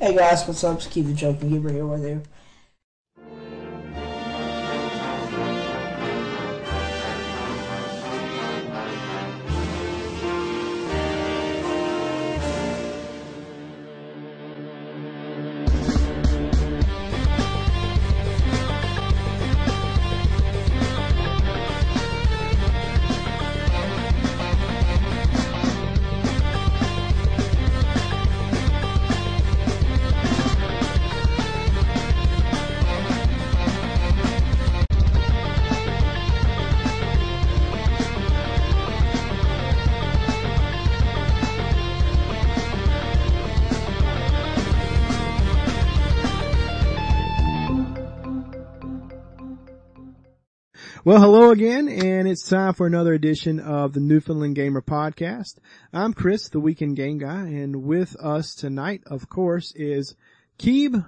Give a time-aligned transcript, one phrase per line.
[0.00, 0.78] Hey guys, what's up?
[0.78, 2.22] Keeb the Joking Giver here with you.
[51.08, 55.54] Well, hello again, and it's time for another edition of the Newfoundland Gamer Podcast.
[55.90, 60.14] I'm Chris, the Weekend Game Guy, and with us tonight, of course, is
[60.58, 61.06] Keeb,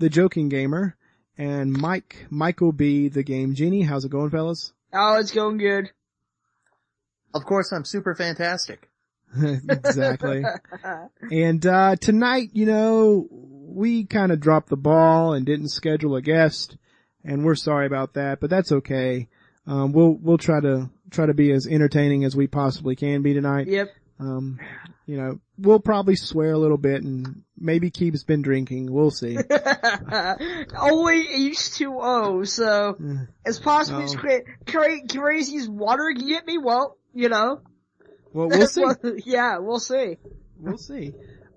[0.00, 0.98] the Joking Gamer,
[1.38, 3.80] and Mike, Michael B, the Game Genie.
[3.80, 4.74] How's it going, fellas?
[4.92, 5.92] Oh, it's going good.
[7.34, 8.90] Of course, I'm super fantastic.
[9.42, 10.44] exactly.
[11.32, 16.20] and, uh, tonight, you know, we kind of dropped the ball and didn't schedule a
[16.20, 16.76] guest,
[17.24, 19.28] and we're sorry about that, but that's okay.
[19.68, 23.34] Um, we'll, we'll try to, try to be as entertaining as we possibly can be
[23.34, 23.66] tonight.
[23.68, 23.90] Yep.
[24.18, 24.58] Um,
[25.06, 28.90] you know, we'll probably swear a little bit and maybe Keeb's been drinking.
[28.92, 29.36] We'll see.
[30.78, 32.98] Only H2O, so
[33.44, 34.18] as possibly as Oh.
[34.18, 37.60] cra- cra- crazy as water can get me, well, you know.
[38.32, 38.82] Well, we'll see.
[38.82, 40.16] Well, yeah, we'll see.
[40.58, 41.12] We'll see.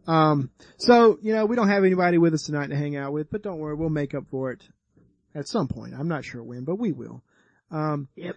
[0.07, 3.29] Um, so, you know, we don't have anybody with us tonight to hang out with,
[3.31, 4.61] but don't worry, we'll make up for it
[5.35, 5.93] at some point.
[5.97, 7.23] I'm not sure when, but we will.
[7.71, 8.35] Um, Yep.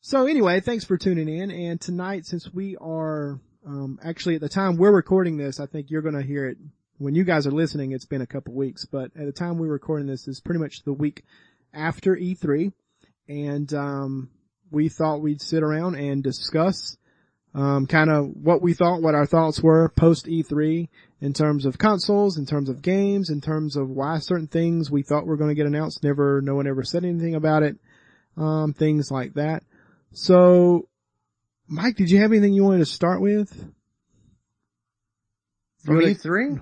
[0.00, 1.50] so anyway, thanks for tuning in.
[1.50, 5.90] And tonight, since we are, um, actually at the time we're recording this, I think
[5.90, 6.56] you're going to hear it
[6.98, 7.92] when you guys are listening.
[7.92, 10.82] It's been a couple weeks, but at the time we're recording this is pretty much
[10.84, 11.24] the week
[11.74, 12.72] after E3.
[13.28, 14.30] And, um,
[14.70, 16.96] we thought we'd sit around and discuss,
[17.54, 20.88] um, kind of what we thought, what our thoughts were post E3
[21.20, 25.02] in terms of consoles, in terms of games, in terms of why certain things we
[25.02, 27.76] thought were going to get announced, never, no one ever said anything about it,
[28.36, 29.62] um, things like that.
[30.12, 30.88] So,
[31.68, 33.50] Mike, did you have anything you wanted to start with?
[35.84, 36.60] From You E3?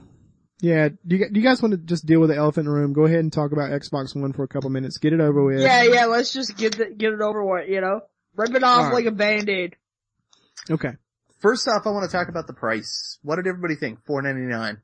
[0.60, 2.78] Yeah, do you, do you guys want to just deal with the elephant in the
[2.78, 2.92] room?
[2.92, 4.98] Go ahead and talk about Xbox One for a couple minutes.
[4.98, 5.60] Get it over with.
[5.60, 8.00] Yeah, yeah, let's just get the, get it over with, you know?
[8.36, 8.94] Rip it off Alright.
[8.94, 9.76] like a band-aid.
[10.70, 10.92] Okay.
[11.40, 13.18] First off, I want to talk about the price.
[13.22, 14.04] What did everybody think?
[14.06, 14.78] Four ninety nine.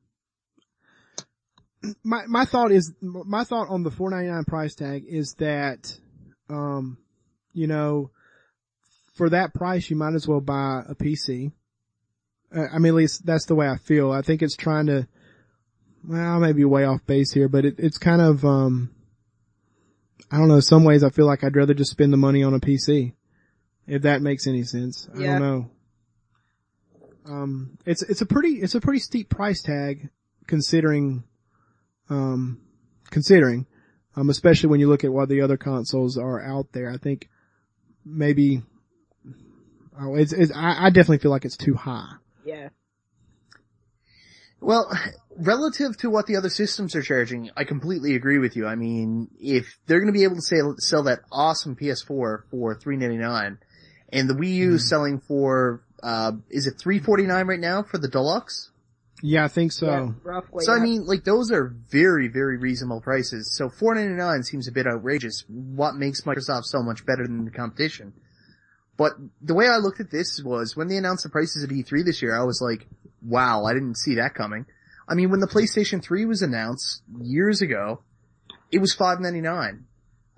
[2.04, 5.98] my my thought is my thought on the 499 price tag is that
[6.50, 6.98] um
[7.52, 8.10] you know
[9.14, 11.52] for that price you might as well buy a PC.
[12.54, 14.12] Uh, I mean at least that's the way I feel.
[14.12, 15.06] I think it's trying to
[16.06, 18.90] well, I may be way off base here, but it, it's kind of um
[20.30, 22.54] I don't know, some ways I feel like I'd rather just spend the money on
[22.54, 23.14] a PC.
[23.86, 25.08] If that makes any sense.
[25.14, 25.70] I don't know.
[27.26, 30.10] Um it's it's a pretty it's a pretty steep price tag
[30.46, 31.24] considering
[32.10, 32.60] um,
[33.10, 33.66] considering,
[34.16, 36.90] um, especially when you look at what the other consoles are out there.
[36.90, 37.28] I think
[38.04, 38.62] maybe,
[40.00, 42.12] oh, it's, it's I, I definitely feel like it's too high.
[42.44, 42.70] Yeah.
[44.60, 44.92] Well,
[45.36, 48.66] relative to what the other systems are charging, I completely agree with you.
[48.66, 52.74] I mean, if they're going to be able to sell, sell that awesome PS4 for
[52.74, 53.58] three ninety nine,
[54.12, 57.82] and the Wii U is selling for uh, is it three forty nine right now
[57.82, 58.69] for the deluxe?
[59.22, 59.86] Yeah, I think so.
[59.86, 60.64] yeah, roughly.
[60.64, 63.54] So I mean, like those are very, very reasonable prices.
[63.56, 65.44] So four ninety nine seems a bit outrageous.
[65.48, 68.12] What makes Microsoft so much better than the competition?
[68.96, 72.04] But the way I looked at this was when they announced the prices at E3
[72.04, 72.86] this year, I was like,
[73.22, 74.66] wow, I didn't see that coming.
[75.08, 78.02] I mean, when the PlayStation 3 was announced years ago,
[78.70, 79.86] it was five ninety nine.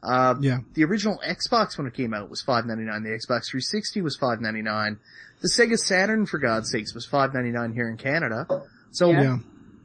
[0.02, 0.58] Uh, Yeah.
[0.74, 3.02] the original Xbox when it came out was five ninety nine.
[3.02, 4.98] The Xbox 360 was five ninety nine.
[5.42, 8.46] The Sega Saturn, for God's sakes, was five ninety nine here in Canada.
[8.92, 9.38] So Yeah.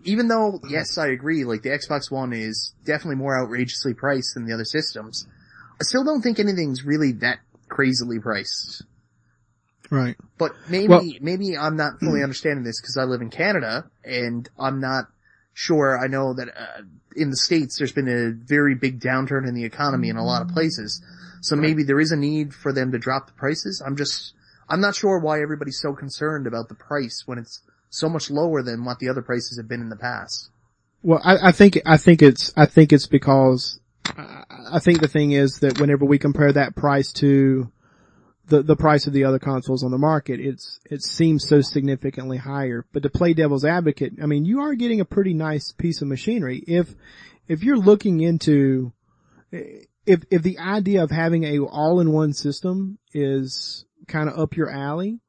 [0.04, 4.46] Even though, yes, I agree, like the Xbox One is definitely more outrageously priced than
[4.46, 5.28] the other systems,
[5.82, 8.84] I still don't think anything's really that crazily priced.
[9.90, 10.16] Right.
[10.38, 14.48] But maybe, Well- maybe I'm not fully understanding this because I live in Canada and
[14.58, 15.08] I'm not
[15.54, 15.98] sure.
[15.98, 16.84] I know that uh,
[17.16, 20.42] in the States there's been a very big downturn in the economy in a lot
[20.42, 21.02] of places.
[21.42, 23.82] So maybe there is a need for them to drop the prices.
[23.86, 24.34] I'm just,
[24.70, 28.62] I'm not sure why everybody's so concerned about the price when it's so much lower
[28.62, 30.50] than what the other prices have been in the past.
[31.04, 34.44] Well, I, I think, I think it's, I think it's because, I,
[34.74, 37.72] I think the thing is that whenever we compare that price to
[38.48, 42.38] the, the price of the other consoles on the market, it's, it seems so significantly
[42.38, 42.86] higher.
[42.92, 46.08] But to play devil's advocate, I mean, you are getting a pretty nice piece of
[46.08, 46.64] machinery.
[46.68, 46.94] If,
[47.48, 48.92] if you're looking into,
[49.52, 55.20] if, if the idea of having a all-in-one system is kind of up your alley,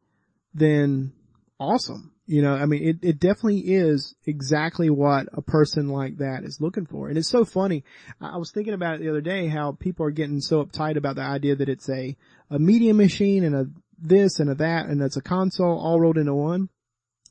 [0.54, 1.12] then
[1.60, 2.12] awesome.
[2.28, 6.60] You know, I mean, it, it definitely is exactly what a person like that is
[6.60, 7.08] looking for.
[7.08, 7.84] And it's so funny.
[8.20, 11.16] I was thinking about it the other day, how people are getting so uptight about
[11.16, 12.14] the idea that it's a,
[12.50, 13.66] a media machine and a
[13.98, 16.68] this and a that and it's a console all rolled into one.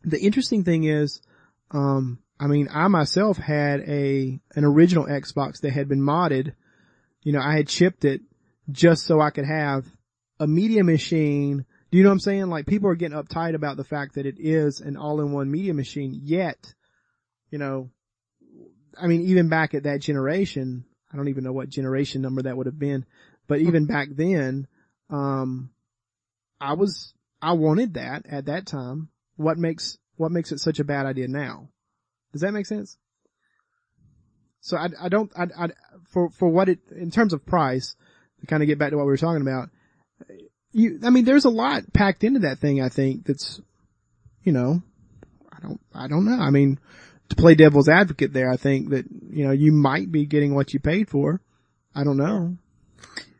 [0.03, 1.21] The interesting thing is,
[1.69, 6.53] um, I mean, I myself had a, an original Xbox that had been modded.
[7.21, 8.21] You know, I had chipped it
[8.71, 9.85] just so I could have
[10.39, 11.67] a media machine.
[11.97, 12.49] You know what I'm saying?
[12.51, 16.19] Like people are getting uptight about the fact that it is an all-in-one media machine,
[16.21, 16.75] yet,
[17.49, 17.89] you know,
[18.95, 22.55] I mean, even back at that generation, I don't even know what generation number that
[22.55, 23.03] would have been,
[23.47, 24.67] but even back then,
[25.09, 25.71] um,
[26.61, 29.09] I was, I wanted that at that time.
[29.35, 31.69] What makes, what makes it such a bad idea now?
[32.31, 32.95] Does that make sense?
[34.59, 35.69] So I, I don't, I, I,
[36.11, 37.95] for, for what it, in terms of price,
[38.41, 39.69] to kind of get back to what we were talking about,
[40.71, 43.61] you, I mean, there's a lot packed into that thing, I think, that's,
[44.43, 44.81] you know,
[45.51, 46.37] I don't, I don't know.
[46.39, 46.79] I mean,
[47.29, 50.73] to play devil's advocate there, I think that, you know, you might be getting what
[50.73, 51.41] you paid for.
[51.95, 52.57] I don't know.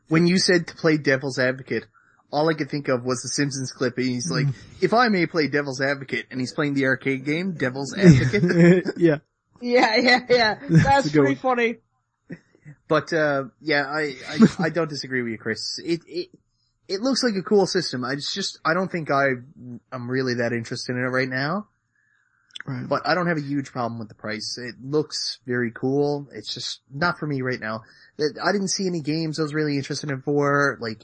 [0.08, 1.86] When you said to play devil's advocate,
[2.32, 4.86] all I could think of was the Simpsons clip and he's like, Mm-hmm.
[4.86, 8.86] if I may play devil's advocate and he's playing the arcade game, devil's advocate.
[8.98, 9.18] yeah.
[9.62, 10.60] Yeah, yeah, yeah.
[10.70, 11.76] That's a good pretty funny.
[12.88, 15.80] But uh yeah, I, I I don't disagree with you, Chris.
[15.84, 16.30] It it
[16.88, 18.04] it looks like a cool system.
[18.04, 19.30] I just I don't think I
[19.92, 21.68] I'm really that interested in it right now.
[22.66, 22.88] Right.
[22.88, 24.57] But I don't have a huge problem with the price.
[24.57, 26.28] It looks very cool.
[26.34, 27.84] It's just not for me right now.
[28.19, 30.78] I didn't see any games I was really interested in for.
[30.81, 31.04] Like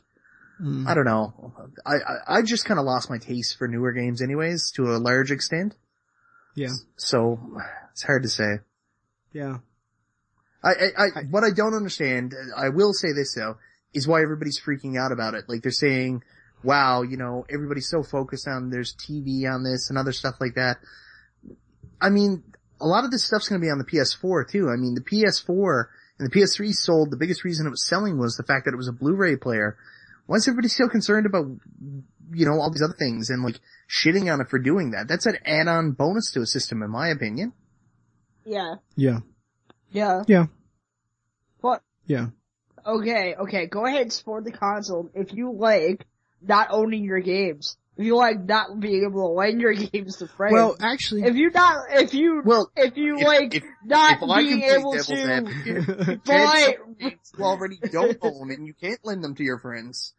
[0.61, 0.87] Mm.
[0.87, 1.53] I don't know.
[1.85, 4.97] I I, I just kind of lost my taste for newer games, anyways, to a
[4.97, 5.75] large extent.
[6.55, 6.73] Yeah.
[6.95, 7.39] So
[7.91, 8.59] it's hard to say.
[9.31, 9.57] Yeah.
[10.63, 13.57] I, I, I, what I don't understand, I will say this though,
[13.93, 15.45] is why everybody's freaking out about it.
[15.47, 16.23] Like they're saying,
[16.63, 20.55] wow, you know, everybody's so focused on there's TV on this and other stuff like
[20.55, 20.77] that.
[22.01, 22.43] I mean,
[22.81, 24.69] a lot of this stuff's gonna be on the PS4 too.
[24.69, 25.85] I mean, the PS4
[26.19, 28.77] and the PS3 sold, the biggest reason it was selling was the fact that it
[28.77, 29.77] was a Blu-ray player.
[30.25, 31.45] Why is everybody still concerned about,
[32.33, 35.07] you know, all these other things and like shitting on it for doing that?
[35.07, 37.53] That's an add-on bonus to a system in my opinion.
[38.45, 39.19] Yeah, Yeah.
[39.89, 40.23] yeah.
[40.27, 40.45] Yeah.
[41.61, 41.81] What?
[42.05, 42.27] Yeah.
[42.85, 46.05] Okay, okay, go ahead and support the console if you like
[46.41, 47.77] not owning your games.
[47.95, 50.53] If you like not being able to lend your games to friends.
[50.53, 54.37] Well, actually, if you not, if you, Well, if you if- like if- not if
[54.37, 59.35] being able to advocate, buy, games you already don't own and you can't lend them
[59.35, 60.13] to your friends.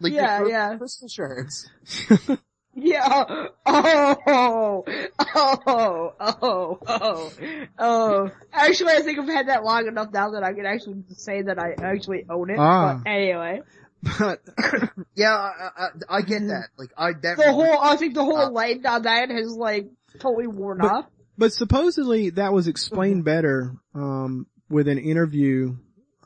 [0.00, 0.76] Like Yeah, your yeah.
[0.76, 1.70] crystal shards.
[2.82, 7.32] Yeah, oh, oh, oh, oh,
[7.78, 8.30] oh.
[8.52, 11.58] Actually, I think I've had that long enough now that I can actually say that
[11.58, 12.58] I actually own it.
[12.58, 13.00] Ah.
[13.04, 13.62] But anyway,
[14.18, 14.40] but
[15.14, 15.88] Yeah, I, I,
[16.18, 16.68] I get that.
[16.76, 19.88] Like I, that the whole, I think the whole Uh, light on that has like
[20.18, 21.06] totally worn But- off.
[21.36, 25.76] But supposedly that was explained better um, with an interview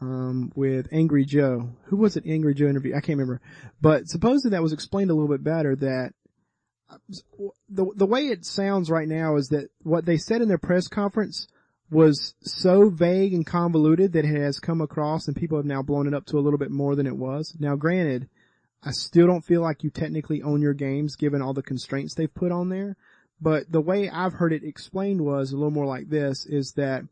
[0.01, 1.69] um, with Angry Joe.
[1.85, 2.25] Who was it?
[2.27, 2.93] Angry Joe interview?
[2.97, 3.43] I can't remember.
[3.83, 5.77] But supposedly that was explained a little bit better.
[5.77, 6.15] That
[7.69, 10.89] the the way it sounds right now is that what they said in their press
[10.89, 11.47] conference
[11.91, 16.07] was so vague and convoluted that it has come across, and people have now blown
[16.07, 17.55] it up to a little bit more than it was.
[17.61, 18.29] Now, granted,
[18.83, 22.33] I still don't feel like you technically own your games given all the constraints they've
[22.33, 22.97] put on there.
[23.41, 27.03] But the way I've heard it explained was a little more like this is that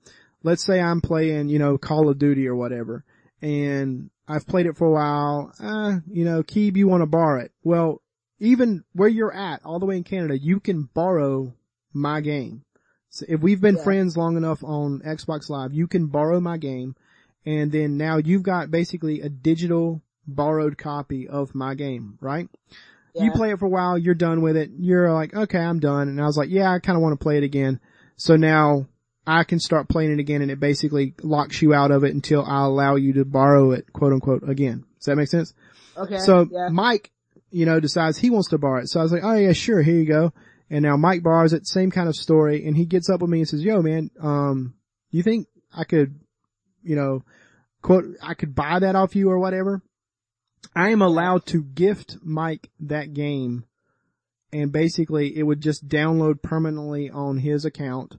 [0.42, 3.04] let's say I'm playing, you know, Call of Duty or whatever
[3.42, 5.52] and I've played it for a while.
[5.60, 7.52] Uh, you know, Keeb, you want to borrow it.
[7.62, 8.02] Well,
[8.40, 11.54] even where you're at, all the way in Canada, you can borrow
[11.92, 12.62] my game.
[13.10, 13.84] So if we've been Yeah.
[13.84, 16.94] friends long enough on Xbox Live, you can borrow my game
[17.44, 22.48] and then now you've got basically a digital borrowed copy of my game, right?
[23.24, 24.70] You play it for a while, you're done with it.
[24.78, 26.08] You're like, okay, I'm done.
[26.08, 27.80] And I was like, yeah, I kind of want to play it again.
[28.16, 28.86] So now
[29.26, 32.44] I can start playing it again and it basically locks you out of it until
[32.44, 34.84] I allow you to borrow it, quote unquote, again.
[34.98, 35.52] Does that make sense?
[35.96, 36.18] Okay.
[36.18, 36.68] So yeah.
[36.70, 37.10] Mike,
[37.50, 38.88] you know, decides he wants to borrow it.
[38.88, 40.32] So I was like, oh yeah, sure, here you go.
[40.68, 42.64] And now Mike borrows it, same kind of story.
[42.66, 44.74] And he gets up with me and says, yo man, um,
[45.10, 46.20] you think I could,
[46.82, 47.24] you know,
[47.82, 49.82] quote, I could buy that off you or whatever?
[50.76, 53.64] I am allowed to gift Mike that game
[54.52, 58.16] and basically it would just download permanently on his account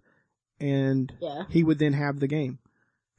[0.59, 1.43] and Yeah.
[1.49, 2.59] he would then have the game.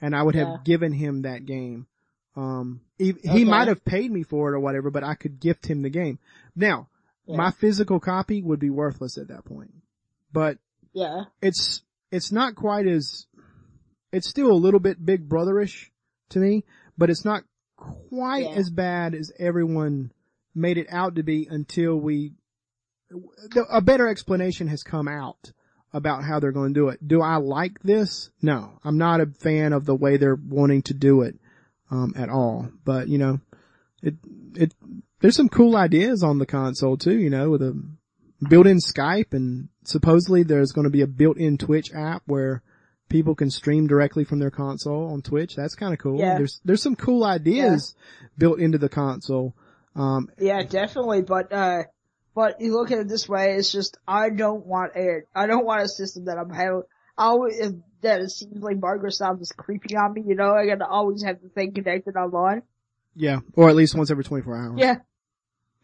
[0.00, 0.57] And I would have Yeah.
[0.64, 1.87] given him that game
[2.35, 3.44] Um, he, he Okay.
[3.44, 6.18] might have paid me for it or whatever, but I could gift him the game.
[6.56, 6.88] Now,
[7.26, 7.37] Yeah.
[7.37, 9.73] my physical copy would be worthless at that point,
[10.32, 10.59] but
[10.92, 11.25] Yeah.
[11.40, 13.26] it's, it's not quite as,
[14.12, 15.90] it's still a little bit big brotherish
[16.30, 16.64] to me,
[16.99, 17.44] but it's not
[17.76, 18.56] quite Yeah.
[18.56, 20.12] as bad as everyone
[20.54, 22.35] made it out to be until we,
[23.71, 25.52] a better explanation has come out
[25.92, 27.06] about how they're going to do it.
[27.06, 28.30] Do I like this?
[28.40, 31.38] No, I'm not a fan of the way they're wanting to do it,
[31.92, 32.68] um, at all.
[32.84, 33.38] But, you know,
[34.02, 34.14] it,
[34.56, 34.75] it,
[35.20, 37.80] there's some cool ideas on the console too, you know, with a
[38.49, 42.62] built-in Skype and supposedly there's going to be a built-in Twitch app where
[43.08, 45.54] people can stream directly from their console on Twitch.
[45.54, 46.18] That's kind of cool.
[46.18, 46.38] Yeah.
[46.38, 47.94] There's, there's some cool ideas
[48.38, 49.54] built into the console.
[49.94, 51.82] Um, Yeah, definitely, but, uh,
[52.34, 55.66] but you look at it this way, it's just, I don't want a, I don't
[55.66, 56.82] want a system that I'm having,
[57.19, 57.61] I always,
[58.00, 61.23] that it seems like Margaret Microsoft is creeping on me, you know, I gotta always
[61.23, 62.62] have the thing connected online.
[63.14, 64.73] yeah, or at least once every 24 hours.
[64.81, 64.97] Yeah.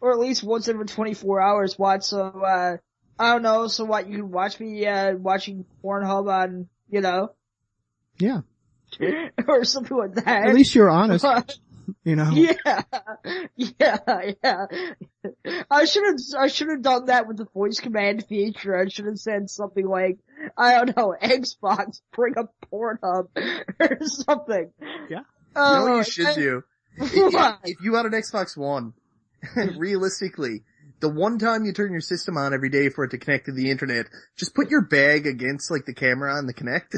[0.01, 2.77] Or at least once every 24 hours watch, so, uh,
[3.19, 7.33] I don't know, so what, you can watch me, uh, watching Pornhub on, you know,
[8.17, 8.41] Yeah.
[9.47, 10.47] or something like that.
[10.47, 11.23] At least you're honest,
[12.03, 12.29] you know.
[12.31, 12.81] Yeah,
[13.55, 13.97] yeah,
[14.43, 14.65] yeah.
[15.69, 18.77] I should have, I should have done that with the voice command feature.
[18.77, 20.17] I should have said something like,
[20.57, 23.27] I don't know, Xbox, bring up Pornhub,
[23.79, 24.71] or something.
[25.09, 25.21] Yeah.
[25.55, 26.63] Oh, you know what you should I- do?
[27.01, 28.93] If, if you had an Xbox One,
[29.77, 30.63] realistically,
[30.99, 33.53] the one time you turn your system on every day for it to connect to
[33.53, 36.91] the internet, just put your bag against like the camera on the Kinect.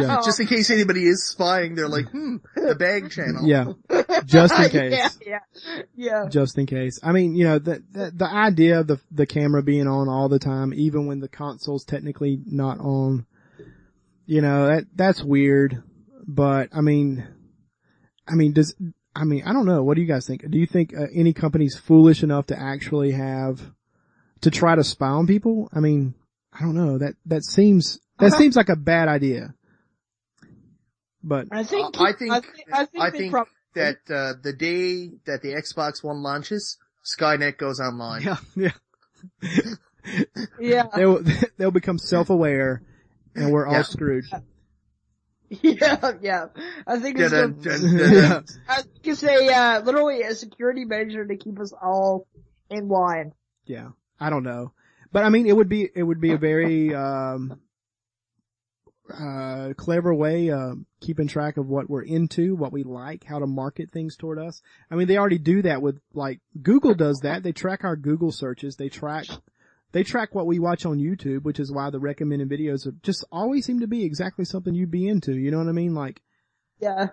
[0.00, 0.20] Yeah.
[0.24, 3.46] Just in case anybody is spying, they're like, hmm, the bag channel.
[3.46, 3.72] yeah.
[4.24, 4.92] Just in case.
[4.92, 6.28] Yeah, yeah, yeah.
[6.30, 6.98] just in case.
[7.02, 10.28] I mean, you know, the, the, the idea of the, the camera being on all
[10.28, 13.26] the time, even when the console's technically not on,
[14.26, 15.82] you know, that, that's weird.
[16.26, 17.26] But I mean,
[18.26, 18.74] I mean, does,
[19.14, 19.82] I mean, I don't know.
[19.82, 20.48] What do you guys think?
[20.50, 23.60] Do you think uh, any company's foolish enough to actually have,
[24.40, 25.68] to try to spy on people?
[25.72, 26.14] I mean,
[26.52, 26.98] I don't know.
[26.98, 28.38] That, that seems, that Uh-huh.
[28.38, 29.54] seems like a bad idea.
[31.26, 34.52] But, I think, I think- I think, I think, I think prob- That, uh, the
[34.52, 38.22] day that the Xbox One launches, Skynet goes online.
[38.22, 38.70] yeah, yeah.
[40.60, 41.22] yeah, they'll,
[41.56, 42.82] they'll become self-aware
[43.34, 43.82] and we're all Yeah.
[43.82, 44.24] screwed.
[45.48, 46.46] yeah, yeah.
[46.86, 48.28] I think it's Dun, gonna, dun, dun, Yeah.
[48.28, 48.44] dun.
[48.68, 52.26] I think it's a, uh, literally a security measure to keep us all
[52.70, 53.32] in line.
[53.66, 53.88] Yeah,
[54.20, 54.72] I don't know,
[55.12, 57.60] but I mean, it would be it would be a very um,
[59.12, 63.46] uh, clever way uh, keeping track of what we're into, what we like, how to
[63.46, 64.62] market things toward us.
[64.90, 67.42] I mean, they already do that with like Google does that.
[67.42, 68.76] They track our Google searches.
[68.76, 69.26] They track
[69.92, 73.64] they track what we watch on YouTube, which is why the recommended videos just always
[73.64, 75.34] seem to be exactly something you'd be into.
[75.34, 75.94] You know what I mean?
[75.94, 76.22] Like
[76.80, 77.08] Yeah,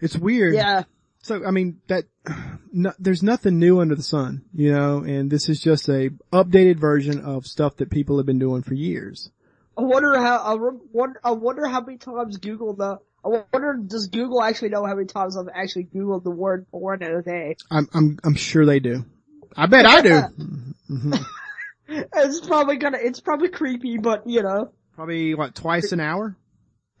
[0.00, 0.54] it's weird.
[0.54, 0.84] yeah.
[1.22, 2.04] So I mean that
[2.72, 6.78] no, there's nothing new under the sun, you know, and this is just a updated
[6.78, 9.30] version of stuff that people have been doing for years.
[9.78, 10.54] I wonder how, I
[10.92, 14.94] wonder, I wonder how many times Google the, I wonder, does Google actually know how
[14.94, 17.56] many times I've actually Googled the word porn in a day?
[17.70, 19.04] I'm I'm I'm sure they do.
[19.56, 20.22] I bet I do.
[20.90, 21.24] Mhm.
[21.88, 24.72] It's probably gonna, it's probably creepy, but you know.
[24.96, 26.36] Probably what twice an hour.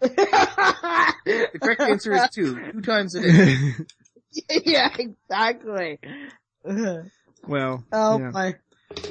[0.00, 2.70] The correct answer is two.
[2.70, 3.56] Two times a day.
[4.64, 5.98] yeah, exactly.
[7.48, 8.30] well, Oh yeah.
[8.30, 8.54] my.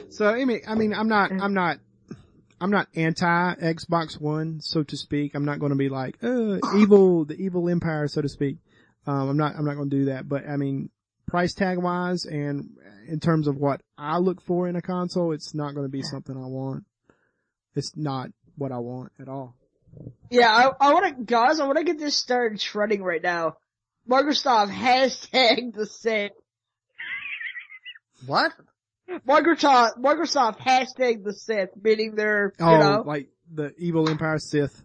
[0.10, 1.80] So I mean, I mean, I'm not, I'm not,
[2.66, 5.36] I'm not anti Xbox One, so to speak.
[5.36, 8.58] I'm not going to be like, uh, evil, the evil empire, so to speak.
[9.06, 10.28] Um, I'm not, I'm not going to do that.
[10.28, 10.90] But I mean,
[11.28, 12.72] price tag wise and
[13.08, 16.02] in terms of what I look for in a console, it's not going to be
[16.02, 16.86] something I want.
[17.76, 19.56] It's not what I want at all.
[20.32, 23.58] Yeah, I, I wanna, guys, I wanna get this started shredding right now.
[24.10, 26.32] Microsoft hashtag the same.
[28.26, 28.54] What?
[29.28, 34.82] Microsoft, Microsoft hashtag the Sith, meaning they're, you Oh, know, like the evil empire Sith.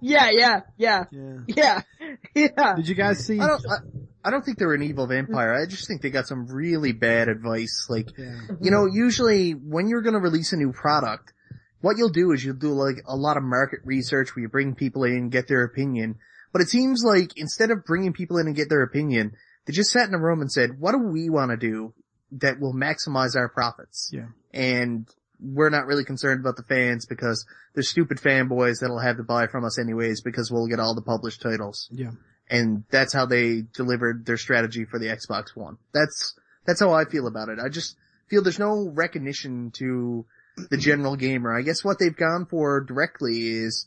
[0.00, 1.38] yeah, yeah, yeah, Yeah.
[1.46, 1.82] yeah,
[2.34, 2.74] yeah.
[2.76, 3.38] Did you guys see?
[3.40, 3.76] I don't, I,
[4.24, 5.54] I don't think they're an evil vampire.
[5.54, 7.86] I just think they got some really bad advice.
[7.88, 8.40] Like, Yeah.
[8.60, 11.32] you know, usually when you're gonna release a new product,
[11.80, 14.74] what you'll do is you'll do like a lot of market research where you bring
[14.74, 16.16] people in and get their opinion.
[16.52, 19.32] But it seems like instead of bringing people in and get their opinion,
[19.66, 21.94] they just sat in a room and said, what do we want to do
[22.32, 24.10] that will maximize our profits?
[24.12, 24.26] Yeah.
[24.52, 25.06] And
[25.40, 29.46] we're not really concerned about the fans because they're stupid fanboys that'll have to buy
[29.46, 31.88] from us anyways because we'll get all the published titles.
[31.90, 32.10] Yeah.
[32.48, 35.78] And that's how they delivered their strategy for the Xbox One.
[35.94, 36.34] That's,
[36.66, 37.58] that's how I feel about it.
[37.64, 37.96] I just
[38.28, 40.26] feel there's no recognition to
[40.68, 41.56] the general gamer.
[41.56, 43.86] I guess what they've gone for directly is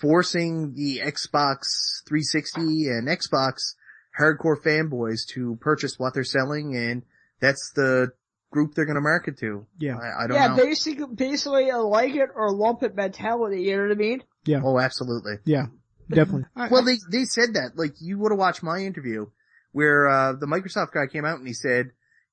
[0.00, 3.74] forcing the Xbox 360 and Xbox
[4.18, 7.02] hardcore fanboys to purchase what they're selling and
[7.40, 8.12] that's the
[8.50, 9.66] group they're gonna market to.
[9.78, 9.96] Yeah.
[9.96, 10.56] I, I don't yeah, know.
[10.56, 14.22] basically, basically a like it or lump it mentality, you know what I mean?
[14.44, 14.60] Yeah.
[14.64, 15.34] Oh, absolutely.
[15.44, 15.66] Yeah.
[16.08, 16.46] Definitely.
[16.70, 19.26] Well, they, they said that, like, you would have watched my interview
[19.72, 21.90] where, uh, the Microsoft guy came out and he said,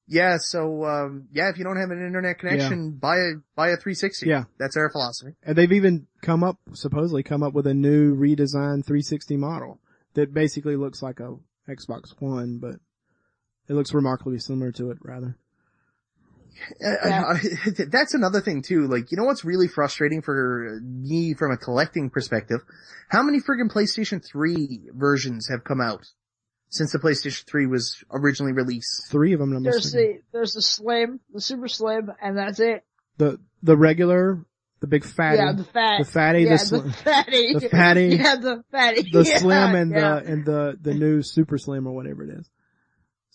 [0.08, 3.78] yeah, so, um, yeah, if you don't have an internet connection, buy a, buy a
[3.78, 4.28] 360.
[4.28, 4.44] Yeah.
[4.58, 5.34] That's our philosophy.
[5.44, 9.80] And they've even come up, supposedly come up with a new redesigned 360 model
[10.14, 11.36] that basically looks like a
[11.68, 12.76] Xbox One, but
[13.68, 15.38] it looks remarkably similar to it rather.
[16.84, 17.38] Uh,
[17.90, 18.88] that's another thing too.
[18.88, 22.60] Like, you know what's really frustrating for me from a collecting perspective?
[23.10, 26.06] How many friggin' PlayStation 3 versions have come out
[26.70, 29.10] since the PlayStation 3 was originally released?
[29.12, 29.54] Three of them.
[29.56, 30.22] I'm There's mistaken.
[30.32, 32.84] the, there's the slim, the super slim, and that's it.
[33.18, 34.44] The, the regular,
[34.80, 36.00] the big fatty, Yeah, the fat.
[36.00, 37.54] the fatty, yeah, the, slim, fatty.
[37.54, 39.10] the fatty, Yeah, the fatty.
[39.12, 40.00] the yeah, slim and yeah.
[40.20, 42.50] the, and the, the new super slim or whatever it is.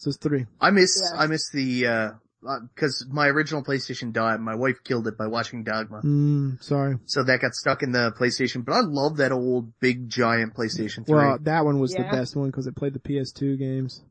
[0.00, 0.46] So it's three.
[0.60, 1.20] I miss, Yeah.
[1.20, 2.10] I miss the, uh,
[2.48, 4.40] uh 'cause my original PlayStation died.
[4.40, 6.00] My wife killed it by watching Dogma.
[6.00, 6.98] Mm, sorry.
[7.04, 11.06] So that got stuck in the PlayStation, but I love that old big giant PlayStation
[11.06, 11.14] 3.
[11.14, 14.02] Well, that one was the best one because it played the PS2 games.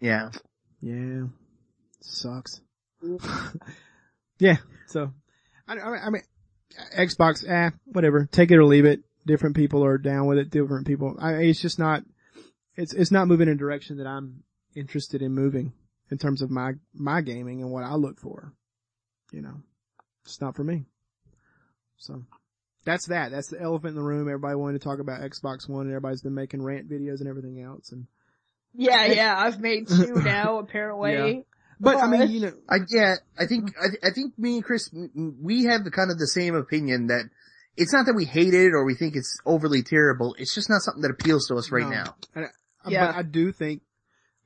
[0.00, 0.30] yeah.
[0.80, 1.24] Yeah.
[2.00, 2.60] Sucks.
[4.38, 4.58] yeah.
[4.86, 5.12] So,
[5.66, 6.22] I, I I mean,
[6.96, 8.28] Xbox, eh, whatever.
[8.30, 9.00] Take it or leave it.
[9.26, 10.50] Different people are down with it.
[10.50, 11.16] Different people.
[11.20, 12.04] I, it's just not,
[12.76, 14.44] it's, it's not moving in a direction that I'm
[14.78, 15.72] interested in moving
[16.10, 18.52] in terms of my, my gaming and what I look for.
[19.32, 19.54] You know,
[20.24, 20.86] it's not for me.
[21.98, 22.24] So.
[22.84, 23.30] That's that.
[23.32, 24.28] That's the elephant in the room.
[24.28, 27.60] Everybody wanted to talk about Xbox One and everybody's been making rant videos and everything
[27.60, 27.92] else.
[27.92, 28.06] And,
[28.74, 31.44] Yeah, yeah, I've made two now, apparently.
[31.78, 34.88] but I mean, you know, I, yeah, I think, I, I think me and Chris,
[34.94, 37.24] m- m- we have the kind of the same opinion that
[37.76, 40.34] it's not that we hate it or we think it's overly terrible.
[40.38, 41.90] It's just not something that appeals to us right No.
[41.90, 42.14] now.
[42.34, 43.06] And I- Yeah.
[43.08, 43.82] But I do think,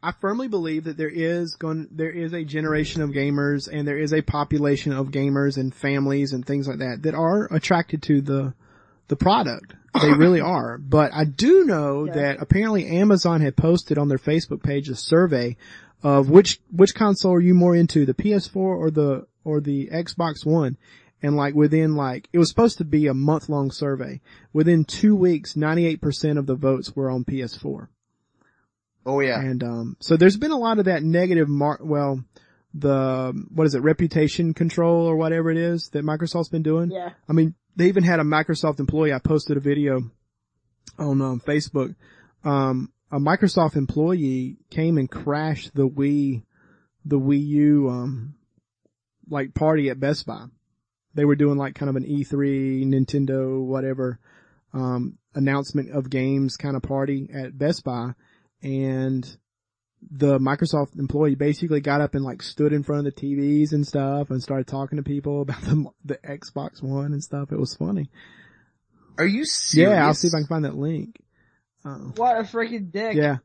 [0.03, 3.99] I firmly believe that there is going, there is a generation of gamers and there
[3.99, 8.21] is a population of gamers and families and things like that that are attracted to
[8.21, 8.55] the,
[9.07, 9.75] the product.
[10.01, 10.77] They really are.
[10.79, 12.15] But I do know Yeah.
[12.15, 15.57] that apparently Amazon had posted on their Facebook page a survey
[16.03, 20.45] of which, which console are you more into, the PS4 or the, or the Xbox
[20.45, 20.77] One?
[21.23, 24.21] And like within like, it was supposed to be a month long survey.
[24.53, 27.87] Within two weeks, 98% of the votes were on PS4.
[29.05, 29.41] Oh yeah.
[29.41, 32.25] And um, so there's been a lot of that negative mar- well,
[32.75, 36.91] the what is it, reputation control or whatever it is that Microsoft's been doing.
[36.91, 37.11] Yeah.
[37.29, 39.13] I mean, they even had a Microsoft employee.
[39.13, 40.11] I posted a video
[40.99, 41.95] on um, Facebook.
[42.45, 46.43] Um, a Microsoft employee came and crashed the Wii,
[47.05, 48.35] the Wii U, um,
[49.29, 50.47] like party at Best Buy.
[51.15, 54.19] They were doing like kind of an E3 Nintendo whatever
[54.73, 58.13] um, announcement of games kind of party at Best Buy,
[58.63, 59.37] and
[60.11, 63.87] the Microsoft employee basically got up and like stood in front of the TVs and
[63.87, 67.53] stuff and started talking to people about the the Xbox One and stuff.
[67.53, 68.11] It was funny.
[69.19, 69.91] Are you serious?
[69.93, 71.21] Yeah, I'll see if I can find that link.
[71.85, 73.15] Uh, What a freaking dick.
[73.17, 73.39] yeah.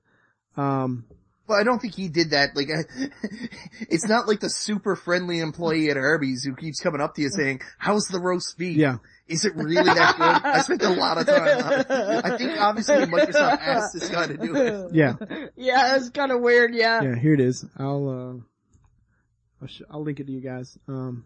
[0.56, 1.06] Um,
[1.48, 2.56] Well, I don't think he did that.
[2.56, 2.68] Like,
[3.90, 7.30] it's not like the super friendly employee at Arby's who keeps coming up to you
[7.30, 8.78] saying, how's the roast beef?
[8.78, 8.98] yeah.
[9.28, 10.50] Is it really that good?
[10.50, 11.88] I spent a lot of time on it.
[12.26, 14.94] I think obviously Microsoft asked this guy to do it.
[14.94, 15.16] Yeah.
[15.58, 17.02] Yeah, that's kind of weird, yeah.
[17.02, 17.66] Yeah, here it is.
[17.78, 20.78] I'll, uh, I'll, sh- I'll link it to you guys.
[20.88, 21.26] Um,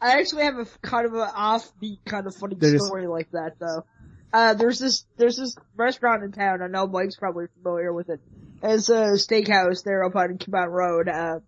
[0.00, 3.30] I actually have a kind of an offbeat kind of funny They're just- story like
[3.32, 3.84] that though.
[4.32, 8.20] Uh, there's this, there's this restaurant in town, I know Mike's probably familiar with it.
[8.62, 11.40] It's a steakhouse there up on Cabot Road, uh,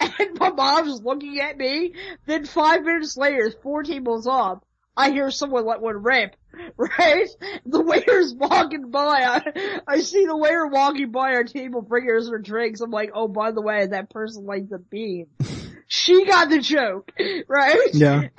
[0.00, 1.94] and my mom's looking at me,
[2.26, 4.64] then five minutes later, four tables up,
[4.96, 6.36] I hear someone let one rip,
[6.76, 7.28] right?
[7.64, 12.28] The waiter's walking by, I, I see the waiter walking by our table bringing us
[12.28, 15.26] our drinks, I'm like, oh by the way, that person likes the bean.
[15.92, 17.10] She got the joke,
[17.48, 17.88] right?
[17.92, 18.28] yeah.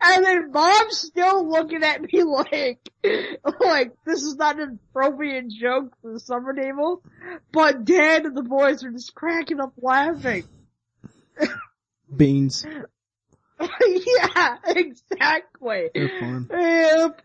[0.00, 2.78] and then mom's still looking at me like,
[3.60, 7.02] like, this is not an appropriate joke for the summer table,
[7.52, 10.44] but dad and the boys are just cracking up laughing.
[12.16, 12.64] Beans.
[14.06, 15.90] yeah, exactly.
[15.94, 17.22] Yep.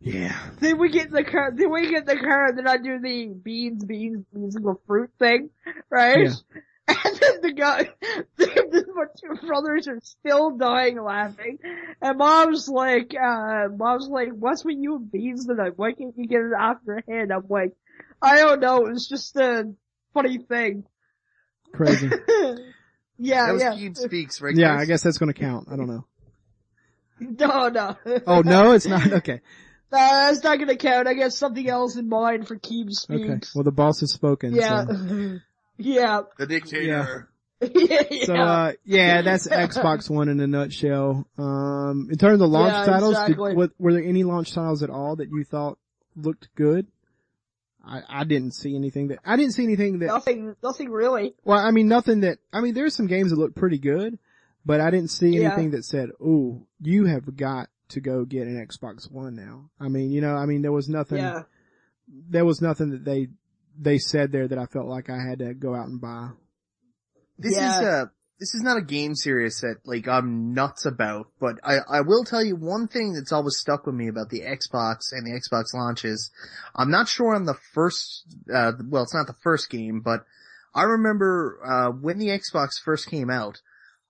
[0.00, 0.38] Yeah.
[0.60, 2.76] Then we get in the car, then we get in the car and then I
[2.76, 5.50] do the beans, beans, the fruit thing,
[5.90, 6.28] right?
[6.28, 6.34] Yeah.
[6.86, 7.88] And then the guy,
[8.36, 11.58] the, two brothers are still dying laughing.
[12.02, 15.72] And mom's like, uh, mom's like, what's with you and beans tonight?
[15.76, 17.30] Why can't you get it off your head?
[17.30, 17.72] I'm like,
[18.20, 19.72] I don't know, it's just a
[20.12, 20.84] funny thing.
[21.72, 22.10] Crazy.
[23.18, 23.72] Yeah, that was yeah.
[23.72, 24.54] Keeb Speaks, right?
[24.56, 24.82] Yeah, Chris?
[24.82, 25.68] I guess that's gonna count.
[25.70, 26.04] I don't know.
[27.20, 27.96] No, no.
[28.26, 29.06] Oh no, it's not.
[29.12, 29.40] Okay.
[29.92, 31.06] No, that's not gonna count.
[31.06, 33.40] I got something else in mind for Keeb Okay.
[33.54, 34.52] Well, the boss has spoken.
[34.54, 34.84] yeah.
[34.84, 35.38] So,
[35.78, 36.22] yeah.
[36.38, 37.28] The dictator.
[37.60, 38.02] yeah.
[38.10, 38.24] yeah.
[38.24, 41.26] so uh, yeah, that's Xbox One in a nutshell.
[41.38, 44.90] Um, in terms of launch Yeah, titles, did, what, were there any launch titles at
[44.90, 45.78] all that you thought
[46.16, 46.88] looked good?
[47.86, 51.34] I, I didn't see anything that, I didn't see anything that, nothing, nothing really.
[51.44, 54.18] well, I mean, nothing that, I mean, there's some games that look pretty good,
[54.64, 55.48] but I didn't see Yeah.
[55.48, 59.70] anything that said, ooh, you have got to go get an Xbox One now.
[59.78, 61.42] I mean, you know, I mean, there was nothing, Yeah.
[62.08, 63.28] there was nothing that they,
[63.78, 66.30] they said there that I felt like I had to go out and buy.
[67.38, 67.76] This Yeah.
[67.80, 68.04] is uh
[68.38, 72.24] this is not a game series that like I'm nuts about, but I, I will
[72.24, 75.72] tell you one thing that's always stuck with me about the Xbox and the Xbox
[75.72, 76.30] launches.
[76.74, 80.24] I'm not sure on the first uh well it's not the first game, but
[80.74, 83.60] I remember uh when the Xbox first came out,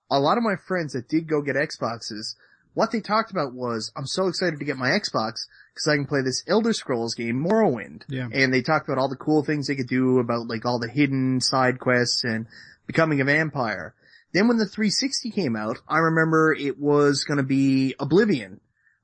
[0.09, 2.35] a lot of my friends that did go get Xboxes,
[2.73, 6.07] what they talked about was I'm so excited to get my Xbox because I can
[6.07, 8.03] play this Elder Scrolls game, Morrowind.
[8.09, 8.27] Yeah.
[8.31, 10.89] And they talked about all the cool things they could do about like all the
[10.89, 12.47] hidden side quests and
[12.87, 13.93] becoming a vampire.
[14.35, 18.59] Then when the 360 came out, I remember it was gonna be Oblivion.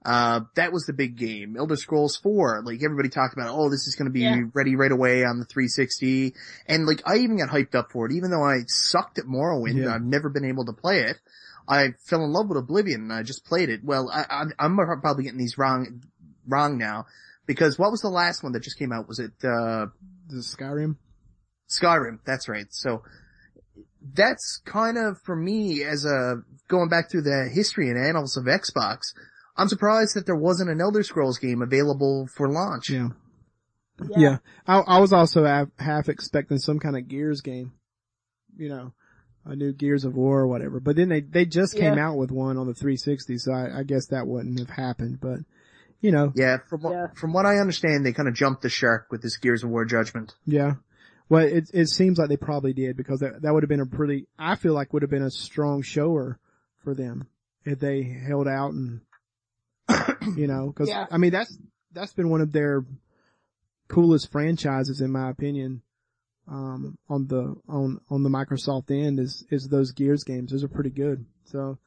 [0.06, 1.56] Uh, that was the big game.
[1.58, 4.42] Elder Scrolls 4, like everybody talked about, oh, this is gonna be Yeah.
[4.54, 6.36] ready right away on the 360.
[6.68, 9.76] And like I even got hyped up for it, even though I sucked at Morrowind,
[9.86, 9.96] Yeah.
[9.96, 11.18] I've never been able to play it.
[11.66, 13.86] I fell in love with Oblivion and I just played it.
[13.86, 16.04] Well, I, I'm, I'm probably getting these wrong,
[16.46, 17.06] wrong now.
[17.46, 19.08] Because what was the last one that just came out?
[19.08, 19.86] Was it, uh,
[20.30, 20.98] Is Skyrim?
[21.70, 22.68] Skyrim, that's right.
[22.72, 23.04] So
[24.14, 28.46] that's kind of for me as a going back through the history and annals of
[28.46, 29.00] Xbox.
[29.58, 32.90] I'm surprised that there wasn't an Elder Scrolls game available for launch.
[32.90, 33.10] Yeah.
[34.10, 34.18] Yeah.
[34.18, 34.38] Yeah.
[34.66, 37.74] I, I was also half, half expecting some kind of Gears game.
[38.58, 38.94] You know,
[39.46, 40.80] a new Gears of War or whatever.
[40.80, 42.08] But then they, they just came Yeah.
[42.10, 45.20] out with one on the 360, so I, I guess that wouldn't have happened.
[45.22, 45.40] But,
[46.00, 47.08] you know, Yeah, from what, Yeah.
[47.16, 49.86] from what I understand, they kind of jumped the shark with this Gears of War
[49.86, 50.34] Judgment.
[50.46, 50.76] yeah.
[51.32, 53.86] Well, it, it seems like they probably did because that, that would have been a
[53.86, 56.38] pretty, I feel like would have been a strong shower
[56.84, 57.30] for them
[57.64, 59.00] if they held out and,
[60.36, 61.06] you know, cause Yeah.
[61.10, 61.58] I mean, that's,
[61.94, 62.84] that's been one of their
[63.88, 65.84] coolest franchises in my opinion.
[66.50, 70.52] Um, on the, on, on the Microsoft end is, is those Gears games.
[70.52, 71.26] Those are pretty good.
[71.46, 71.78] So,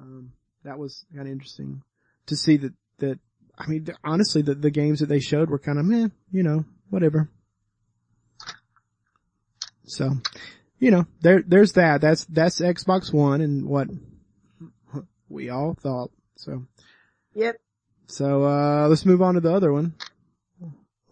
[0.00, 0.32] um,
[0.64, 1.82] that was kind of interesting
[2.24, 3.18] to see that, that,
[3.58, 6.64] I mean, honestly, the, the games that they showed were kind of meh, you know,
[6.88, 7.28] whatever.
[9.88, 10.10] So,
[10.78, 12.00] you know, there, there's that.
[12.00, 13.88] That's, that's Xbox One and what
[15.28, 16.10] we all thought.
[16.36, 16.66] So,
[17.34, 17.56] Yep.
[18.06, 19.94] so, uh, let's move on to the other one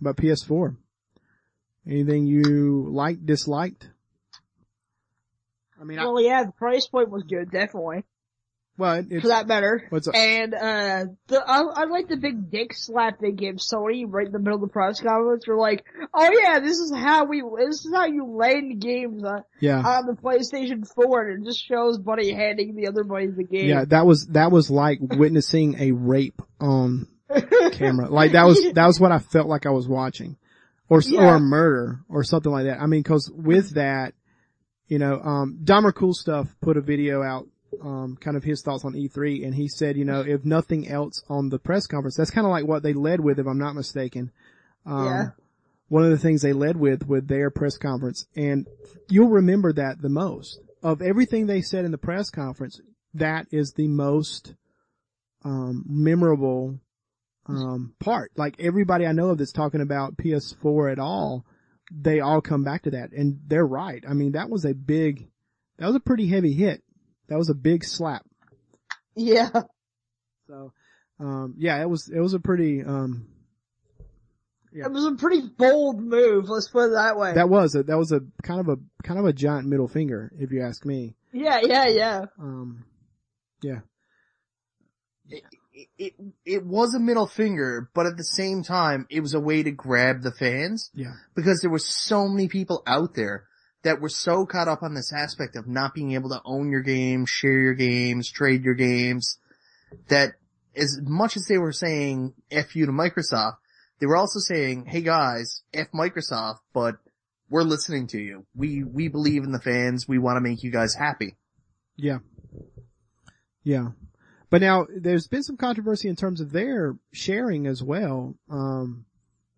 [0.01, 0.77] about PS4.
[1.89, 3.89] Anything you liked, disliked?
[5.81, 8.05] I mean, I, Well, yeah, the price point was good, definitely.
[8.79, 9.87] Well, it's, For that matter.
[9.89, 10.15] what's up?
[10.15, 14.33] And, uh, the, I, I like the big dick slap they gave Sony right in
[14.33, 15.45] the middle of the press conference.
[15.47, 19.45] They're like, oh yeah, this is how we, this is how you land games on,
[19.61, 19.79] yeah.
[19.79, 23.69] on the PlayStation 4 and it just shows Buddy handing the other buddy the game.
[23.69, 27.07] Yeah, that was, that was like witnessing a rape on
[27.73, 28.11] camera.
[28.11, 30.37] Like that was, that was what I felt like I was watching.
[30.89, 32.81] Or, s or a murder or something like that.
[32.81, 34.15] I mean, cause with that,
[34.87, 37.49] you know, um, Dahmer Cool Stuff put a video out,
[37.83, 41.23] um, kind of his thoughts on E3 and he said, you know, if nothing else
[41.29, 43.75] on the press conference, that's kind of like what they led with if I'm not
[43.75, 44.31] mistaken.
[44.85, 45.27] Um, Yeah.
[45.89, 48.67] one of the things they led with with their press conference and
[49.09, 52.81] you'll remember that the most of everything they said in the press conference.
[53.15, 54.55] That is the most,
[55.45, 56.79] um, memorable,
[57.47, 58.31] um, part.
[58.37, 61.45] Like everybody I know of that's talking about PS4 at all,
[61.91, 64.05] they all come back to that and they're right.
[64.09, 65.29] I mean, that was a big,
[65.79, 66.83] that was a pretty heavy hit.
[67.29, 68.25] That was a big slap.
[69.15, 69.51] Yeah.
[70.49, 70.73] So,
[71.19, 73.27] um, yeah, it was, it was a pretty, um,
[74.73, 74.85] Yeah.
[74.87, 77.33] It was a pretty bold move, let's put it that way.
[77.35, 80.31] that was a, that was a kind of a, kind of a giant middle finger,
[80.39, 81.17] if you ask me.
[81.33, 82.25] yeah, yeah, yeah.
[82.39, 82.85] Um,
[83.63, 83.81] yeah.
[85.29, 85.43] It,
[85.99, 86.13] it,
[86.45, 89.71] it was a middle finger, but at the same time, it was a way to
[89.73, 91.15] grab the fans Yeah.
[91.35, 93.45] because there were so many people out there
[93.83, 96.83] that we're so caught up on this aspect of not being able to own your
[96.83, 99.39] games, share your games, trade your games,
[100.09, 100.33] that
[100.75, 103.57] as much as they were saying F you to Microsoft,
[103.99, 106.97] they were also saying, hey guys, F Microsoft, but
[107.49, 108.45] we're listening to you.
[108.55, 110.07] We, we believe in the fans.
[110.09, 111.37] We want to make you guys happy.
[111.97, 112.19] Yeah.
[113.63, 113.91] Yeah.
[114.51, 118.35] But now there's been some controversy in terms of their sharing as well.
[118.51, 119.07] Um,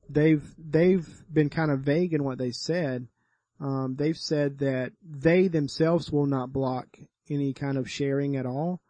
[0.09, 3.07] they've, they've been kind of vague in what they said.
[3.61, 6.87] Um, they've said that they themselves will not block
[7.29, 8.81] any kind of sharing at all,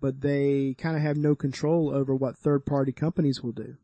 [0.00, 3.76] but they kind of have no control over what third party companies will do.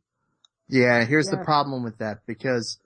[0.68, 1.38] Yeah, here's Yeah.
[1.38, 2.78] the problem with that because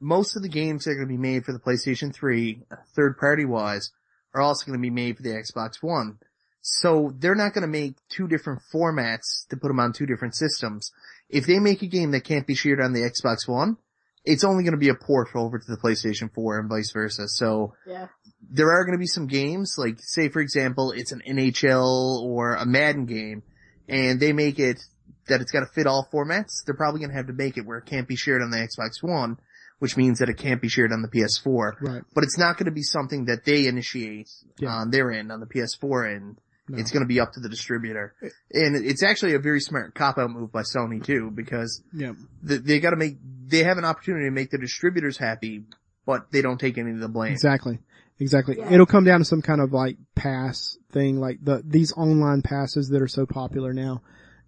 [0.00, 2.62] most of the games that are going to be made for the PlayStation 3,
[2.94, 3.90] third party wise,
[4.34, 6.18] are also going to be made for the Xbox One.
[6.60, 10.34] So they're not going to make two different formats to put them on two different
[10.34, 10.90] systems.
[11.28, 13.76] If they make a game that can't be shared on the Xbox One,
[14.24, 17.28] it's only going to be a port over to the PlayStation 4 and vice versa.
[17.28, 18.08] So Yeah.
[18.50, 22.54] there are going to be some games, like say for example, it's an NHL or
[22.54, 23.42] a Madden game,
[23.88, 24.80] and they make it
[25.28, 26.64] that it's got to fit all formats.
[26.64, 28.58] They're probably going to have to make it where it can't be shared on the
[28.58, 29.38] Xbox One,
[29.78, 31.72] which means that it can't be shared on the PS4.
[31.80, 32.02] Right.
[32.14, 34.68] But it's not going to be something that they initiate Yeah.
[34.70, 36.40] on their end, on the PS4 end.
[36.66, 36.78] No.
[36.78, 38.14] It's going to be up to the distributor.
[38.50, 42.12] And it's actually a very smart cop-out move by Sony too, because Yeah.
[42.46, 45.64] th- they got to make, they have an opportunity to make the distributors happy,
[46.06, 47.32] but they don't take any of the blame.
[47.32, 47.80] Exactly.
[48.18, 48.56] Exactly.
[48.58, 48.72] Yeah.
[48.72, 52.88] It'll come down to some kind of like pass thing, like the, these online passes
[52.88, 54.00] that are so popular now.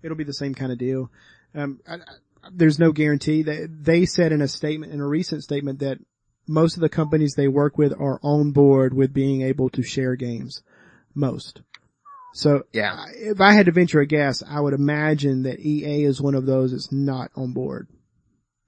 [0.02, 1.10] It'll be the same kind of deal.
[1.54, 1.98] Um, I, I,
[2.52, 5.98] there's no guarantee that they said in a statement, in a recent statement that
[6.48, 10.14] most of the companies they work with are on board with being able to share
[10.14, 10.62] games.
[11.14, 11.60] Most.
[12.36, 13.06] So Yeah.
[13.14, 16.44] If I had to venture a guess, I would imagine that EA is one of
[16.44, 17.88] those that's not on board.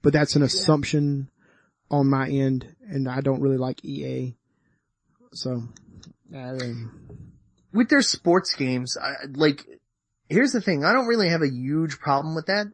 [0.00, 1.28] But that's an assumption
[1.90, 4.36] on my end, and I don't really like EA.
[5.32, 5.64] So,
[6.34, 6.90] I mean,
[7.72, 9.66] with their sports games, I, like,
[10.30, 12.68] here's the thing, I don't really have a huge problem with that,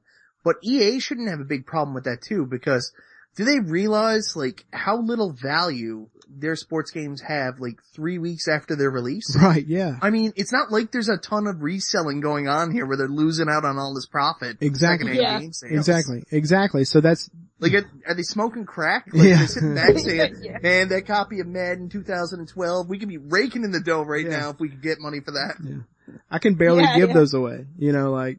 [0.45, 2.93] but EA shouldn't have a big problem with that too, because
[3.37, 8.77] do they realize, like, how little value their sports games have, like, three weeks after
[8.77, 9.37] their release?
[9.41, 9.97] right, yeah.
[10.03, 13.09] I mean, it's not like there's a ton of reselling going on here where they're
[13.09, 14.59] losing out on all this profit.
[14.61, 15.17] Exactly.
[15.17, 15.39] Yeah.
[15.41, 15.73] game sales.
[15.73, 16.85] Exactly, exactly.
[16.85, 19.07] So that's, Like, are, are they smoking crack?
[19.13, 19.37] Like, Yeah.
[19.39, 20.59] they're sitting back saying, Yeah.
[20.63, 24.39] man, that copy of Madden 2012, we could be raking in the dough right Yeah.
[24.41, 25.55] now if we could get money for that.
[25.63, 26.15] Yeah.
[26.31, 27.15] I can barely Yeah, give yeah.
[27.15, 27.67] those away.
[27.79, 28.39] You know, like,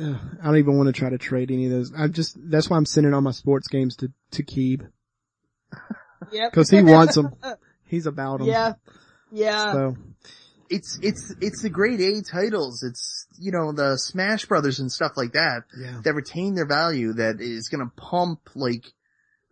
[0.00, 1.92] ugh, I don't even want to try to trade any of those.
[1.96, 4.86] I'm just, that's why I'm sending all my sports games to, to Keeb.
[6.30, 6.52] Yep.
[6.54, 7.34] Cause he wants them.
[7.86, 8.48] He's about them.
[8.48, 8.74] Yeah.
[9.30, 9.72] Yeah.
[9.72, 9.96] So,
[10.68, 12.82] it's it's it's the grade A titles.
[12.82, 16.00] It's you know the Smash Brothers and stuff like that yeah.
[16.04, 17.12] that retain their value.
[17.12, 18.86] That is going to pump like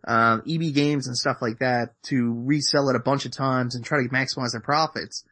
[0.07, 3.85] um, EB games and stuff like that to resell it a bunch of times and
[3.85, 5.23] try to maximize their profits.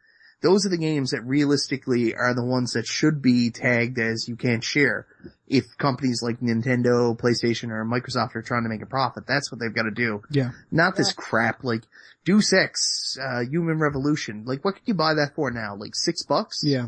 [0.42, 4.36] Those are the games that realistically are the ones that should be tagged as you
[4.36, 5.06] can't share.
[5.46, 9.60] If companies like Nintendo, PlayStation, or Microsoft are trying to make a profit, that's what
[9.60, 10.22] they've got to do.
[10.30, 10.52] Yeah.
[10.70, 11.82] Not this crap like
[12.24, 14.44] Deus Ex, uh, Human Revolution.
[14.46, 15.76] Like what could you buy that for now?
[15.76, 16.60] Like six bucks?
[16.64, 16.86] Yeah.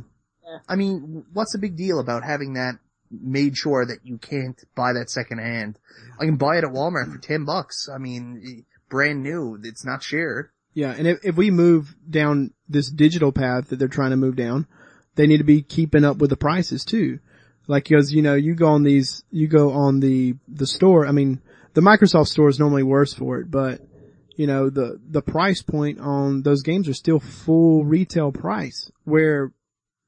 [0.69, 2.77] I mean, what's the big deal about having that
[3.11, 5.79] made sure that you can't buy that second hand?
[6.19, 7.89] I can buy it at Walmart for 10 bucks.
[7.93, 9.59] I mean, brand new.
[9.63, 10.51] It's not shared.
[10.75, 14.37] Yeah, and if, if we move down this digital path that they're trying to move
[14.37, 14.67] down,
[15.15, 17.19] they need to be keeping up with the prices too.
[17.67, 21.13] Like, cause you know, you go on these, you go on the, the store, I
[21.13, 21.41] mean,
[21.75, 23.81] the Microsoft store is normally worse for it, but,
[24.37, 29.53] you know, the, the price point on those games are still full retail price where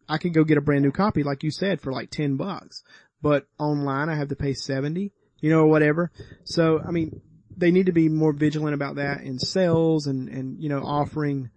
[0.09, 2.83] I can go get a brand new copy, like you said, for like 10 bucks,
[3.23, 6.11] but online I have to pay 70, you know, or whatever.
[6.45, 7.21] So, I mean,
[7.57, 11.51] they need to be more vigilant about that in sales and, and, you know, offering,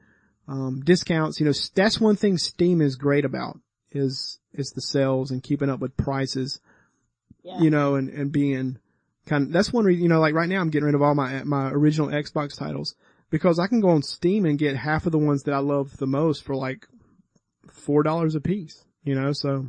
[0.47, 1.39] um, discounts.
[1.39, 3.60] You know, that's one thing Steam is great about
[3.91, 6.60] is, is the sales and keeping up with prices,
[7.43, 7.60] Yeah.
[7.60, 8.79] you know, and, and being
[9.25, 11.15] kind of, that's one reason, you know, like right now I'm getting rid of all
[11.15, 12.95] my, my original Xbox titles
[13.29, 15.97] because I can go on Steam and get half of the ones that I love
[15.97, 16.88] the most for like
[17.67, 19.67] $4 a piece, you know, so.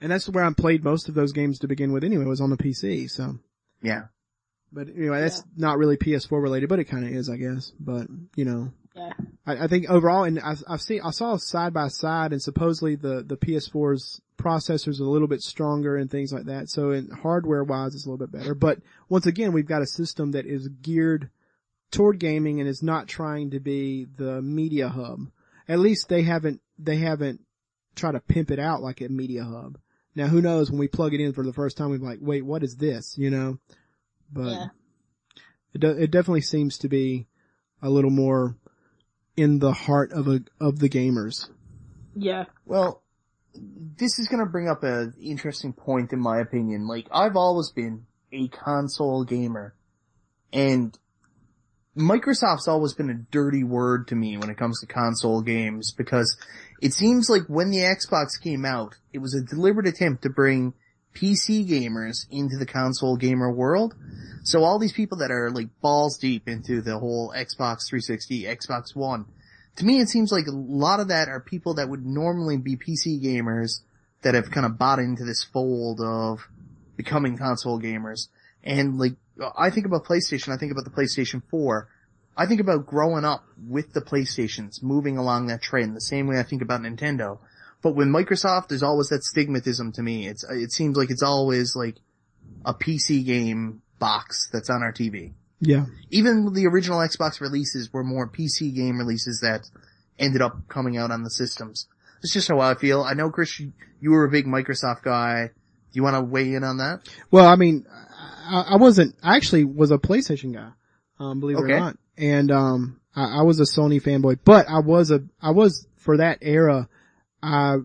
[0.00, 2.50] And that's where I played most of those games to begin with anyway, was on
[2.50, 3.38] the PC, so.
[3.82, 4.06] Yeah.
[4.72, 7.72] But anyway, that's not really PS4 related, but it kind of is, I guess.
[7.78, 8.06] But
[8.36, 9.12] you know, Yeah.
[9.46, 12.94] I, I think overall, and I, I've seen, I saw side by side, and supposedly
[12.96, 16.68] the the PS4's processors are a little bit stronger and things like that.
[16.68, 18.54] So in hardware wise, it's a little bit better.
[18.54, 21.30] But once again, we've got a system that is geared
[21.90, 25.28] toward gaming and is not trying to be the media hub.
[25.68, 27.40] At least they haven't they haven't
[27.94, 29.78] tried to pimp it out like a media hub.
[30.14, 32.44] Now who knows when we plug it in for the first time, we're like, wait,
[32.44, 33.16] what is this?
[33.16, 33.58] You know?
[34.32, 34.66] But Yeah.
[35.74, 37.26] it, do, it definitely seems to be
[37.82, 38.56] a little more
[39.36, 41.48] in the heart of a, of the gamers.
[42.14, 42.44] Yeah.
[42.64, 43.02] Well,
[43.54, 46.86] this is gonna bring up an interesting point in my opinion.
[46.86, 49.74] Like, I've always been a console gamer.
[50.52, 50.98] And
[51.96, 56.36] Microsoft's always been a dirty word to me when it comes to console games because
[56.80, 60.72] it seems like when the Xbox came out, it was a deliberate attempt to bring
[61.14, 63.94] PC gamers into the console gamer world.
[64.44, 68.96] So all these people that are like balls deep into the whole Xbox 360, Xbox
[68.96, 69.26] One,
[69.76, 72.76] to me it seems like a lot of that are people that would normally be
[72.76, 73.80] PC gamers
[74.22, 76.48] that have kind of bought into this fold of
[76.96, 78.28] becoming console gamers.
[78.64, 79.14] And like,
[79.56, 81.88] I think about PlayStation, I think about the PlayStation 4.
[82.36, 86.38] I think about growing up with the PlayStations, moving along that trend, the same way
[86.38, 87.38] I think about Nintendo.
[87.82, 90.28] But with Microsoft, there's always that stigmatism to me.
[90.28, 91.96] It's, it seems like it's always like
[92.64, 95.32] a PC game box that's on our TV.
[95.60, 95.86] Yeah.
[96.10, 99.68] Even the original Xbox releases were more PC game releases that
[100.18, 101.86] ended up coming out on the systems.
[102.22, 103.02] It's just how I feel.
[103.02, 103.72] I know Chris, you,
[104.10, 105.46] were a big Microsoft guy.
[105.46, 107.08] Do you want to weigh in on that?
[107.30, 110.70] Well, I mean, I, I wasn't, I actually was a PlayStation guy,
[111.18, 111.96] um, believe it or not.
[112.16, 116.16] And, um, I, I was a Sony fanboy, but I was a, I was, for
[116.16, 116.88] that era,
[117.42, 117.76] I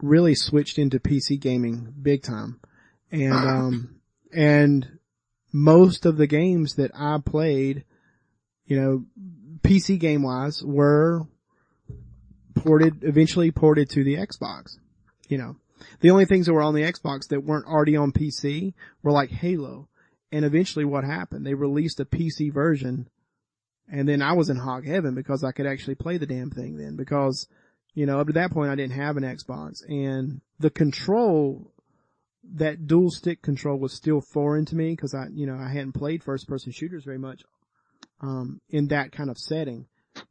[0.00, 2.60] really switched into PC gaming big time.
[3.10, 4.00] And, um,
[4.32, 4.98] and
[5.52, 7.84] most of the games that I played,
[8.66, 9.04] you know,
[9.62, 11.22] PC game wise were
[12.54, 14.78] ported, eventually ported to the Xbox,
[15.28, 15.56] you know.
[16.00, 19.30] The only things that were on the Xbox that weren't already on PC were like
[19.30, 19.88] Halo.
[20.32, 21.46] And eventually what happened?
[21.46, 23.08] They released a PC version
[23.90, 26.76] and then I was in hog heaven because I could actually play the damn thing
[26.76, 27.48] then because,
[27.98, 31.72] you know, up to that point I didn't have an Xbox and the control,
[32.54, 35.94] that dual stick control was still foreign to me because I, you know, I hadn't
[35.94, 37.42] played first person shooters very much,
[38.20, 39.86] um, in that kind of setting.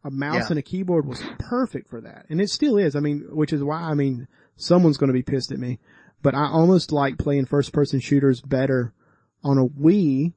[0.05, 0.47] A mouse Yeah.
[0.51, 2.25] and a keyboard was perfect for that.
[2.29, 2.95] And it still is.
[2.95, 5.79] I mean, which is why, I mean, someone's going to be pissed at me,
[6.23, 8.93] but I almost like playing first person shooters better
[9.43, 10.33] on a Wii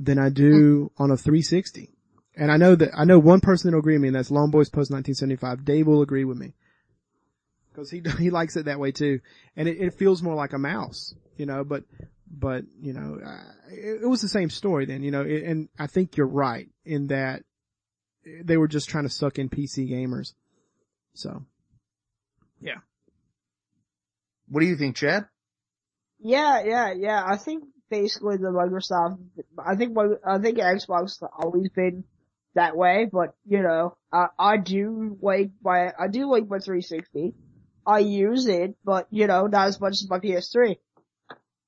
[0.00, 1.90] than I do on a 360.
[2.36, 4.68] And I know that, I know one person that'll agree with me and that's Longboy's
[4.68, 5.64] Post 1975.
[5.64, 6.54] Dave will agree with me.
[7.74, 9.20] Cause he, he likes it that way too.
[9.56, 11.84] And it, it feels more like a mouse, you know, but,
[12.30, 15.68] but, you know, uh, it, it was the same story then, you know, it, and
[15.78, 17.42] I think you're right in that
[18.24, 20.32] they were just trying to suck in PC gamers.
[21.14, 21.44] So.
[22.60, 22.78] Yeah.
[24.48, 25.26] What do you think, Chad?
[26.20, 27.22] Yeah, yeah, yeah.
[27.26, 29.18] I think basically the Microsoft,
[29.58, 32.04] I think, my- I think Xbox has always been
[32.54, 37.34] that way, but you know, I, I do like my, I do like my 360.
[37.86, 40.76] I use it, but you know, not as much as my PS3.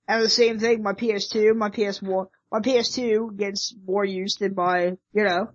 [0.07, 4.97] And the same thing, my PS2, my PS1, my PS2 gets more use than my,
[5.13, 5.49] you know,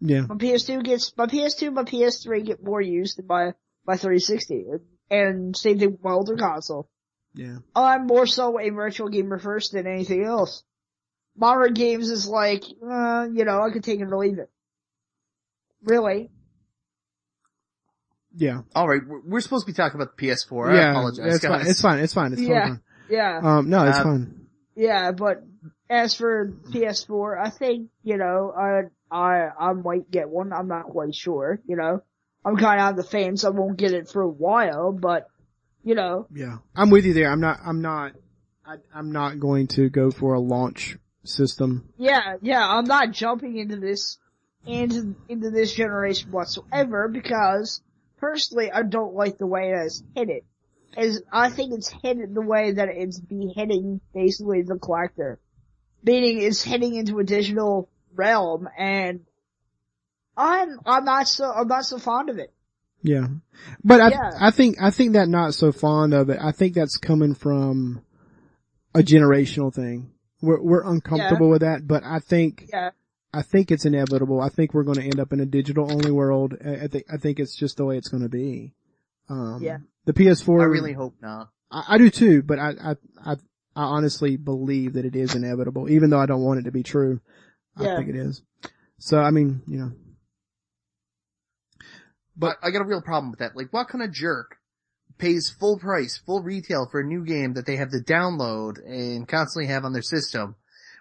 [0.00, 0.22] Yeah.
[0.22, 3.54] my PS2 gets, my PS2, my PS3 get more use than my,
[3.86, 4.66] my 360.
[5.10, 6.88] And same thing with my older console.
[7.34, 7.58] Yeah.
[7.74, 10.64] I'm more so a virtual gamer first than anything else.
[11.36, 14.50] Modern games is like, uh, you know, I could take it or leave it.
[15.84, 16.30] Really?
[18.36, 18.62] Yeah.
[18.76, 20.70] Alright, we're, we're supposed to be talking about the PS4.
[20.70, 20.90] I yeah.
[20.92, 21.50] apologize, It's guys.
[21.62, 21.66] fine.
[21.70, 21.98] It's fine.
[22.02, 22.32] It's fine.
[22.32, 22.60] It's Yeah.
[22.60, 23.40] totally Yeah.
[23.42, 24.46] Um, no, it's Uh, fine.
[24.76, 25.42] yeah, but
[25.88, 30.52] as for PS4, I think, you know, I, I, I might get one.
[30.52, 32.02] I'm not quite sure, you know.
[32.44, 33.44] I'm kinda on the fence.
[33.44, 35.26] I won't get it for a while, but,
[35.82, 36.58] you know, Yeah.
[36.76, 37.30] I'm with you there.
[37.30, 38.12] I'm not, I'm not,
[38.64, 41.88] I, I'm not going to go for a launch system.
[41.98, 44.18] Yeah, yeah, I'm not jumping into this,
[44.64, 47.82] into, into this generation whatsoever because
[48.20, 50.42] personally I don't like the way that it's headed.
[50.96, 55.38] As I think it's headed the way that it's beheading basically the collector.
[56.02, 59.20] Meaning it's heading into a digital realm and
[60.36, 62.52] I'm, I'm not so, I'm not so fond of it.
[63.02, 63.26] Yeah.
[63.84, 64.30] But I, Yeah.
[64.40, 66.38] I think, I think that not so fond of it.
[66.40, 68.02] I think that's coming from
[68.94, 70.12] a generational thing.
[70.42, 72.90] We're, we're uncomfortable with that, but I think, Yeah.
[73.32, 74.40] I think it's inevitable.
[74.40, 76.56] I think we're going to end up in a digital only world.
[76.64, 78.74] I, I think, I think it's just the way it's going to be.
[79.28, 79.78] Um, Yeah.
[80.04, 80.60] the PS4.
[80.62, 81.50] I really hope not.
[81.70, 85.88] I, I do too, but I, I, I, I honestly believe that it is inevitable,
[85.88, 87.20] even though I don't want it to be true.
[87.76, 87.96] I Yeah.
[87.96, 88.42] think it is.
[88.98, 89.92] So, I mean, you know,
[92.36, 93.54] But I got a real problem with that.
[93.54, 94.56] Like, what kind of jerk
[95.18, 99.28] pays full price, full retail for a new game that they have to download and
[99.28, 100.56] constantly have on their system?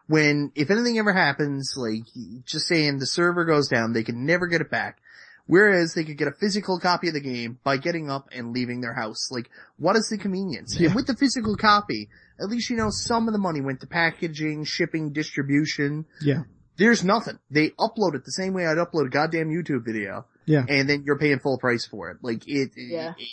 [0.09, 2.01] When, if anything ever happens, like,
[2.43, 4.97] just saying the server goes down, they can never get it back.
[5.45, 8.81] Whereas they could get a physical copy of the game by getting up and leaving
[8.81, 9.29] their house.
[9.31, 10.79] Like, what is the convenience?
[10.79, 10.87] Yeah.
[10.87, 13.87] And with the physical copy, at least you know some of the money went to
[13.87, 16.05] packaging, shipping, distribution.
[16.21, 16.41] yeah,
[16.77, 17.37] There's nothing.
[17.51, 20.25] They upload it the same way I'd upload a goddamn YouTube video.
[20.45, 20.65] Yeah.
[20.67, 22.17] And then you're paying full price for it.
[22.23, 23.13] Like it, Yeah.
[23.17, 23.27] it-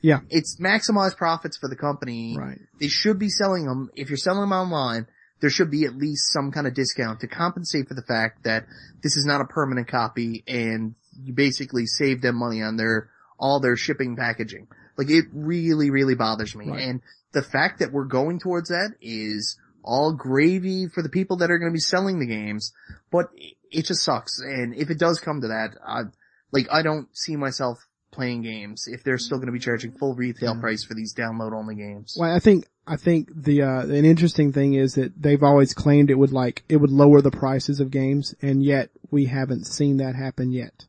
[0.00, 0.20] Yeah.
[0.30, 2.36] it's maximized profits for the company.
[2.38, 2.60] Right.
[2.80, 3.90] They should be selling them.
[3.96, 5.06] If you're selling them online,
[5.40, 8.64] there should be at least some kind of discount to compensate for the fact that
[9.02, 13.60] this is not a permanent copy and you basically save them money on their, all
[13.60, 14.66] their shipping packaging.
[14.96, 16.70] Like it really, really bothers me.
[16.70, 16.82] Right.
[16.82, 21.50] And the fact that we're going towards that is all gravy for the people that
[21.50, 22.72] are going to be selling the games,
[23.12, 23.26] but
[23.70, 24.40] it just sucks.
[24.40, 26.04] And if it does come to that, I,
[26.50, 30.14] like I don't see myself playing games if they're still going to be charging full
[30.14, 30.60] retail Yeah.
[30.60, 32.16] price for these download only games.
[32.18, 36.10] Well, I think I think the uh, an interesting thing is that they've always claimed
[36.10, 39.96] it would like it would lower the prices of games, and yet we haven't seen
[39.98, 40.86] that happen yet.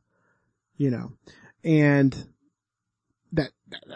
[0.78, 1.14] You know,
[1.64, 2.28] and
[3.34, 3.52] that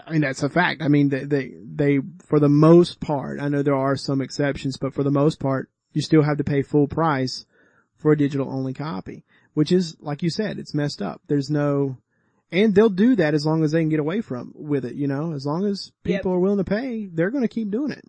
[0.05, 0.81] I mean that's a fact.
[0.81, 4.77] I mean they they, they for the most part, I know there are some exceptions,
[4.77, 7.45] but for the most part, you still have to pay full price
[7.97, 11.21] for a digital only copy, which is like you said, it's messed up.
[11.27, 11.97] There's no
[12.51, 15.07] and they'll do that as long as they can get away from with it, you
[15.07, 16.19] know, as long as Yep.
[16.19, 18.03] people are willing to pay, they're going to keep doing it.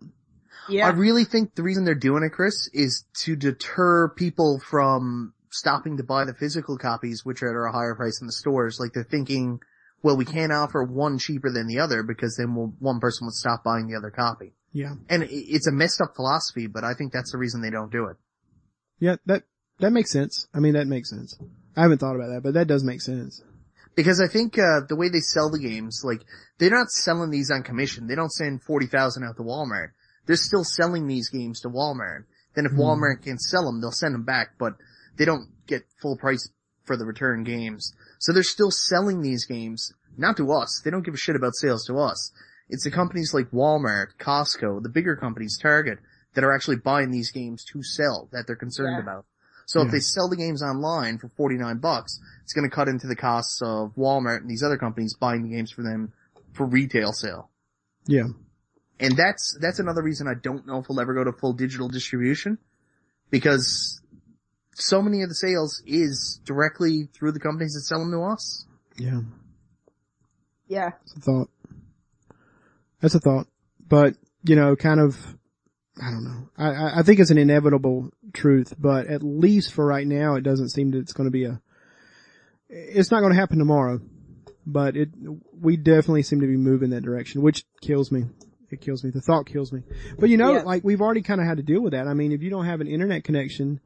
[0.69, 0.87] Yeah.
[0.87, 5.97] I really think the reason they're doing it, Chris, is to deter people from stopping
[5.97, 8.79] to buy the physical copies, which are at a higher price in the stores.
[8.79, 9.59] Like they're thinking,
[10.01, 13.33] well, we can't offer one cheaper than the other because then we'll, one person would
[13.33, 14.53] stop buying the other copy.
[14.71, 14.95] Yeah.
[15.09, 18.05] And it's a messed up philosophy, but I think that's the reason they don't do
[18.07, 18.17] it.
[18.99, 19.43] Yeah, that,
[19.79, 20.47] that makes sense.
[20.53, 21.37] I mean, that makes sense.
[21.75, 23.43] I haven't thought about that, but that does make sense.
[23.95, 26.21] Because I think, uh, the way they sell the games, like,
[26.57, 28.07] they're not selling these on commission.
[28.07, 29.89] They don't send 40,000 out to Walmart.
[30.25, 32.25] They're still selling these games to Walmart.
[32.55, 32.79] Then if Hmm.
[32.79, 34.73] Walmart can sell them, they'll send them back, but
[35.17, 36.49] they don't get full price
[36.85, 37.93] for the return games.
[38.19, 40.81] So they're still selling these games, not to us.
[40.83, 42.31] They don't give a shit about sales to us.
[42.69, 45.99] It's the companies like Walmart, Costco, the bigger companies, Target,
[46.33, 49.01] that are actually buying these games to sell that they're concerned Yeah.
[49.03, 49.25] about.
[49.65, 53.07] So if they sell the games online for 49 bucks, it's going to cut into
[53.07, 56.13] the costs of Walmart and these other companies buying the games for them
[56.53, 57.49] for retail sale.
[58.05, 58.27] Yeah.
[58.99, 61.87] And that's, that's another reason I don't know if we'll ever go to full digital
[61.87, 62.57] distribution
[63.31, 64.01] because
[64.75, 68.65] so many of the sales is directly through the companies that sell them to us.
[68.97, 69.21] Yeah.
[70.67, 70.89] yeah.
[70.91, 71.49] That's a thought.
[73.01, 73.47] That's a thought.
[73.87, 75.17] But, you know, kind of,
[76.01, 76.49] I don't know.
[76.57, 80.69] I, I- think it's an inevitable truth, but at least for right now, it doesn't
[80.69, 81.61] seem that it's going to be a,
[82.69, 84.01] it's not going to happen tomorrow,
[84.65, 85.09] but it,
[85.61, 88.25] we definitely seem to be moving that direction, which kills me.
[88.71, 89.11] It kills me.
[89.11, 89.83] The thought kills me.
[90.17, 90.61] But you know, Yeah.
[90.63, 92.07] like we've already kind of had to deal with that.
[92.07, 93.79] I mean, if you don't have an internet connection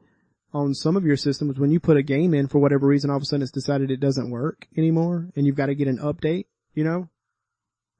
[0.54, 3.16] on some of your systems, when you put a game in for whatever reason, all
[3.16, 5.98] of a sudden it's decided it doesn't work anymore and you've got to get an
[5.98, 7.06] update, you know?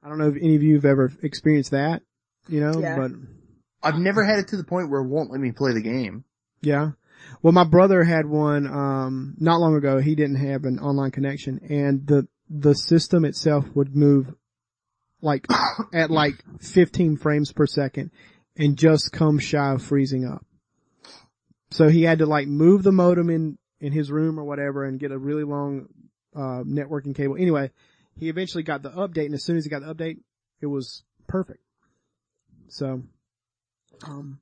[0.01, 2.01] I don't know if any of you have ever experienced that,
[2.47, 2.95] you know, Yeah.
[2.97, 3.11] but
[3.81, 6.25] I've never had it to the point where it won't let me play the game.
[6.61, 6.91] yeah.
[7.41, 9.99] Well, my brother had one, um, not long ago.
[9.99, 14.33] He didn't have an online connection and the, the system itself would move
[15.21, 15.45] like
[15.93, 18.11] at like 15 frames per second
[18.55, 20.45] and just come shy of freezing up.
[21.71, 24.99] So he had to like move the modem in, in his room or whatever and
[24.99, 25.87] get a really long,
[26.35, 27.35] uh, networking cable.
[27.37, 27.71] Anyway,
[28.17, 30.19] he eventually got the update and as soon as he got the update,
[30.61, 31.59] it was perfect.
[32.69, 33.03] So,
[34.03, 34.39] um,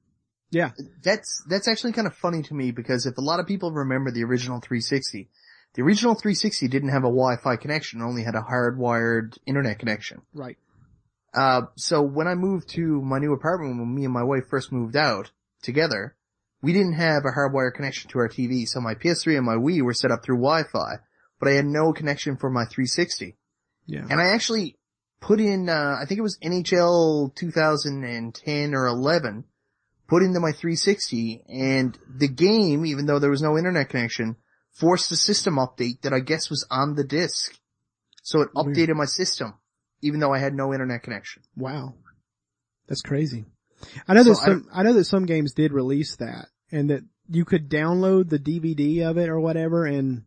[0.50, 0.72] yeah,
[1.04, 4.12] That's, that's actually kind of funny to me because if a lot of people remember
[4.12, 5.30] the original 360,
[5.74, 10.22] the original 360 didn't have a Wi-Fi connection, only had a hardwired internet connection.
[10.34, 10.58] right.
[11.34, 14.72] Uh, so when I moved to my new apartment when me and my wife first
[14.72, 15.30] moved out
[15.62, 16.16] together,
[16.62, 19.84] we didn't have a hardwired connection to our TV, so my PS3 and my Wii
[19.84, 20.96] were set up through Wi-Fi,
[21.40, 23.36] but I had no connection for my 360.
[23.86, 24.06] Yeah.
[24.10, 24.77] And I actually
[25.20, 29.44] put in, uh, I think it was NHL 2010 or 11,
[30.08, 34.38] put into my 360, and the game, even though there was no internet connection,
[34.72, 37.58] forced a system update that I guess was on the disc.
[38.24, 38.76] So it Weird.
[38.76, 39.56] updated my system,
[40.02, 41.44] even though I had no internet connection.
[41.56, 41.96] Wow.
[42.88, 43.46] That's crazy.
[44.08, 46.90] I know that So I some, I, know that some games did release that and
[46.90, 50.24] that you could download the DVD of it or whatever and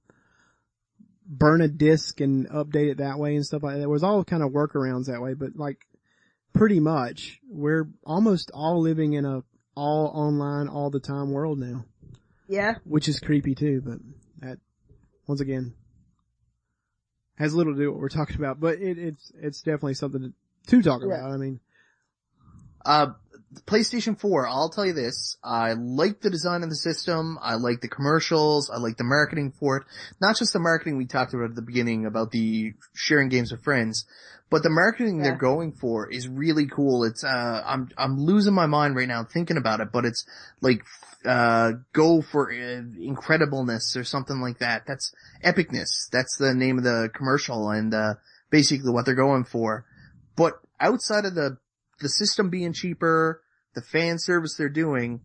[1.33, 3.79] burn a disc and update it that way and stuff like that.
[3.79, 5.87] There was all kind of workarounds that way, but like
[6.53, 9.43] pretty much we're almost all living in a
[9.77, 11.85] all online all the time world now,
[12.49, 12.75] Yeah.
[12.85, 13.99] which is creepy too, but
[14.41, 14.59] that
[15.29, 15.75] once again
[17.37, 20.35] has little to do with what we're talking about, but it, it's, it's definitely something
[20.67, 21.15] to, to talk Yeah.
[21.15, 21.31] about.
[21.31, 21.61] I mean,
[22.85, 23.13] Uh,
[23.67, 27.81] PlayStation 4, I'll tell you this, I like the design of the system, I like
[27.81, 29.85] the commercials, I like the marketing for it.
[30.21, 33.65] Not just the marketing we talked about at the beginning about the sharing games with
[33.65, 34.07] friends,
[34.51, 35.25] but the marketing Yeah.
[35.25, 37.03] they're going for is really cool.
[37.03, 40.25] It's, uh, I'm, I'm losing my mind right now thinking about it, but it's
[40.61, 40.83] like,
[41.25, 44.85] uh, go for uh, incredibleness or something like that.
[44.87, 45.13] That's
[45.45, 46.09] epicness.
[46.13, 48.15] That's the name of the commercial and, uh,
[48.51, 49.85] basically what they're going for.
[50.37, 51.59] But outside of the
[52.01, 53.43] the system being cheaper,
[53.75, 55.21] the fan service they're doing,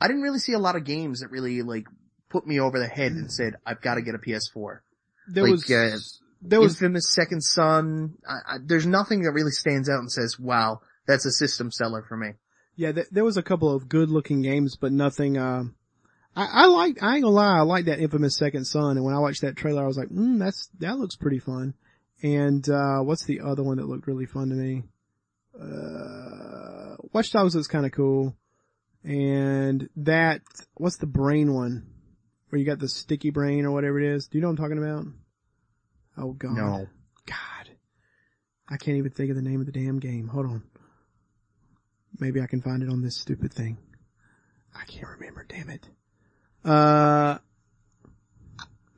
[0.00, 1.86] I didn't really see a lot of games that really like
[2.30, 4.80] put me over the head and said, I've got to get a PS4.
[5.28, 5.98] There Like, was, uh,
[6.42, 10.38] there was, Infamous Second Son, I, I, there's nothing that really stands out and says,
[10.38, 12.32] wow, that's a system seller for me.
[12.76, 15.64] yeah, th- there was a couple of good looking games, but nothing, uh,
[16.36, 19.14] I, I like, I ain't gonna lie, I like that infamous Second Son, and when
[19.14, 21.74] I watched that trailer, I was like, mm, that's, that looks pretty fun.
[22.22, 24.84] And, uh, what's the other one that looked really fun to me?
[25.60, 28.36] Uh, Watch Dogs looks kinda cool.
[29.04, 30.42] And that,
[30.74, 31.86] what's the brain one?
[32.48, 34.26] Where you got the sticky brain or whatever it is.
[34.26, 35.04] Do you know what I'm talking about?
[36.16, 36.56] Oh god.
[36.56, 36.86] No.
[37.26, 37.70] God.
[38.68, 40.28] I can't even think of the name of the damn game.
[40.28, 40.62] Hold on.
[42.18, 43.78] Maybe I can find it on this stupid thing.
[44.74, 45.88] I can't remember, damn it.
[46.64, 47.38] Uh,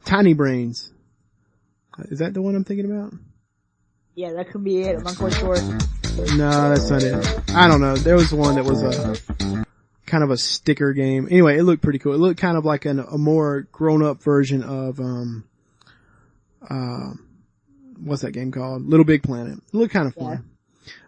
[0.04, 0.92] Tiny Brains.
[2.04, 3.12] Is that the one I'm thinking about?
[4.14, 4.96] Yeah, that could be it.
[4.96, 5.56] I'm not quite sure.
[6.36, 7.50] No, that's not it.
[7.54, 7.96] I don't know.
[7.96, 9.64] There was one that was a
[10.06, 11.28] kind of a sticker game.
[11.30, 12.14] Anyway, it looked pretty cool.
[12.14, 15.44] It looked kind of like an, a more grown up version of, um,
[16.68, 17.12] uh,
[18.02, 18.86] what's that game called?
[18.86, 19.58] Little Big Planet.
[19.58, 20.50] It looked kind of fun.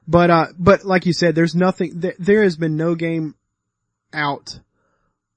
[0.06, 3.34] But, uh, but like you said, there's nothing, there, there has been no game
[4.12, 4.60] out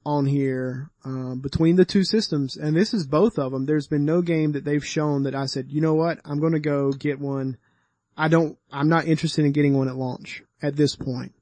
[0.06, 3.66] on here, um, between the two systems, and this is both of them.
[3.66, 6.60] There's been no game that they've shown that I said, you know what, I'm gonna
[6.60, 7.58] go get one.
[8.18, 11.34] I don't, I'm not interested in getting one at launch at this point.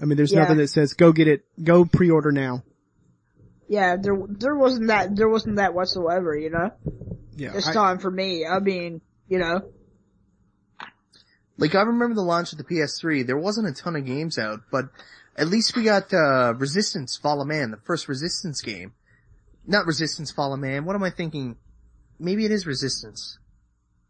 [0.00, 0.40] I mean, there's Yeah.
[0.40, 2.62] nothing that says go get it, go pre-order now.
[3.68, 6.36] Yeah, there there wasn't that there wasn't that whatsoever.
[6.36, 6.70] You know,
[7.36, 7.52] Yeah.
[7.52, 8.46] this I- time for me.
[8.46, 9.62] I mean, you know,
[11.60, 14.60] Like I remember the launch of the PS3, there wasn't a ton of games out,
[14.70, 14.90] but
[15.36, 18.92] at least we got, uh, Resistance Fall of Man, the first Resistance game.
[19.66, 21.56] Not Resistance Fall of Man, what am I thinking?
[22.20, 23.38] Maybe it is Resistance.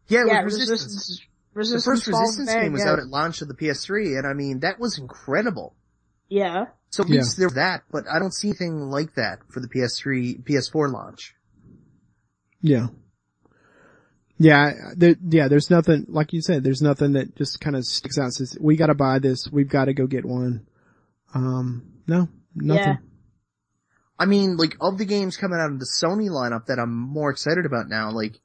[0.07, 0.83] Yeah, it yeah, was Resistance.
[0.83, 1.21] resistance.
[1.53, 2.91] The Resistance first Resistance game was yeah.
[2.91, 5.75] out at launch of the PS3, and I mean, that was incredible.
[6.29, 7.23] Yeah, So at Yeah.
[7.37, 11.35] there's that, but I don't see anything like that for the PS3, PS4 launch.
[12.61, 12.87] Yeah.
[14.37, 18.17] Yeah, there, yeah, there's nothing, like you said, there's nothing that just kind of sticks
[18.17, 20.67] out and says, we gotta buy this, we've gotta go get one.
[21.33, 22.83] Um, no, nothing.
[22.83, 22.95] Yeah.
[24.17, 27.31] I mean, like, of the games coming out of the Sony lineup that I'm more
[27.31, 28.39] excited about now, like,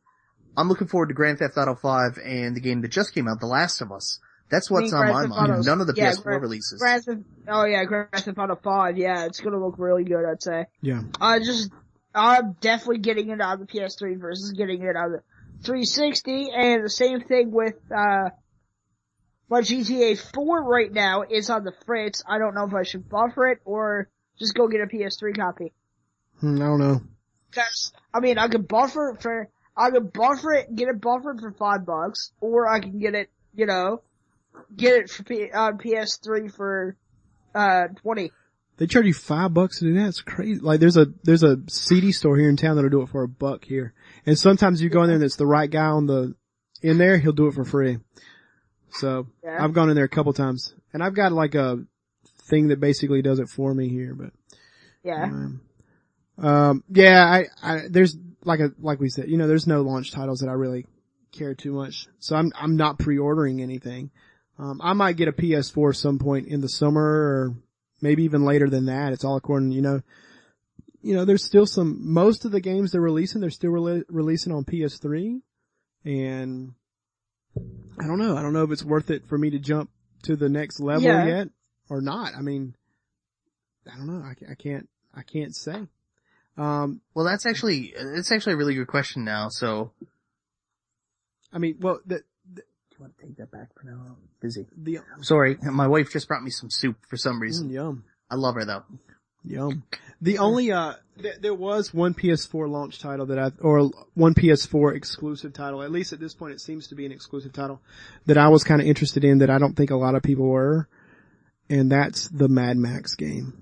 [0.57, 3.41] I'm looking forward to Grand Theft Auto 5 and the game that just came out,
[3.41, 4.21] The Last of Us.
[4.51, 5.53] That's I what's mean, on Grand my Theft mind.
[5.53, 6.79] Auto's- None of the yeah, PS4 Grand- releases.
[6.81, 10.43] Grand Theft, oh yeah, Grand Theft Auto 5, yeah, it's gonna look really good, I'd
[10.43, 10.67] say.
[10.81, 11.03] Yeah.
[11.21, 11.71] I just,
[12.15, 15.23] I'm definitely getting it on the PS3 versus getting it on the
[15.65, 18.31] 360, and the same thing with, uh,
[19.51, 22.23] my GTA 4 right now is on the fritz.
[22.27, 25.73] I don't know if I should buffer it or just go get a PS3 copy.
[26.41, 27.01] Hmm, I don't know.
[27.53, 31.41] Cause, I mean, I could buffer it for, I could buffer it, get it buffered
[31.41, 34.03] for five bucks, or I can get it, you know,
[34.77, 36.97] get it for P, on PS3 for,
[37.55, 38.31] uh, 20.
[38.77, 40.09] They charge you five bucks to do that.
[40.09, 40.61] It's crazy.
[40.61, 43.29] Like there's a, there's a CD store here in town that'll do it for a
[43.29, 43.95] buck here.
[44.27, 46.35] And sometimes you go in there and it's the right guy on the,
[46.83, 47.99] in there, he'll do it for free.
[48.91, 49.63] So Yeah.
[49.63, 51.85] I've gone in there a couple times and I've got like a
[52.43, 54.31] thing that basically does it for me here, but
[55.03, 55.25] Yeah.
[55.25, 55.61] Um,
[56.37, 60.11] um, yeah, I, I, there's like a, like we said, you know, there's no launch
[60.13, 60.87] titles that I really
[61.33, 62.07] care too much.
[62.19, 64.11] So I'm, I'm not pre-ordering anything.
[64.59, 67.55] Um, I might get a PS4 some point in the summer or
[68.01, 69.13] maybe even later than that.
[69.13, 70.01] It's all according, you know,
[71.03, 74.53] you know, there's still some, most of the games they're releasing, they're still rele- releasing
[74.53, 75.41] on PS3
[76.05, 76.73] and
[78.01, 78.37] I don't know.
[78.37, 79.91] I don't know if it's worth it for me to jump
[80.25, 81.27] to the next level Yeah.
[81.27, 81.49] yet
[81.89, 82.35] or not.
[82.37, 82.75] I mean,
[83.93, 84.25] I don't know.
[84.25, 85.87] I, I can't, I can't say.
[86.57, 89.91] Um, Well, that's actually, that's actually a really good question now, so.
[91.53, 92.23] I mean, well, the,
[92.55, 94.01] Do you want to take that back for now?
[94.07, 94.67] I'm busy.
[94.77, 97.69] the, Sorry, my wife just brought me some soup for some reason.
[97.71, 98.83] mm, yum, I love her though.
[99.45, 99.85] yum.
[100.21, 104.95] The only, uh, th- there was one PS4 launch title that I, or one PS4
[104.97, 107.81] exclusive title, at least at this point it seems to be an exclusive title,
[108.27, 110.47] that I was kind of interested in that I don't think a lot of people
[110.47, 110.89] were,
[111.69, 113.53] and that's the Mad Max game.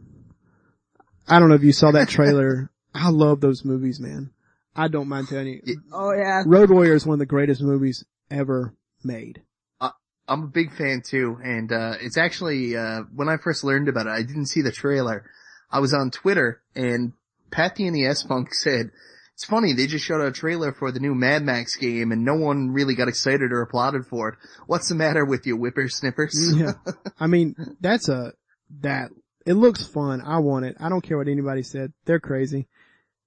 [1.26, 2.70] I don't know if you saw that trailer.
[2.95, 4.30] I love those movies, man.
[4.74, 5.61] I don't mind telling you.
[5.64, 6.43] It- Oh yeah.
[6.47, 8.74] Road Warrior is one of the greatest movies ever
[9.05, 9.43] made.
[10.28, 14.07] I'm a big fan too, and uh, it's actually uh, when I first learned about
[14.07, 15.24] it, I didn't see the trailer.
[15.70, 17.12] I was on Twitter, and
[17.51, 18.93] Pat the NES Punk said,
[19.34, 22.36] "It's funny they just showed a trailer for the new Mad Max game, and no
[22.36, 24.34] one really got excited or applauded for it.
[24.68, 26.74] What's the matter with you, whippersnippers?" yeah.
[27.20, 28.32] I mean, that's a,
[28.80, 29.11] that,
[29.45, 30.22] it looks fun.
[30.24, 30.76] I want it.
[30.78, 31.93] I don't care what anybody said.
[32.05, 32.68] They're crazy.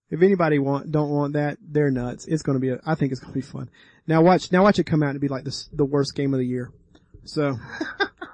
[0.09, 2.25] If anybody want, don't want that, they're nuts.
[2.25, 3.69] It's gonna be a, I think it's gonna be fun.
[4.07, 6.39] Now watch, now watch it come out and be like the, the worst game of
[6.39, 6.71] the year.
[7.23, 7.57] So,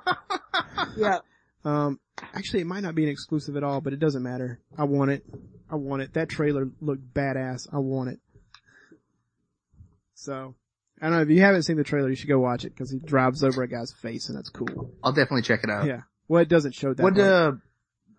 [0.98, 1.20] Yeah.
[1.64, 2.00] um,
[2.34, 4.60] actually it might not be an exclusive at all, but it doesn't matter.
[4.78, 5.24] I want it.
[5.70, 6.14] I want it.
[6.16, 7.68] That trailer looked badass.
[7.74, 8.20] I want it.
[10.14, 10.56] So,
[11.02, 12.92] I don't know, if you haven't seen the trailer, you should go watch it because
[12.92, 14.92] he drives over a guy's face and that's cool.
[15.04, 15.86] I'll definitely check it out.
[15.88, 16.02] Yeah.
[16.28, 17.02] Well, it doesn't show that.
[17.02, 17.22] What, much.
[17.22, 17.52] uh,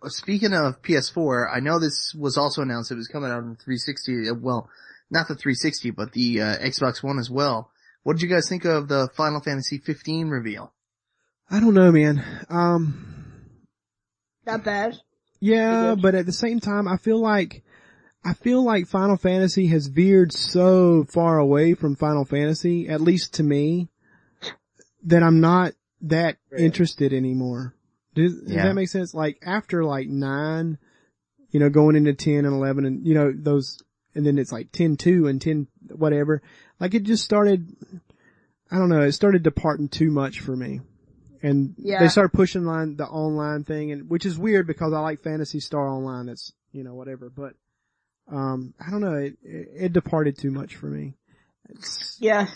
[0.08, 4.28] speaking of PS4, I know this was also announced it was coming out on 360,
[4.30, 4.68] uh, well,
[5.10, 7.70] not the 360, but the uh, Xbox One as well.
[8.02, 10.72] What did you guys think of the Final Fantasy 15 reveal?
[11.50, 12.24] I don't know, man.
[12.48, 13.24] Um,
[14.46, 14.98] Not bad.
[15.40, 17.62] yeah, but at the same time, I feel like,
[18.24, 23.34] I feel like Final Fantasy has veered so far away from Final Fantasy, at least
[23.34, 23.88] to me,
[25.04, 25.72] that I'm not
[26.02, 26.60] that Right.
[26.62, 27.74] interested anymore.
[28.14, 28.64] Does, does Yeah.
[28.66, 29.14] that make sense?
[29.14, 30.78] Like after like nine,
[31.50, 33.78] you know, going into 10 and 11 and, you know, those,
[34.14, 36.42] and then it's like 10 2 and 10 whatever.
[36.80, 37.68] Like it just started,
[38.70, 40.80] I don't know, it started departing too much for me.
[41.42, 42.00] And Yeah.
[42.00, 45.60] they started pushing line, the online thing and, which is weird because I like Phantasy
[45.60, 46.26] Star Online.
[46.26, 47.54] That's, you know, whatever, but,
[48.28, 51.14] um, I don't know, it, it, it departed too much for me.
[51.68, 52.48] It's, Yeah.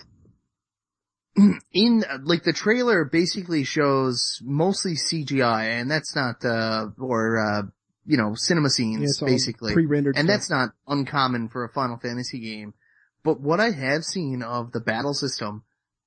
[1.73, 7.63] in like the trailer basically shows mostly CGI and that's not uh or uh
[8.07, 10.35] you know cinema yeah, scenes it's all basically pre-rendered and stuff.
[10.35, 12.75] that's not uncommon for a Final Fantasy game
[13.23, 15.65] but what I have seen of the battle system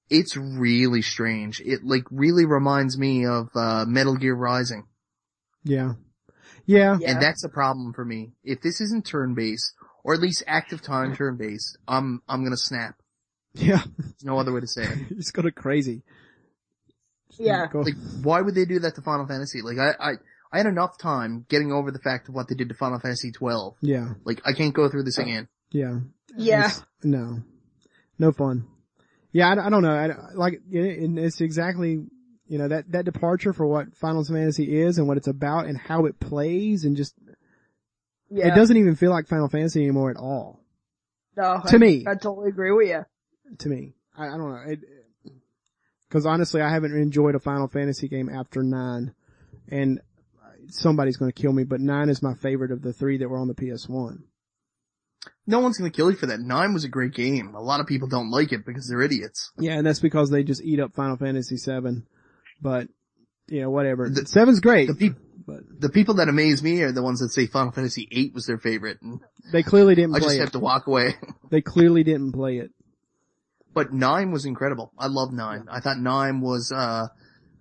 [0.10, 4.88] it's really strange it like really reminds me of uh Metal Gear Rising
[5.64, 5.94] yeah.
[6.66, 6.98] Yeah.
[7.00, 7.12] Yeah.
[7.12, 9.74] and that's a problem for me if this isn't turn based
[10.04, 12.96] or at least active time turn based I'm I'm gonna snap
[13.54, 13.82] Yeah.
[13.98, 16.04] there's no other way to say it it's go to crazy.
[17.38, 17.68] Yeah.
[17.72, 19.62] Go- like why would they do that to Final Fantasy?
[19.62, 20.12] Like I, I,
[20.52, 23.32] I had enough time getting over the fact of what they did to Final Fantasy
[23.32, 23.76] 12.
[23.82, 24.14] yeah.
[24.26, 25.48] Like I can't go through this again.
[25.72, 26.00] Yeah.
[26.36, 26.60] Yeah.
[26.66, 27.40] It's- no.
[28.18, 28.68] No fun.
[29.32, 29.92] Yeah, I, I don't know.
[29.96, 32.04] I, like, it, it's exactly,
[32.48, 35.78] you know, that, that departure for what Final Fantasy is and what it's about and
[35.78, 37.14] how it plays and just,
[38.30, 38.48] Yeah.
[38.48, 40.60] it doesn't even feel like Final Fantasy anymore at all.
[41.38, 42.06] No, to I, me.
[42.08, 43.06] I totally agree with you.
[43.60, 43.94] To me.
[44.18, 44.64] I, I don't know.
[44.72, 44.80] It,
[46.10, 49.14] cause honestly, I haven't enjoyed a Final Fantasy game after nine
[49.70, 50.00] and
[50.68, 53.48] somebody's gonna kill me, but nine is my favorite of the three that were on
[53.48, 54.20] the PS1.
[55.48, 56.40] No one's gonna kill you for that.
[56.40, 57.56] Nine was a great game.
[57.56, 59.52] A lot of people don't like it because they're idiots.
[59.58, 62.06] Yeah, and that's because they just eat up Final Fantasy Seven.
[62.62, 62.88] But,
[63.48, 64.10] you know, whatever.
[64.10, 65.16] The- Seven's great, The peop
[65.48, 68.46] but the people that amaze me are the ones that say Final Fantasy 8 was
[68.46, 69.20] their favorite and
[69.52, 70.40] they clearly didn't I just it.
[70.42, 71.16] have to walk away.
[71.50, 72.70] They clearly didn't play it.
[73.74, 74.92] But nine was incredible.
[74.98, 75.66] I love nine.
[75.72, 77.08] I thought nine was, uh,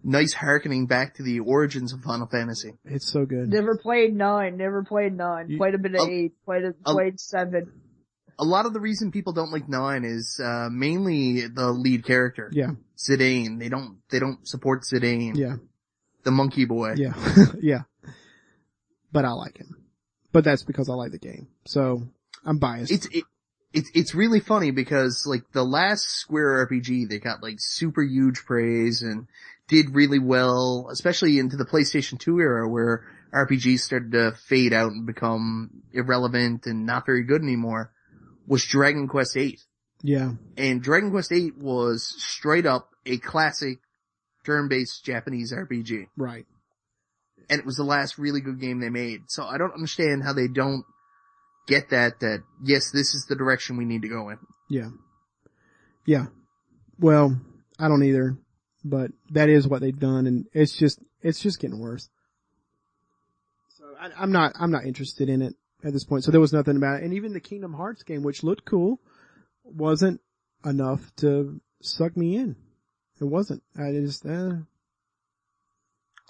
[0.05, 2.73] nice harkening back to the origins of Final Fantasy.
[2.85, 3.49] It's so good.
[3.51, 4.57] Never played nine.
[4.57, 5.51] Never played nine.
[5.51, 6.09] You- played a bit of Oh.
[6.09, 6.33] eight.
[6.45, 6.95] Played a, Oh.
[6.95, 7.73] played seven.
[8.39, 12.49] A lot of the reason people don't like nine is, uh, mainly the lead character.
[12.53, 13.59] Yeah, Zidane.
[13.59, 15.37] They don't, they don't support Zidane.
[15.37, 15.57] yeah,
[16.23, 16.95] The monkey boy.
[16.97, 17.15] yeah,
[17.61, 17.83] yeah.
[19.11, 19.77] But I like him.
[20.33, 21.49] But that's because I like the game.
[21.67, 22.03] So,
[22.45, 22.93] I'm biased.
[22.93, 23.25] It's, it,
[23.79, 28.45] it's, it's really funny because like the last Square RPG, they got like super huge
[28.45, 29.29] praise and
[29.69, 34.93] did really well, especially into the PlayStation 2 era where RPGs started to fade out
[34.93, 37.93] and become irrelevant and not very good anymore,
[38.47, 39.59] was Dragon Quest VIII.
[40.03, 43.79] yeah, And Dragon Quest VIII was straight up a classic
[44.45, 46.07] turn-based Japanese RPG.
[46.17, 46.47] right.
[47.51, 49.23] and it was the last really good game they made.
[49.29, 50.85] So I don't understand how they don't
[51.69, 54.39] get that, that yes, this is the direction we need to go in.
[54.69, 54.89] Yeah.
[56.05, 56.27] Yeah.
[56.99, 57.39] Well,
[57.79, 58.37] I don't either,
[58.85, 62.09] but that is what they've done and it's just, it's just getting worse.
[63.77, 65.55] So I, I'm not, I'm not interested in it
[65.85, 66.25] at this point.
[66.25, 67.05] So there was nothing about it.
[67.05, 68.99] And even the Kingdom Hearts game, which looked cool,
[69.65, 70.21] wasn't
[70.65, 72.57] enough to suck me in.
[73.21, 73.63] It wasn't.
[73.77, 74.53] I just, uh,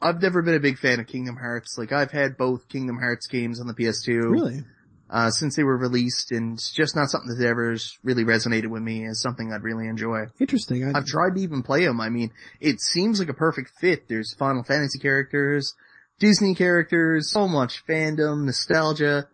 [0.00, 1.76] I've never been a big fan of Kingdom Hearts.
[1.76, 4.30] Like I've had both Kingdom Hearts games on the PS2.
[4.30, 4.64] really?
[5.10, 8.82] Uh, since they were released and it's just not something that ever really resonated with
[8.82, 10.26] me as something I'd really enjoy.
[10.38, 10.84] Interesting.
[10.84, 11.98] I, I've tried to even play them.
[11.98, 12.30] I mean,
[12.60, 14.06] it seems like a perfect fit.
[14.06, 15.74] There's Final Fantasy characters,
[16.18, 19.28] Disney characters, so much fandom, nostalgia.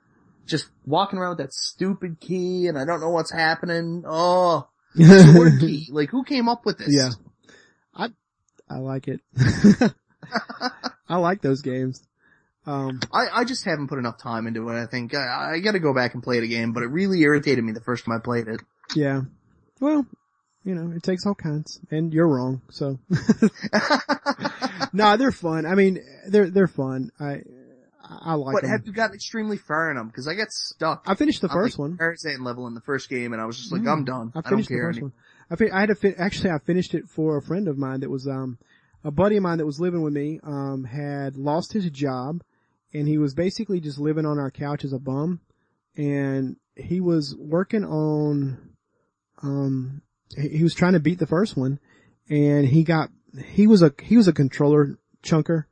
[0.46, 4.04] Just walking around with that stupid key and I don't know what's happening.
[4.06, 5.88] Oh, sword key.
[5.90, 6.90] Like who came up with this?
[6.90, 7.10] Yeah.
[7.92, 8.10] I,
[8.70, 9.20] I like it.
[11.08, 12.02] I like those games.
[12.66, 15.14] Um, I, I just haven't put enough time into it, I think.
[15.14, 17.80] I, I gotta go back and play it again, but it really irritated me the
[17.80, 18.60] first time I played it.
[18.94, 19.22] yeah.
[19.80, 20.06] Well,
[20.64, 22.62] you know, it takes all kinds, and you're wrong.
[22.70, 22.98] So,
[24.92, 25.66] no, they're fun.
[25.66, 27.10] I mean, they're they're fun.
[27.20, 27.42] I
[28.02, 28.70] I like but them.
[28.70, 30.10] have you gotten extremely far in them?
[30.10, 31.04] Cause I got stuck.
[31.06, 31.96] I finished the on, like, first one.
[31.98, 33.92] Tarzan level in the first game and I was just like, Mm.
[33.92, 34.32] I'm done.
[34.34, 35.12] I I, don't finished the care first one.
[35.50, 38.00] I, fin- I had to fin- actually I finished it for a friend of mine
[38.00, 38.58] that was um
[39.02, 42.42] a buddy of mine that was living with me um had lost his job
[42.94, 45.40] and he was basically just living on our couch as a bum
[45.96, 48.70] and he was working on
[49.42, 50.00] um
[50.36, 51.78] he, was trying to beat the first one
[52.30, 53.10] and he got
[53.46, 55.64] he was a he was a controller chunker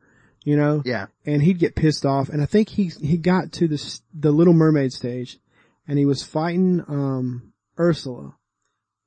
[0.45, 1.07] you know Yeah.
[1.25, 2.29] and he'd get pissed off.
[2.29, 5.39] And I think he he got to the the Little Mermaid stage,
[5.87, 8.35] and he was fighting um Ursula,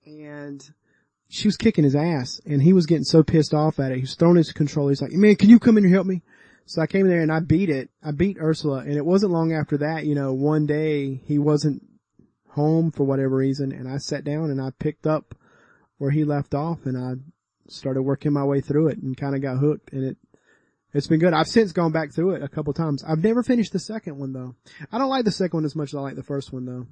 [0.06, 0.66] and
[1.28, 3.96] she was kicking his ass, and he was getting so pissed off at it.
[3.96, 4.92] He was throwing his controller.
[4.92, 6.22] He's like, "Man, can you come in here and help me?"
[6.66, 7.90] So I came there and I beat it.
[8.04, 10.06] I beat Ursula, and it wasn't long after that.
[10.06, 11.84] You know, one day he wasn't
[12.50, 15.36] home for whatever reason, and I sat down and I picked up
[15.98, 17.14] where he left off, and I
[17.70, 20.18] started working my way through it and kind of got hooked, and it
[20.94, 21.34] it's been good.
[21.34, 23.04] I've since gone back through it a couple times.
[23.04, 24.56] I've never finished the second one though.
[24.92, 26.88] I don't like the second one as much as I like the first one though.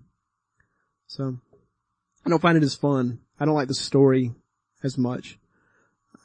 [1.07, 1.37] So,
[2.25, 3.19] I don't find it as fun.
[3.39, 4.33] I don't like the story
[4.83, 5.39] as much.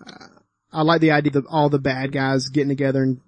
[0.05, 0.27] Uh,
[0.73, 3.21] I like the idea of all the bad guys getting together and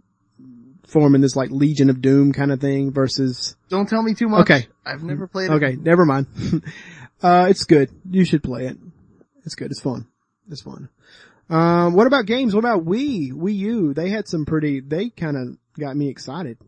[0.90, 4.42] forming this like Legion of Doom kind of thing versus, Don't tell me too much.
[4.42, 4.68] Okay.
[4.84, 5.54] I've never played it.
[5.54, 6.26] okay, never mind.
[7.22, 7.90] uh, it's good.
[8.10, 8.76] You should play it.
[9.44, 9.70] It's good.
[9.70, 10.06] It's fun.
[10.50, 10.88] It's fun.
[11.48, 12.54] Um, what about games?
[12.54, 13.32] What about Wii?
[13.32, 13.94] Wii U?
[13.94, 16.58] They had some pretty, they kind of got me excited.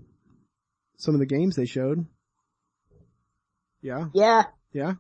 [0.97, 2.07] Some of the games they showed.
[3.81, 4.95] Yeah, Yeah, yeah,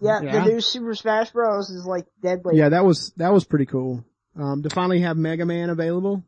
[0.00, 0.44] yeah, Yeah.
[0.44, 1.70] The new Super Smash Bros.
[1.70, 2.56] is like deadly.
[2.58, 2.70] yeah.
[2.70, 4.04] That was that was pretty cool.
[4.36, 6.24] Um, to finally have Mega Man available.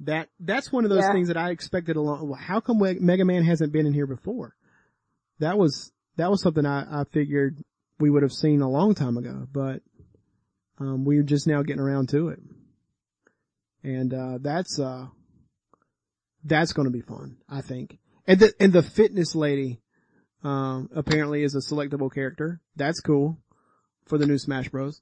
[0.00, 1.12] That that's one of those Yeah.
[1.12, 2.28] things that I expected a long.
[2.28, 4.54] well, How come Mega Man hasn't been in here before?
[5.40, 7.58] That was that was something I, I figured
[7.98, 9.82] we would have seen a long time ago, but
[10.78, 12.40] um, we're just now getting around to it,
[13.82, 15.06] and uh, that's uh,
[16.44, 17.98] that's going to be fun, I think.
[18.26, 19.80] And the and the fitness lady
[20.44, 22.60] um, apparently is a selectable character.
[22.76, 23.38] That's cool
[24.06, 25.00] for the new Smash Bros.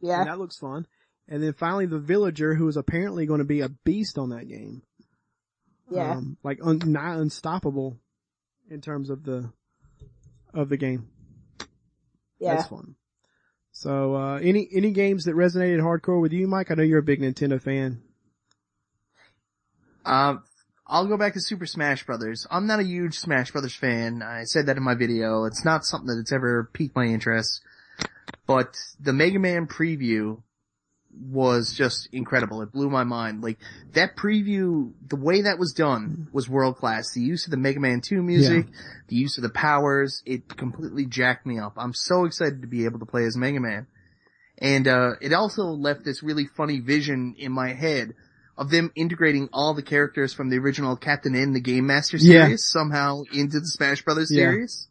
[0.00, 0.86] yeah, And that looks fun.
[1.30, 4.48] And then finally the villager who is apparently going to be a beast on that
[4.48, 4.82] game.
[5.88, 6.12] yeah.
[6.12, 7.96] Um, like un- not unstoppable
[8.68, 9.50] in terms of the,
[10.52, 11.08] of the game.
[12.40, 12.56] yeah.
[12.56, 12.96] That's fun.
[13.72, 16.70] So, uh, any, any games that resonated hardcore with you, Mike?
[16.70, 18.02] I know you're a big Nintendo fan.
[20.04, 20.42] Um,
[20.86, 22.46] I'll go back to Super Smash Brothers.
[22.50, 24.22] I'm not a huge Smash Brothers fan.
[24.22, 25.44] I said that in my video.
[25.44, 27.62] It's not something that's ever piqued my interest.
[28.46, 30.42] But the Mega Man preview
[31.12, 32.62] was just incredible.
[32.62, 33.42] It blew my mind.
[33.42, 33.58] Like
[33.92, 37.12] that preview, the way that was done was world class.
[37.12, 38.66] The use of the Mega Man 2 music,
[39.08, 41.74] the use of the powers, it completely jacked me up.
[41.76, 43.86] I'm so excited to be able to play as Mega Man.
[44.58, 48.14] And, uh, it also left this really funny vision in my head
[48.56, 52.44] of them integrating all the characters from the original Captain N, the Game Master Yeah.
[52.44, 54.50] series, somehow into the Smash Brothers Yeah.
[54.50, 54.88] series.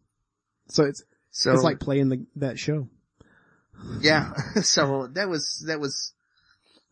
[0.69, 2.89] So it's, So it's like playing the, that show.
[4.01, 6.13] Yeah, so that was that was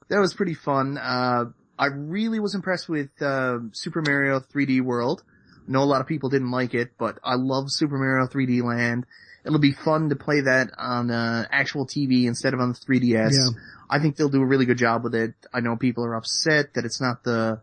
[0.09, 0.97] that was pretty fun.
[0.97, 1.45] Uh,
[1.79, 5.23] I really was impressed with uh, Super Mario 3D World.
[5.67, 8.63] I know a lot of people didn't like it, but I love Super Mario 3D
[8.63, 9.05] Land.
[9.45, 13.31] It'll be fun to play that on uh, actual TV instead of on the 3DS.
[13.31, 13.61] Yeah.
[13.89, 15.33] I think they'll do a really good job with it.
[15.53, 17.61] I know people are upset that it's not the,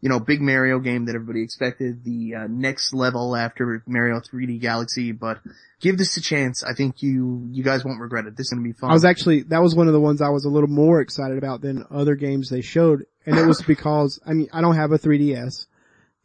[0.00, 4.60] you know, big Mario game that everybody expected, the uh, next level after Mario 3D
[4.60, 5.40] Galaxy, but
[5.80, 6.64] give this a chance.
[6.64, 8.36] I think you, you guys won't regret it.
[8.36, 8.90] This is gonna be fun.
[8.90, 11.36] I was actually, that was one of the ones I was a little more excited
[11.36, 13.04] about than other games they showed.
[13.26, 15.66] And it was because, I mean, I don't have a 3DS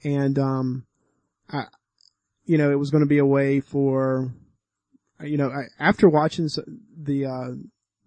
[0.03, 0.85] and, um,
[1.49, 1.65] I,
[2.45, 4.31] you know, it was going to be a way for,
[5.21, 6.47] you know, I, after watching
[6.97, 7.51] the, uh,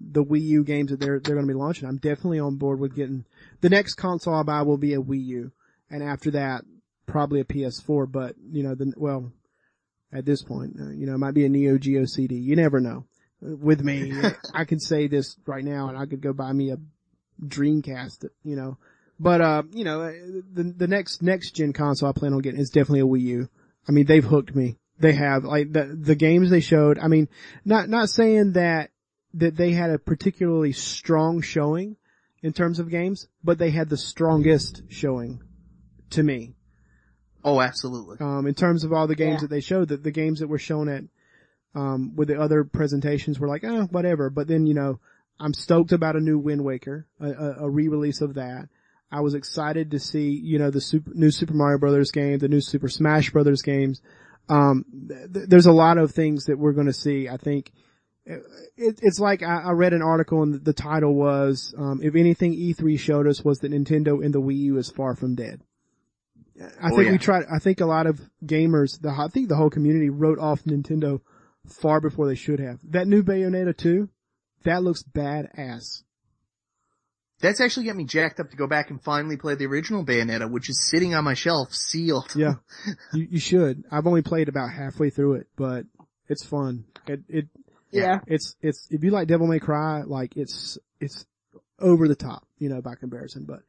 [0.01, 2.81] the Wii U games that they're, they're going to be launching, I'm definitely on board
[2.81, 3.27] with getting,
[3.61, 5.53] the next console I buy will be a Wii U.
[5.91, 6.64] And after that,
[7.07, 9.32] probably a PS4, but, you know, the, well,
[10.12, 12.36] at this point, uh, you know, it might be a Neo Geo CD.
[12.36, 13.05] You never know
[13.41, 14.12] with me.
[14.55, 16.78] I could say this right now and I could go buy me a
[17.43, 18.78] Dreamcast, you know.
[19.20, 20.12] But, uh, you know, uh,
[20.53, 23.49] the, the next, next gen console I plan on getting is definitely a Wii U.
[23.89, 24.78] I mean, they've hooked me.
[25.01, 27.28] They have, like, the, the games they showed, I mean,
[27.64, 28.91] not, not saying that,
[29.34, 31.97] that they had a particularly strong showing
[32.43, 35.43] in terms of games, but they had the strongest showing
[36.11, 36.55] to me.
[37.45, 38.17] oh, absolutely.
[38.21, 39.41] Um, in terms of all the games Yeah.
[39.43, 41.05] that they showed, that the games that were shown at,
[41.75, 44.29] um, with the other presentations were like, oh, whatever.
[44.29, 45.01] But then, you know,
[45.41, 48.69] I'm stoked about a new Wind Waker, a, a, a re-release of that.
[49.11, 52.49] I was excited to see, you know, the super, new Super Mario Brothers game, the
[52.49, 54.03] new Super Smash Brothers games.
[54.49, 57.29] Um, th- there's a lot of things that we're going to see.
[57.29, 57.73] I think
[58.27, 58.43] it,
[59.03, 62.99] it's like I, I, read an article and the title was, um, if anything E3
[62.99, 65.63] showed us was that Nintendo and the Wii U is far from dead.
[66.61, 67.13] I Oh, think yeah.
[67.13, 70.39] we tried, I think a lot of gamers, the, I think the whole community wrote
[70.39, 71.21] off Nintendo
[71.67, 72.79] far before they should have.
[72.91, 74.09] That new Bayonetta 2,
[74.65, 76.03] that looks badass.
[77.41, 80.51] That's actually got me jacked up to go back and finally play the original Bayonetta,
[80.51, 82.33] which is sitting on my shelf, sealed.
[82.35, 82.55] Yeah.
[83.13, 83.85] you, you should.
[83.93, 85.85] I've only played about halfway through it, but
[86.29, 86.85] it's fun.
[87.07, 87.47] It, it,
[87.93, 88.19] Yeah.
[88.27, 91.25] it's, it's, if you like Devil May Cry, like it's, it's
[91.79, 93.61] over the top, you know, by comparison, but,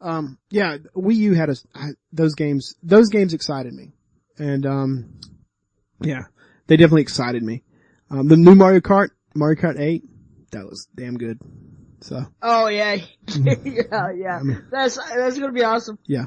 [0.00, 3.92] um, yeah, Wii U had a, I, those games, those games excited me.
[4.38, 5.20] And, um,
[6.00, 6.22] yeah,
[6.66, 7.62] they definitely excited me.
[8.10, 10.04] Um, the new Mario Kart, Mario Kart 8,
[10.52, 11.38] that was damn good.
[12.00, 12.96] So, Oh yeah.
[13.26, 13.66] Mm-hmm.
[13.66, 14.36] yeah, yeah.
[14.38, 15.98] I mean- That's, that's gonna be awesome.
[16.06, 16.26] yeah,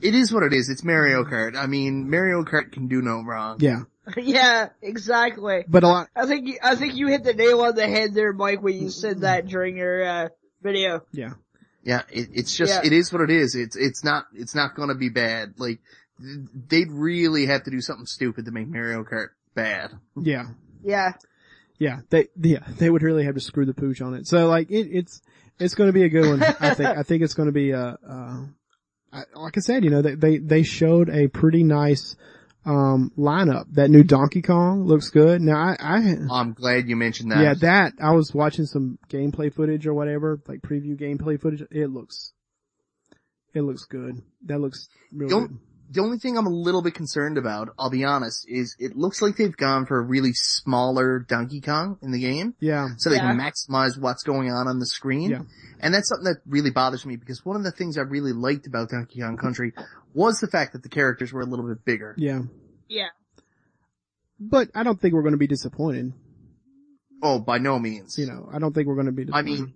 [0.00, 0.68] It is what it is.
[0.70, 1.56] It's Mario Kart.
[1.56, 3.58] I mean, Mario Kart can do no wrong.
[3.60, 3.82] yeah,
[4.16, 5.64] yeah, exactly.
[5.68, 8.14] but a lot, I think you, I think you hit the nail on the head
[8.14, 10.28] there, Mike, when you said that during your, uh,
[10.62, 11.02] video.
[11.12, 11.34] yeah,
[11.82, 12.86] Yeah, it, it's just, Yeah.
[12.86, 13.54] it is what it is.
[13.54, 15.54] It's, it's not, it's not gonna be bad.
[15.58, 15.80] Like,
[16.18, 19.90] they'd really have to do something stupid to make Mario Kart bad.
[20.20, 20.44] yeah.
[20.84, 21.12] Yeah.
[21.78, 24.28] Yeah, they yeah they would really have to screw the pooch on it.
[24.28, 25.20] So like it, it's
[25.58, 26.42] it's going to be a good one.
[26.60, 28.44] I think I think it's going to be uh, uh
[29.12, 32.14] I, like I said, you know they they they showed a pretty nice
[32.64, 33.64] um lineup.
[33.72, 35.40] That new Donkey Kong looks good.
[35.40, 37.42] Now I I I'm glad you mentioned that.
[37.42, 41.62] yeah that I was watching some gameplay footage or whatever like preview gameplay footage.
[41.70, 42.32] It looks
[43.54, 44.22] it looks good.
[44.46, 45.58] That looks really Don't- good.
[45.92, 49.20] The only thing I'm a little bit concerned about, I'll be honest, is it looks
[49.20, 52.54] like they've gone for a really smaller Donkey Kong in the game.
[52.60, 55.30] Yeah, so they can maximize what's going on on the screen.
[55.30, 55.42] Yeah.
[55.80, 58.66] And that's something that really bothers me because one of the things I really liked
[58.66, 59.72] about Donkey Kong Country
[60.14, 62.14] was the fact that the characters were a little bit bigger.
[62.16, 62.40] yeah.
[62.88, 63.08] Yeah.
[64.40, 66.12] But I don't think we're going to be disappointed.
[67.22, 68.18] Oh, by no means.
[68.18, 69.26] You know, I don't think we're going to be.
[69.32, 69.74] I mean,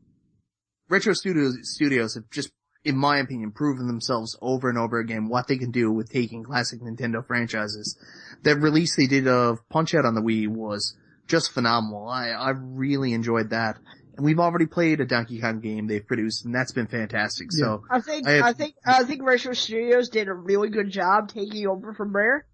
[0.89, 2.51] Retro Studios, studios have just,
[2.87, 6.45] in my opinion, proven themselves over and over again what they can do with taking
[6.45, 7.99] classic Nintendo franchises.
[8.45, 12.09] That release they did of Punch Out on the Wii was just phenomenal.
[12.09, 13.77] I, I really enjoyed that.
[14.17, 17.53] And we've already played a Donkey Kong game they've produced and that's been fantastic.
[17.53, 20.89] So, I think I have- I, think I think Retro Studios did a really good
[20.89, 22.47] job taking over from Rare.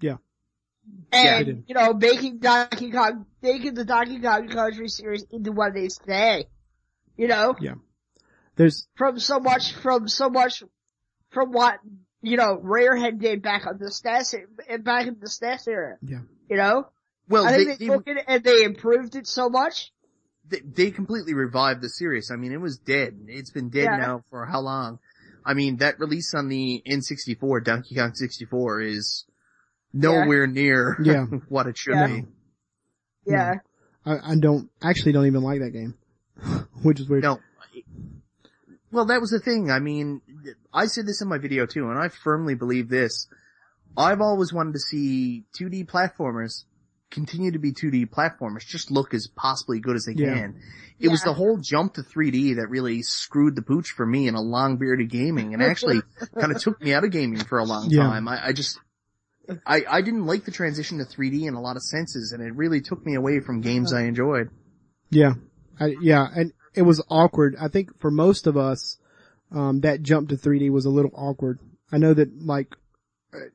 [0.00, 0.16] Yeah.
[1.12, 1.64] Yeah, And they did.
[1.68, 5.98] you know, making Donkey Kong making the Donkey Kong Country series into what it is
[5.98, 6.46] today.
[7.16, 7.54] You know?
[8.56, 10.62] There's From so much from so much
[11.30, 11.78] from what
[12.22, 15.96] you know, Rare had did back on the SNES e- back in the SNES era.
[16.02, 16.20] Yeah.
[16.50, 16.88] You know?
[17.28, 19.92] well, I think they, they, took it and they improved it so much.
[20.48, 22.30] they, they completely revived the series.
[22.32, 23.16] I mean, it was dead.
[23.28, 23.96] It's been dead Yeah.
[23.96, 24.98] now for how long?
[25.44, 29.24] I mean, that release on the N64, Donkey Kong 64 is
[29.92, 31.26] nowhere near Yeah.
[31.48, 32.06] what it should Yeah.
[32.08, 32.24] be.
[33.26, 33.54] Yeah.
[34.04, 35.94] I, I don't actually don't even like that game,
[36.82, 37.22] which is weird.
[37.22, 37.38] No.
[38.96, 39.70] Well, that was the thing.
[39.70, 40.22] I mean,
[40.72, 43.28] I said this in my video too, and I firmly believe this.
[43.94, 46.64] I've always wanted to see 2D platformers
[47.10, 50.38] continue to be 2D platformers, just look as possibly good as they Yeah.
[50.38, 50.62] can.
[50.98, 54.34] It was the whole jump to 3D that really screwed the pooch for me in
[54.34, 56.00] a long bearded gaming and actually
[56.40, 58.04] kind of took me out of gaming for a long Yeah.
[58.04, 58.26] time.
[58.26, 58.80] I, I just,
[59.66, 62.56] I, I didn't like the transition to 3D in a lot of senses and it
[62.56, 64.04] really took me away from games uh-huh.
[64.04, 64.48] I enjoyed.
[65.10, 65.34] Yeah,
[65.78, 67.56] I, yeah, and it was awkward.
[67.60, 68.98] I think for most of us,
[69.52, 71.58] um, that jump to 3D was a little awkward.
[71.90, 72.74] I know that like
[73.34, 73.48] uh,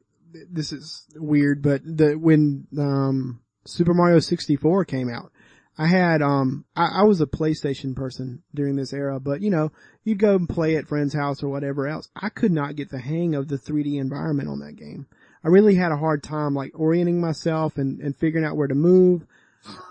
[0.51, 5.31] this is weird, but the when um Super Mario 64 came out,
[5.77, 9.71] I had um I, I was a PlayStation person during this era, but you know
[10.03, 12.09] you'd go and play at friend's house or whatever else.
[12.15, 15.07] I could not get the hang of the 3D environment on that game.
[15.43, 18.75] I really had a hard time like orienting myself and, and figuring out where to
[18.75, 19.25] move.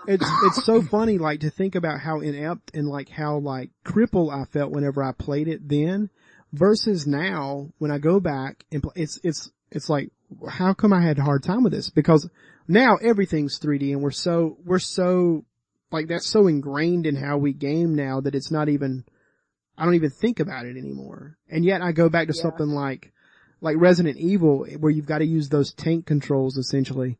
[0.07, 4.31] It's, it's so funny like to think about how inept and like how like crippled
[4.31, 6.09] I felt whenever I played it then
[6.51, 10.11] versus now when I go back and play, it's, it's, it's like,
[10.49, 11.89] how come I had a hard time with this?
[11.89, 12.29] Because
[12.67, 15.45] now everything's 3D and we're so, we're so,
[15.91, 19.05] like that's so ingrained in how we game now that it's not even,
[19.77, 21.37] I don't even think about it anymore.
[21.49, 22.41] And yet I go back to Yeah.
[22.41, 23.11] something like,
[23.61, 27.17] like Resident Evil where you've got to use those tank controls essentially.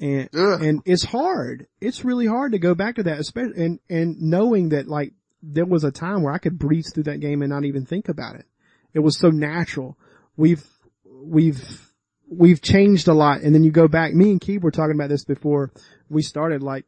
[0.00, 0.62] And, Ugh.
[0.62, 1.66] and it's hard.
[1.80, 5.66] It's really hard to go back to that, especially, and, and knowing that like, there
[5.66, 8.36] was a time where I could breeze through that game and not even think about
[8.36, 8.46] it.
[8.92, 9.96] It was so natural.
[10.36, 10.64] We've,
[11.04, 11.92] we've,
[12.28, 13.42] we've changed a lot.
[13.42, 15.72] And then you go back, me and Keith were talking about this before
[16.08, 16.86] we started, like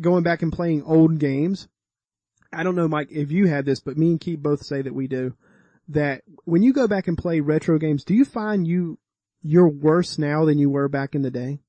[0.00, 1.68] going back and playing old games
[2.56, 4.94] I don't know, Mike, if you had this, but me and Keith both say that
[4.94, 5.34] we do.
[5.88, 8.98] That when you go back and play retro games, do you find you
[9.42, 11.60] you're worse now than you were back in the day?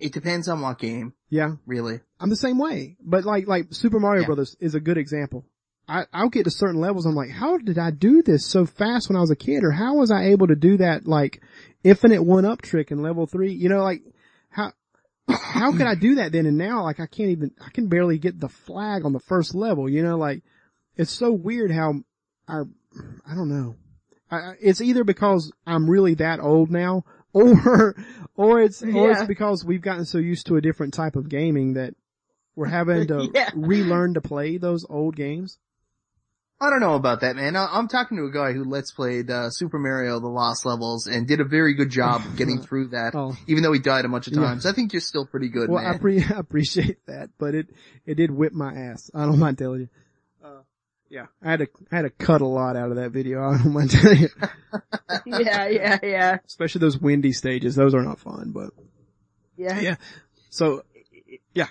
[0.00, 2.00] It depends on what game, Yeah, really.
[2.18, 2.96] I'm the same way.
[3.02, 4.26] But like like Super Mario Yeah.
[4.26, 5.44] Brothers is a good example.
[5.88, 7.04] I, I'll get to certain levels.
[7.04, 9.64] I'm like, how did I do this so fast when I was a kid?
[9.64, 11.42] Or how was I able to do that like
[11.82, 13.52] infinite one up trick in level three?
[13.52, 14.02] You know, like
[14.50, 14.72] how,
[15.28, 16.46] how could I do that then?
[16.46, 19.54] And now like I can't even, I can barely get the flag on the first
[19.54, 20.42] level, you know, like
[20.96, 21.94] it's so weird how
[22.46, 22.68] our,
[23.26, 23.74] I don't know.
[24.30, 27.04] I, it's either because I'm really that old now
[27.66, 27.94] or,
[28.36, 31.74] or it's, or it's because we've gotten so used to a different type of gaming
[31.74, 31.94] that
[32.56, 33.50] we're having to Yeah.
[33.54, 35.58] relearn to play those old games.
[36.62, 37.56] I don't know about that, man.
[37.56, 41.06] I- I'm talking to a guy who let's played uh, Super Mario: The Lost Levels
[41.06, 43.34] and did a very good job of getting through that, Oh.
[43.46, 44.40] even though he died a bunch of Yeah.
[44.40, 44.66] times.
[44.66, 47.68] I think you're still pretty good, Well, I, pre- I appreciate that, but it,
[48.04, 49.10] it did whip my ass.
[49.14, 49.88] I don't mind telling you.
[51.10, 53.42] Yeah, I had to, I had to cut a lot out of that video.
[53.50, 54.28] I don't mind telling you.
[55.26, 57.74] yeah, yeah, yeah, Especially those windy stages.
[57.74, 58.70] Those are not fun, but
[59.56, 59.80] yeah.
[59.80, 59.96] yeah.
[60.50, 60.84] So,
[61.52, 61.66] yeah.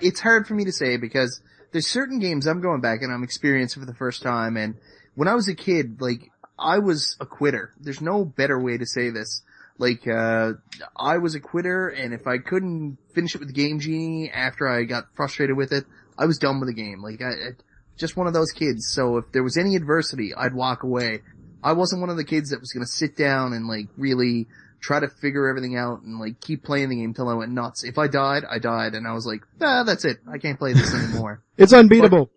[0.00, 1.40] It's hard for me to say because
[1.72, 4.56] there's certain games I'm going back and I'm experiencing for the first time.
[4.56, 4.76] And
[5.16, 7.72] when I was a kid, like I was a quitter.
[7.80, 9.42] There's no better way to say this.
[9.76, 10.52] Like, uh,
[10.96, 14.84] I was a quitter and if I couldn't finish it with Game Genie after I
[14.84, 15.84] got frustrated with it,
[16.16, 17.02] I was done with the game.
[17.02, 17.50] Like, I, I
[17.96, 18.88] just one of those kids.
[18.88, 21.22] So if there was any adversity, I'd walk away.
[21.62, 24.46] I wasn't one of the kids that was gonna sit down and like really
[24.80, 27.84] try to figure everything out and like keep playing the game until I went nuts.
[27.84, 30.18] If I died, I died and I was like, ah, that's it.
[30.30, 31.42] I can't play this anymore.
[31.56, 32.30] It's unbeatable.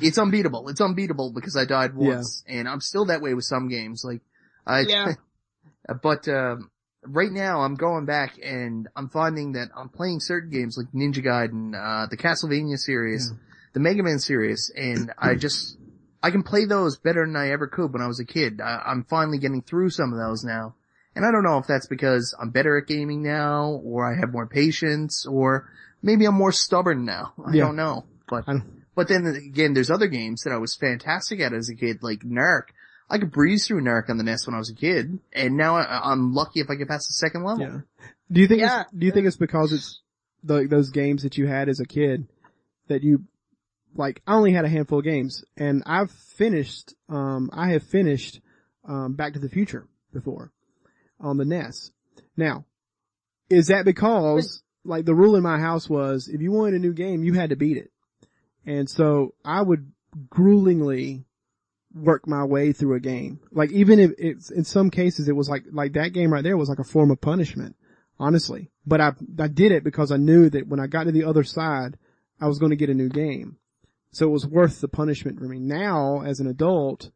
[0.00, 0.70] it's unbeatable.
[0.70, 4.02] It's unbeatable because I died once and I'm still that way with some games.
[4.04, 4.22] Like
[4.66, 5.12] I, Yeah.
[6.02, 6.70] but, um,
[7.02, 11.24] right now I'm going back and I'm finding that I'm playing certain games like Ninja
[11.24, 13.32] Gaiden, uh, the Castlevania series,
[13.72, 15.40] the Mega Man series, and I mm-hmm.
[15.40, 15.78] just,
[16.22, 18.60] I can play those better than I ever could when I was a kid.
[18.60, 20.74] I, I'm finally getting through some of those now.
[21.14, 24.32] And I don't know if that's because I'm better at gaming now, or I have
[24.32, 25.68] more patience, or
[26.02, 27.32] maybe I'm more stubborn now.
[27.44, 27.64] I Yeah.
[27.64, 28.04] don't know.
[28.28, 31.68] But, I don't- but then again, there's other games that I was fantastic at as
[31.68, 32.68] a kid, like Narc.
[33.08, 35.76] I could breeze through Narc on the NES when I was a kid, and now
[35.76, 37.64] I, I'm lucky if I get past the second level.
[37.66, 37.80] Yeah.
[38.30, 38.82] Do you think Yeah.
[38.82, 40.00] it's, do you think it's because it's
[40.44, 42.28] the, those games that you had as a kid
[42.86, 43.24] that you,
[43.94, 48.40] like, I only had a handful of games and I've finished, um, I have finished,
[48.88, 50.52] um, Back to the Future before
[51.20, 51.90] on the NES.
[52.36, 52.64] Now,
[53.48, 56.92] is that because, like, the rule in my house was if you wanted a new
[56.92, 57.90] game, you had to beat it.
[58.64, 59.90] And so I would
[60.28, 61.24] gruelingly
[61.94, 63.40] work my way through a game.
[63.50, 66.56] Like even if it's, in some cases it was like, like that game right there
[66.56, 67.76] was like a form of punishment,
[68.18, 68.70] honestly.
[68.86, 71.44] But I, I did it because I knew that when I got to the other
[71.44, 71.98] side,
[72.40, 73.56] I was going to get a new game.
[74.12, 75.58] So it was worth the punishment for me.
[75.58, 77.10] Now, as an adult,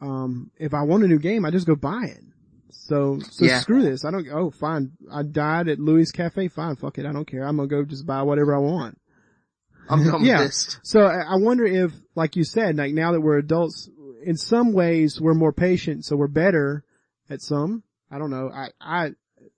[0.00, 2.22] um, if I want a new game, I just go buy it.
[2.70, 3.60] So, so Yeah.
[3.60, 4.04] screw this.
[4.04, 4.92] I don't, oh fine.
[5.12, 6.48] I died at Louis Cafe.
[6.48, 6.76] Fine.
[6.76, 7.06] Fuck it.
[7.06, 7.44] I don't care.
[7.44, 8.98] I'm gonna go just buy whatever I want.
[9.88, 10.48] I'm done Yeah.
[10.82, 13.88] So I I wonder if, like you said, like now that we're adults,
[14.24, 16.84] in some ways we're more patient, so we're better
[17.30, 17.82] at some.
[18.10, 18.50] I don't know.
[18.52, 19.10] I, I,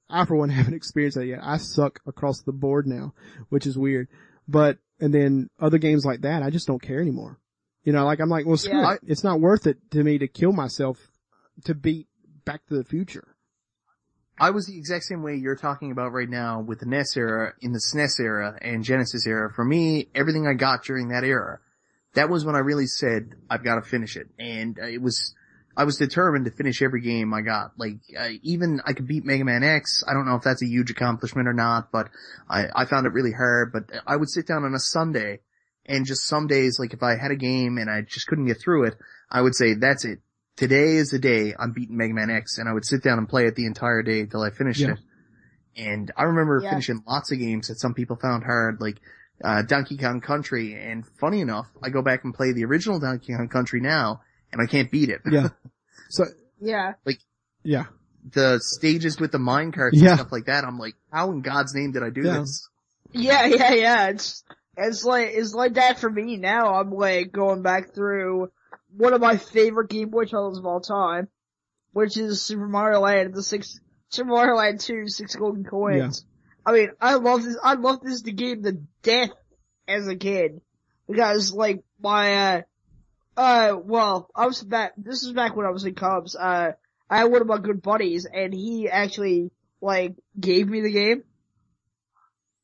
[0.09, 1.41] I for one haven't experienced that yet.
[1.43, 3.15] I suck across the board now,
[3.49, 4.09] which is weird.
[4.49, 7.39] But, and then other games like that, I just don't care anymore.
[7.85, 8.95] You know, like I'm like, well screw Yeah.
[8.95, 9.01] it.
[9.07, 11.11] It's not worth it to me to kill myself
[11.65, 12.07] to beat
[12.45, 13.37] Back to the Future.
[14.39, 17.53] I was the exact same way you're talking about right now with the NES era,
[17.61, 19.53] in the SNES era and Genesis era.
[19.53, 21.61] For me, everything I got during that era,
[22.15, 24.29] that was when I really said, I've got to finish it.
[24.39, 25.35] And uh, it was,
[25.77, 27.73] I was determined to finish every game I got.
[27.79, 30.03] Like, uh, even I could beat Mega Man X.
[30.07, 32.09] I don't know if that's a huge accomplishment or not, but
[32.49, 33.73] I, I found it really hard.
[33.73, 35.41] But I would sit down on a Sunday
[35.87, 38.61] and just some days, like if I had a game and I just couldn't get
[38.61, 38.95] through it,
[39.31, 40.19] I would say, that's it.
[40.57, 43.29] Today is the day I'm beating Mega Man X and I would sit down and
[43.29, 44.93] play it the entire day till I finished Yeah.
[44.93, 44.99] it.
[45.77, 46.71] And I remember Yeah.
[46.71, 48.99] finishing lots of games that some people found hard, like,
[49.43, 50.75] uh, Donkey Kong Country.
[50.75, 54.21] And funny enough, I go back and play the original Donkey Kong Country now
[54.53, 55.21] and I can't beat it.
[55.31, 55.49] Yeah.
[56.13, 56.25] So,
[56.61, 56.95] Yeah.
[57.07, 57.19] Like.
[57.63, 57.85] Yeah.
[58.35, 60.11] the stages with the mine carts Yeah.
[60.11, 62.39] and stuff like that, I'm like, how in God's name did I do Yeah.
[62.41, 62.69] this?
[63.13, 64.07] Yeah, yeah, yeah.
[64.09, 64.43] It's
[64.77, 66.75] it's like it's like that for me now.
[66.75, 68.51] I'm like going back through
[68.97, 71.29] one of my favorite Game Boy titles of all time,
[71.93, 73.79] which is Super Mario Land, the six
[74.09, 76.25] Super Mario Land 2, six golden coins.
[76.27, 76.71] Yeah.
[76.73, 77.57] I mean, I love this.
[77.63, 78.73] I love this the game to
[79.03, 79.31] death
[79.87, 80.61] as a kid
[81.09, 82.63] because like my uh
[83.37, 84.93] uh well I was back.
[84.97, 86.37] This is back when I was in Cubs.
[86.37, 86.73] Uh,
[87.09, 89.51] I had one of my good buddies, and he actually
[89.81, 91.25] like gave me the game.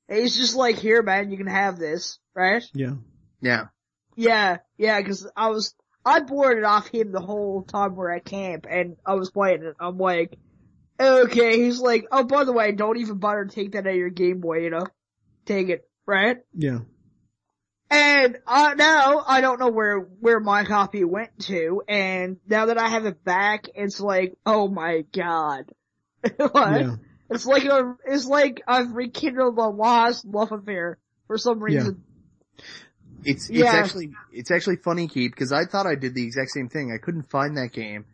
[0.08, 2.62] And he's just like, here man, you can have this, right?
[2.74, 2.94] Yeah.
[3.40, 3.66] Yeah.
[4.14, 8.66] Yeah, yeah, cause I was, I boarded off him the whole time we're at camp
[8.70, 9.74] and I was playing it.
[9.78, 10.38] I'm like,
[10.98, 13.96] okay, he's like, oh by the way, don't even bother to take that out of
[13.96, 14.86] your Game Boy, you know?
[15.44, 16.38] Take it, right?
[16.54, 16.78] Yeah.
[17.88, 22.78] And uh, now I don't know where where my copy went to, and now that
[22.78, 25.70] I have it back, it's like, oh my god,
[26.36, 26.80] what?
[26.80, 26.96] Yeah.
[27.30, 32.02] It's like a, it's like I've rekindled a lost love affair for some reason.
[33.24, 33.72] It's it's Yeah.
[33.72, 36.92] actually it's actually funny, Keith, because I thought I did the exact same thing.
[36.92, 38.04] I couldn't find that game.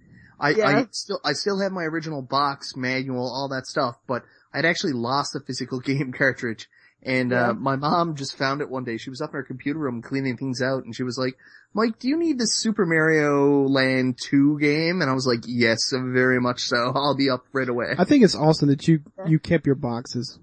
[0.40, 4.64] I, I still I still have my original box manual, all that stuff, but I'd
[4.64, 6.68] actually lost the physical game cartridge.
[7.04, 7.50] And Yeah.
[7.50, 8.96] uh my mom just found it one day.
[8.96, 11.34] She was up in her computer room cleaning things out, and she was like,
[11.74, 15.92] "Mike, do you need this Super Mario Land 2 game?" And I was like, "Yes,
[15.92, 16.92] very much so.
[16.94, 20.38] I'll be up right away." I think it's awesome that you, you kept your boxes.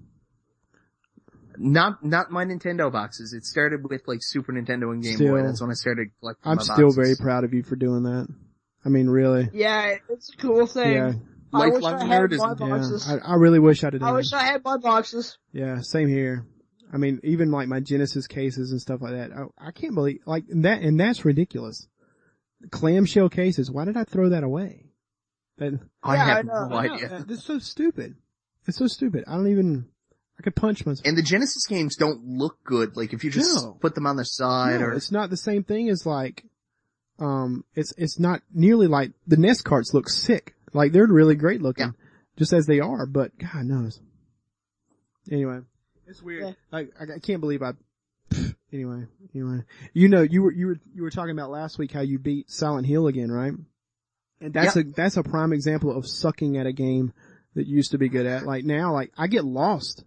[1.56, 3.32] Not not my Nintendo boxes.
[3.34, 5.42] It started with like Super Nintendo and Game Boy.
[5.42, 6.50] That's when I started collecting.
[6.50, 6.96] I'm my still boxes.
[6.96, 8.28] very proud of you for doing that.
[8.84, 9.48] I mean, really.
[9.52, 10.92] Yeah, it's a cool thing.
[10.94, 11.12] Yeah.
[11.52, 12.54] I wish Lifelong I had nerd is- my Yeah.
[12.54, 13.08] boxes.
[13.08, 14.32] I, I really wish I'd have I done wish.
[14.32, 15.38] I had my boxes.
[15.52, 16.46] Yeah, same here.
[16.92, 19.30] I mean, even like my Genesis cases and stuff like that.
[19.32, 21.86] I, I can't believe, like, that, and that's ridiculous.
[22.70, 23.70] Clamshell cases.
[23.70, 24.86] Why did I throw that away?
[25.58, 26.68] That, I Yeah, have I know.
[26.68, 27.08] no I idea.
[27.08, 28.16] that- That's so stupid.
[28.66, 29.24] It's so stupid.
[29.26, 29.86] I don't even,
[30.38, 31.06] I could punch myself.
[31.06, 32.96] And the Genesis games don't look good.
[32.96, 33.72] Like if you just No.
[33.80, 36.44] put them on the side No, or it's not the same thing as like,
[37.18, 40.54] um, it's, it's not nearly like, the NES carts look sick.
[40.72, 41.86] Like they're really great looking.
[41.86, 41.92] Yeah.
[42.36, 44.00] Just as they are, but God knows.
[45.30, 45.60] Anyway.
[46.06, 46.42] It's weird.
[46.42, 46.52] Yeah.
[46.72, 47.72] Like, I, I can't believe I,
[48.72, 49.62] anyway, anyway.
[49.92, 52.50] You know, you were, you were, you were talking about last week how you beat
[52.50, 53.52] Silent Hill again, right?
[54.40, 57.12] And that's a, that's a prime example of sucking at a game
[57.54, 58.44] that you used to be good at.
[58.44, 60.04] Like now, like I get lost.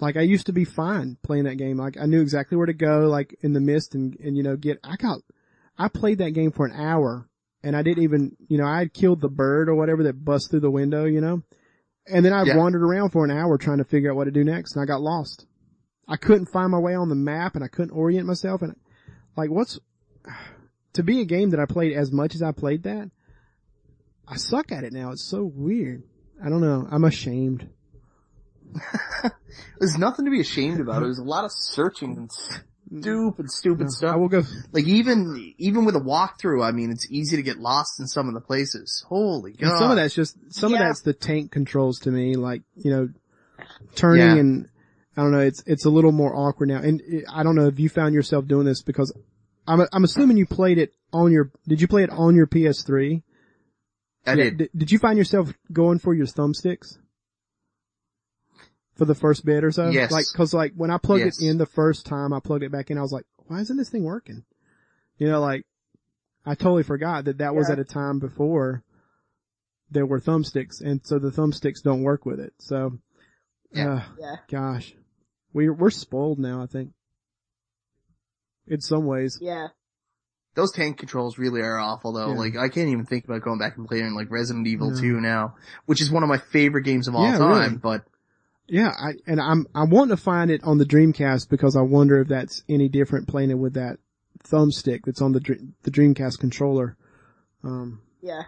[0.00, 1.76] Like I used to be fine playing that game.
[1.76, 4.56] Like I knew exactly where to go, like in the mist and, and you know,
[4.56, 5.20] get, I got,
[5.76, 7.28] I played that game for an hour
[7.66, 10.50] and I didn't even, you know, I had killed the bird or whatever that bust
[10.50, 11.42] through the window, you know,
[12.06, 12.56] and then I Yeah.
[12.56, 14.86] wandered around for an hour trying to figure out what to do next and I
[14.86, 15.46] got lost.
[16.06, 18.76] I couldn't find my way on the map and I couldn't orient myself and
[19.36, 19.80] like what's,
[20.92, 23.10] to be a game that I played as much as I played that,
[24.28, 25.10] I suck at it now.
[25.10, 26.04] It's so weird.
[26.40, 26.86] I don't know.
[26.88, 27.68] I'm ashamed.
[29.80, 31.02] there's nothing to be ashamed about.
[31.02, 32.30] It was a lot of searching and
[33.00, 34.16] stupid, stupid I stuff.
[34.16, 37.98] will go, Like even, even with a walkthrough, I mean, it's easy to get lost
[38.00, 39.04] in some of the places.
[39.08, 39.78] Holy And god.
[39.78, 43.08] some of that's just some of that's the tank controls to me, like you know,
[43.94, 44.36] turning Yeah.
[44.40, 44.68] and
[45.16, 45.40] I don't know.
[45.40, 48.14] It's it's a little more awkward now, and it, I don't know if you found
[48.14, 49.12] yourself doing this because
[49.66, 51.50] I'm I'm assuming you played it on your.
[51.66, 53.22] Did you play it on your PS3?
[54.26, 54.58] I Yeah, did.
[54.58, 56.98] Did, did you find yourself going for your thumbsticks
[58.96, 59.88] for the first bit or so?
[59.90, 60.10] Yes.
[60.10, 61.40] Like, cause like when I plugged Yes.
[61.40, 62.98] it in the first time, I plugged it back in.
[62.98, 64.44] I was like, why isn't this thing working?
[65.18, 65.64] You know, like
[66.44, 68.82] I totally forgot that that was at a time before
[69.90, 72.52] there were thumbsticks, and so the thumbsticks don't work with it.
[72.58, 72.98] So,
[73.72, 73.92] Yeah.
[73.94, 74.36] uh, Yeah.
[74.48, 74.94] gosh,
[75.52, 76.62] we we're spoiled now.
[76.62, 76.92] I think
[78.66, 79.38] in some ways.
[79.40, 79.68] Yeah.
[80.54, 82.30] Those tank controls really are awful though.
[82.32, 82.38] Yeah.
[82.38, 85.00] Like I can't even think about going back and playing like Resident Evil No.
[85.00, 87.76] 2 now, which is one of my favorite games of all Yeah, time, really.
[87.76, 88.04] but
[88.68, 92.20] Yeah, I, and I'm, I want to find it on the Dreamcast because I wonder
[92.20, 93.98] if that's any different playing it with that
[94.44, 95.40] thumbstick that's on the
[95.82, 96.96] the Dreamcast controller.
[97.62, 98.42] Um, Yeah.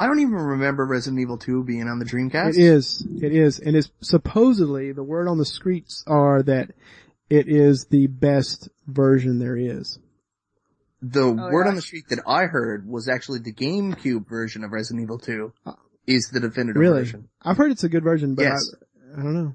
[0.00, 2.50] I don't even remember Resident Evil 2 being on the Dreamcast.
[2.50, 6.70] it is, it is, and it's supposedly the word on the streets are that
[7.28, 9.98] it is the best version there is.
[11.02, 11.70] The Oh, word yeah.
[11.70, 15.52] on the street that I heard was actually the GameCube version of Resident Evil 2
[15.66, 15.72] Uh,
[16.06, 17.28] is the definitive Really, version.
[17.42, 18.72] I've heard it's a good version, but Yes.
[18.74, 18.84] I,
[19.16, 19.54] I don't know.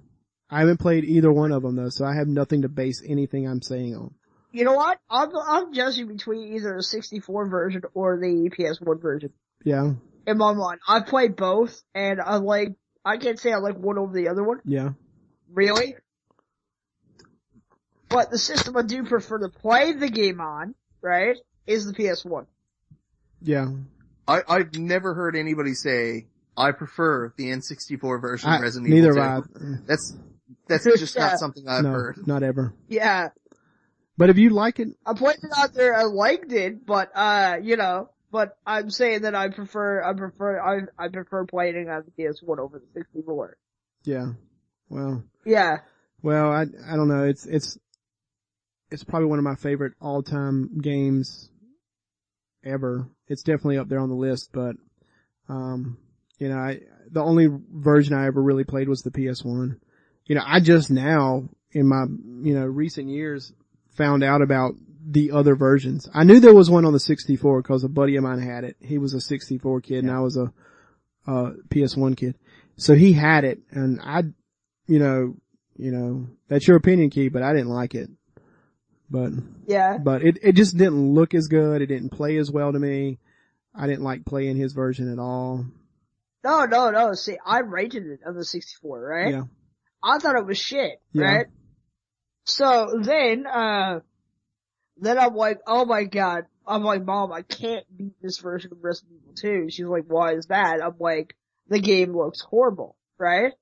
[0.50, 3.48] I haven't played either one of them though, so I have nothing to base anything
[3.48, 4.14] I'm saying on.
[4.52, 5.00] You know what?
[5.10, 9.32] I'm I'm judging between either the 64 version or the PS1 version.
[9.66, 9.94] Yeah,
[10.28, 12.74] In my mind, I've played both, and I like.
[13.06, 14.60] I can't say I like one over the other one.
[14.64, 14.90] yeah,
[15.52, 15.96] Really?
[18.10, 22.46] But the system I do prefer to play the game on, right, is the PS1.
[23.42, 23.68] yeah.
[24.26, 29.10] I, I've never heard anybody say, I prefer the N64 version I, of Resident neither
[29.12, 29.22] Evil 2.
[29.22, 29.60] have I.
[29.88, 30.16] That's,
[30.68, 31.28] that's just Yeah.
[31.30, 32.28] not something I've no, heard.
[32.28, 32.74] not ever.
[32.88, 33.30] Yeah.
[34.18, 37.58] But if you like it, I played it out there, I liked it, but, uh,
[37.62, 41.90] you know, but I'm saying that I prefer, I prefer, I, I prefer playing it
[41.90, 43.58] on the PS1 over the 64.
[44.06, 44.28] yeah.
[44.90, 45.78] Well, Yeah.
[46.22, 47.24] Well, I I don't know.
[47.24, 47.78] It's it's
[48.92, 51.50] it's probably one of my favorite all time games
[52.64, 53.10] ever.
[53.28, 54.76] It's definitely up there on the list, but
[55.50, 55.98] um
[56.44, 59.78] you know, I the only version I ever really played was the PS1.
[60.26, 62.04] You know, I just now in my,
[62.46, 63.54] you know, recent years
[63.96, 64.74] found out about
[65.06, 66.10] the other versions.
[66.14, 68.76] I knew there was one on the 64 because a buddy of mine had it.
[68.82, 70.52] He was a 64 kid and I was a,
[71.26, 72.36] uh, PS1 kid.
[72.76, 74.24] So he had it and I,
[74.88, 75.38] you know,
[75.78, 78.10] you know, that's your opinion, Key, but I didn't like it.
[79.10, 79.32] But,
[79.66, 79.98] Yeah.
[79.98, 81.82] but it, it just didn't look as good.
[81.82, 83.20] It didn't play as well to me.
[83.74, 85.66] I didn't like playing his version at all.
[86.44, 87.14] No, no, no.
[87.14, 89.32] See, I rated it on the 64, right?
[89.32, 89.44] Yeah.
[90.04, 91.24] I thought it was shit, Yeah.
[91.24, 91.46] right?
[92.46, 94.00] So then, uh,
[94.98, 96.46] then I'm like, oh my god.
[96.66, 99.70] I'm like, mom, I can't beat this version of Resident Evil 2.
[99.70, 100.82] She's like, why is that?
[100.84, 101.36] I'm like,
[101.68, 103.54] the game looks horrible, right?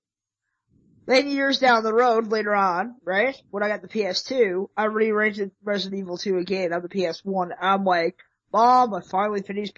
[1.08, 3.36] Then years down the road, later on, right?
[3.50, 7.50] When I got the PS2, I re-rated Resident Evil 2 again on the PS1.
[7.60, 8.18] I'm like,
[8.54, 9.76] mom, I finally finished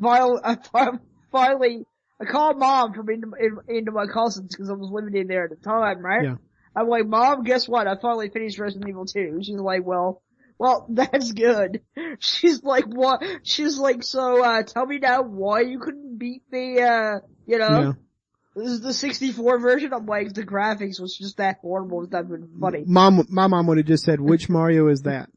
[0.00, 0.56] finally, I
[1.32, 1.84] finally,
[2.22, 5.44] I called mom from into, in, into my cousins because I was living in there
[5.44, 6.22] at the time, right?
[6.24, 6.34] Yeah.
[6.74, 7.86] I'm like, mom, guess what?
[7.88, 9.40] I finally finished Resident Evil 2.
[9.42, 10.22] She's like, well,
[10.56, 11.82] well, that's good.
[12.20, 13.22] She's like, what?
[13.42, 17.80] She's like, so, uh, tell me now why you couldn't beat the, uh, you know,
[17.80, 17.92] Yeah.
[18.54, 19.92] this is the 64 version.
[19.92, 22.04] I'm like, the graphics was just that horrible.
[22.04, 22.84] It's not even funny.
[22.86, 25.28] Mom, my mom would have just said, which Mario is that?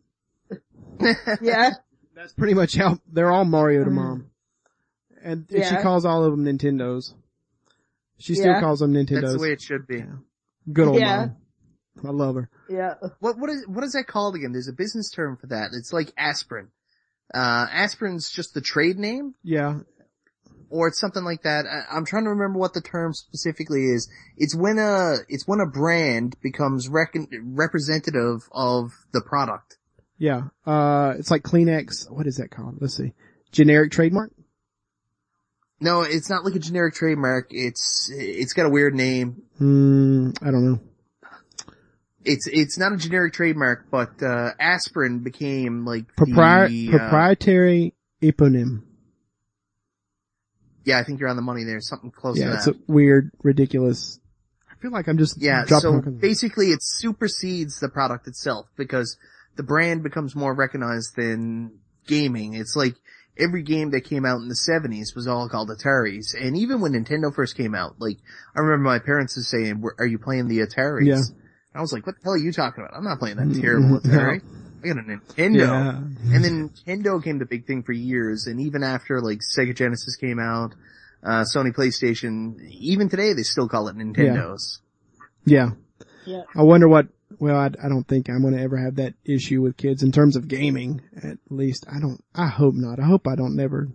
[1.41, 1.71] Yeah.
[2.15, 4.29] That's pretty much how, they're all Mario to mom.
[5.25, 7.13] And, and she calls all of them Nintendos.
[8.17, 8.59] She still Yeah.
[8.61, 9.21] calls them Nintendos.
[9.21, 10.03] That's the way it should be.
[10.71, 11.17] Good old Yeah.
[11.17, 12.05] mom.
[12.05, 12.49] I love her.
[12.69, 12.93] Yeah.
[13.19, 14.51] What what is what is that called again?
[14.51, 15.71] There's a business term for that.
[15.73, 16.67] It's like aspirin.
[17.33, 19.79] Uh, aspirin's just the trade name, Yeah.
[20.69, 21.65] or it's something like that.
[21.65, 24.09] I, I'm trying to remember what the term specifically is.
[24.37, 29.77] It's when a it's when a brand becomes recon, representative of the product.
[30.17, 30.49] Yeah.
[30.65, 32.09] Uh, it's like Kleenex.
[32.11, 32.77] What is that called?
[32.81, 33.13] Let's see.
[33.51, 34.31] Generic trademark?
[35.79, 37.47] No, it's not like a generic trademark.
[37.51, 39.43] It's it's got a weird name.
[39.57, 40.79] Hmm, I don't know.
[42.23, 47.93] It's it's not a generic trademark, but uh, aspirin became like Propri- the, uh, proprietary
[48.21, 48.81] eponym.
[50.85, 51.79] yeah, I think you're on the money there.
[51.81, 52.75] Something close Yeah, to it's that.
[52.75, 54.19] a weird, ridiculous.
[54.71, 59.17] I feel like I'm just Yeah, so basically it supersedes the product itself because
[59.55, 62.53] the brand becomes more recognized than gaming.
[62.53, 62.95] It's like
[63.37, 66.35] every game that came out in the 70s was all called Ataris.
[66.39, 68.17] And even when Nintendo first came out, like,
[68.55, 71.05] I remember my parents was saying, are you playing the Ataris?
[71.05, 71.21] Yeah.
[71.73, 72.97] I was like, what the hell are you talking about?
[72.97, 74.41] I'm not playing that Mm, terrible Atari.
[74.83, 75.57] I got a Nintendo.
[75.57, 75.97] Yeah.
[76.33, 80.15] And then Nintendo came the big thing for years, and even after like Sega Genesis
[80.15, 80.73] came out,
[81.23, 84.79] uh, Sony PlayStation, even today they still call it Nintendos.
[85.45, 85.71] Yeah.
[86.25, 86.43] Yeah.
[86.55, 87.07] I wonder what,
[87.39, 90.11] well, I, I don't think I'm going to ever have that issue with kids in
[90.11, 91.85] terms of gaming, at least.
[91.91, 92.99] I don't, I hope not.
[92.99, 93.89] I hope I don't never,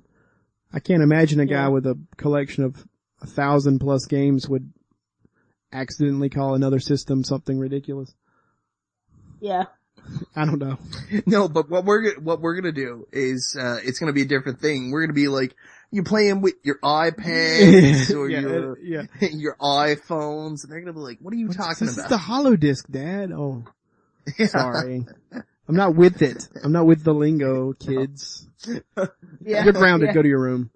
[0.72, 1.68] I can't imagine a guy Yeah.
[1.68, 2.86] with a collection of
[3.22, 4.72] a thousand plus games would
[5.72, 8.14] accidentally call another system something ridiculous.
[9.40, 9.64] Yeah.
[10.34, 10.78] I don't know.
[11.26, 14.60] No, but what we're what we're gonna do is uh it's gonna be a different
[14.60, 14.90] thing.
[14.90, 15.54] We're gonna be like
[15.90, 19.02] you playing with your iPads or yeah, your uh, yeah.
[19.32, 22.18] your iPhones, and they're gonna be like, "What are you talking this about?" is the
[22.18, 23.32] hollow disc, Dad.
[23.32, 23.64] Oh,
[24.38, 24.46] Yeah.
[24.48, 25.06] sorry.
[25.68, 26.48] I'm not with it.
[26.64, 28.48] I'm not with the lingo, kids.
[28.66, 29.64] Yeah.
[29.64, 30.08] You're grounded.
[30.08, 30.14] Yeah.
[30.14, 30.70] Go to your room.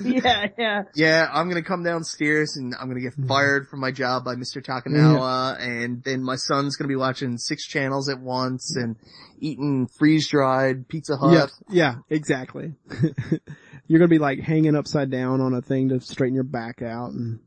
[0.00, 0.46] Yeah.
[0.56, 0.82] Yeah.
[0.94, 4.62] Yeah, I'm gonna come downstairs and I'm gonna get fired from my job by Mr.
[4.62, 8.96] Takanawa, and then my son's gonna be watching six channels at once and
[9.40, 11.32] eating freeze-dried Pizza Hut.
[11.32, 12.74] Yeah, yeah, exactly.
[13.88, 17.10] You're gonna be like hanging upside down on a thing to straighten your back out
[17.12, 17.40] and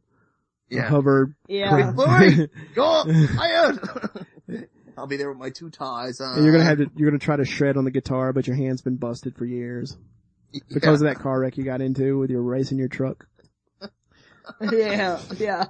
[0.70, 0.82] Yeah.
[0.90, 1.36] hover.
[1.48, 1.70] Yeah.
[1.70, 1.96] crouch.
[1.96, 3.04] Boy, go
[3.36, 3.80] tired.
[4.98, 6.36] I'll be there with my two ties on.
[6.36, 8.56] and you're gonna have to, you're gonna try to shred on the guitar, but your
[8.58, 9.96] hand's been busted for years
[10.74, 13.26] because of that car wreck you got into with your racing your truck.
[14.72, 15.20] Yeah.
[15.38, 15.66] Yeah.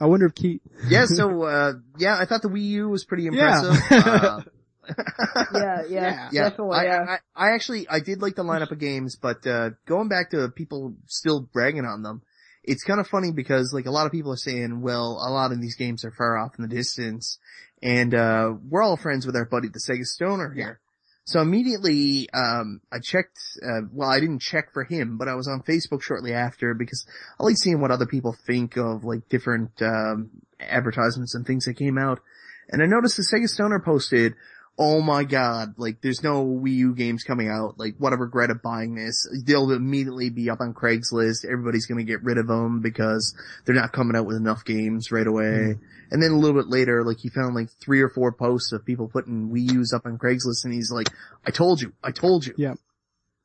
[0.00, 3.24] I wonder if Keith, yeah, so, uh, yeah, I thought the Wii U was pretty
[3.24, 3.30] Yeah.
[3.30, 3.92] impressive.
[4.06, 4.40] uh,
[5.54, 5.82] Yeah.
[5.82, 5.82] Yeah.
[5.88, 6.28] Yeah.
[6.32, 6.78] yeah, Definitely.
[6.78, 7.16] I, Yeah.
[7.34, 10.48] I, I actually, I did like the lineup of games, but, uh, going back to
[10.48, 12.22] people still bragging on them,
[12.62, 15.52] it's kind of funny because like a lot of people are saying, well, a lot
[15.52, 17.38] of these games are far off in the distance
[17.82, 20.80] and, uh, we're all friends with our buddy, the Sega Stoner here.
[21.26, 25.48] So immediately, um, I checked, uh, well, I didn't check for him, but I was
[25.48, 27.06] on Facebook shortly after because
[27.40, 30.30] I like seeing what other people think of like different, um,
[30.60, 32.20] advertisements and things that came out.
[32.68, 34.34] And I noticed the Sega Stoner posted,
[34.78, 38.50] oh my god, like there's no Wii U games coming out, like what a regret
[38.50, 39.26] of buying this.
[39.44, 43.34] They'll immediately be up on Craigslist, everybody's gonna get rid of them because
[43.64, 45.76] they're not coming out with enough games right away.
[46.10, 48.84] And then a little bit later, like he found like three or four posts of
[48.84, 51.08] people putting Wii U's up on Craigslist and he's like,
[51.46, 52.54] I told you, I told you.
[52.56, 52.74] Yeah.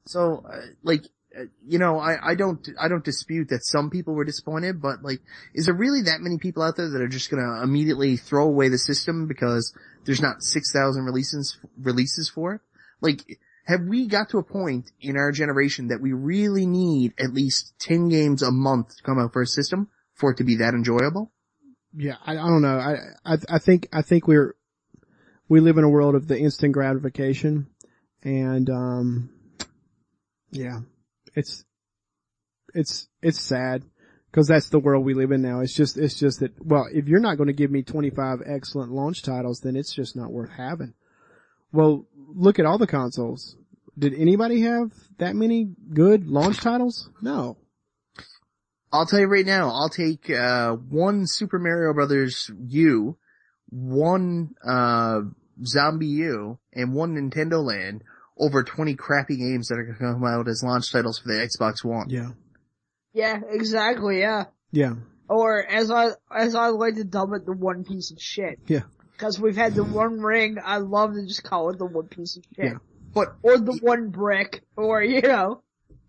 [0.05, 1.03] So, uh, like,
[1.65, 5.21] you know, I, I don't, I don't dispute that some people were disappointed, but like,
[5.53, 8.69] is there really that many people out there that are just gonna immediately throw away
[8.69, 9.73] the system because
[10.05, 12.61] there's not 6,000 releases, releases for it?
[13.01, 17.33] Like, have we got to a point in our generation that we really need at
[17.33, 20.55] least 10 games a month to come out for a system for it to be
[20.57, 21.31] that enjoyable?
[21.95, 22.77] Yeah, I, I don't know.
[22.77, 22.95] I,
[23.33, 24.55] I, I think, I think we're,
[25.47, 27.67] we live in a world of the instant gratification
[28.23, 29.29] and, um,
[30.51, 30.79] yeah,
[31.35, 31.65] it's,
[32.73, 33.83] it's, it's sad
[34.31, 35.61] because that's the world we live in now.
[35.61, 38.91] It's just, it's just that, well, if you're not going to give me 25 excellent
[38.91, 40.93] launch titles, then it's just not worth having.
[41.71, 43.55] Well, look at all the consoles.
[43.97, 47.09] Did anybody have that many good launch titles?
[47.21, 47.57] No.
[48.91, 53.17] I'll tell you right now, I'll take, uh, one Super Mario Brothers U,
[53.69, 55.21] one, uh,
[55.59, 58.03] U, and one Nintendo Land
[58.39, 61.33] over 20 crappy games that are going to come out as launch titles for the
[61.47, 62.09] Xbox One.
[62.09, 62.29] Yeah.
[63.13, 64.45] Yeah, exactly, yeah.
[64.71, 64.93] Yeah.
[65.27, 68.59] Or as I, as I like to dub it, the one piece of shit.
[68.67, 68.81] Yeah.
[69.17, 72.37] Cause we've had the one ring, I love to just call it the one piece
[72.37, 72.65] of shit.
[72.65, 72.77] Yeah.
[73.13, 75.61] But, Or the one brick, or you know.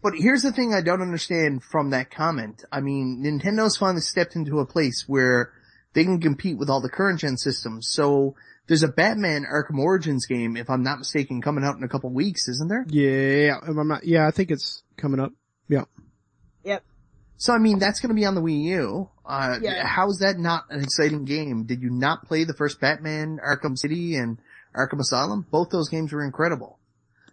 [0.02, 2.62] but here's the thing I don't understand from that comment.
[2.70, 5.52] I mean, Nintendo's finally stepped into a place where
[5.94, 7.88] they can compete with all the current gen systems.
[7.90, 8.36] So
[8.70, 12.08] there's a Batman Arkham Origins game, if I'm not mistaken, coming out in a couple
[12.10, 12.86] weeks, isn't there?
[12.88, 13.56] Yeah.
[13.64, 15.32] If I'm not, yeah, I think it's coming up.
[15.68, 15.86] Yeah.
[16.62, 16.84] Yep.
[17.36, 19.08] So I mean, that's gonna be on the Wii U.
[19.26, 19.84] Uh, Yeah.
[19.84, 21.64] how is that not an exciting game?
[21.64, 24.38] Did you not play the first Batman, Arkham City, and
[24.76, 25.46] Arkham Asylum?
[25.50, 26.78] Both those games were incredible.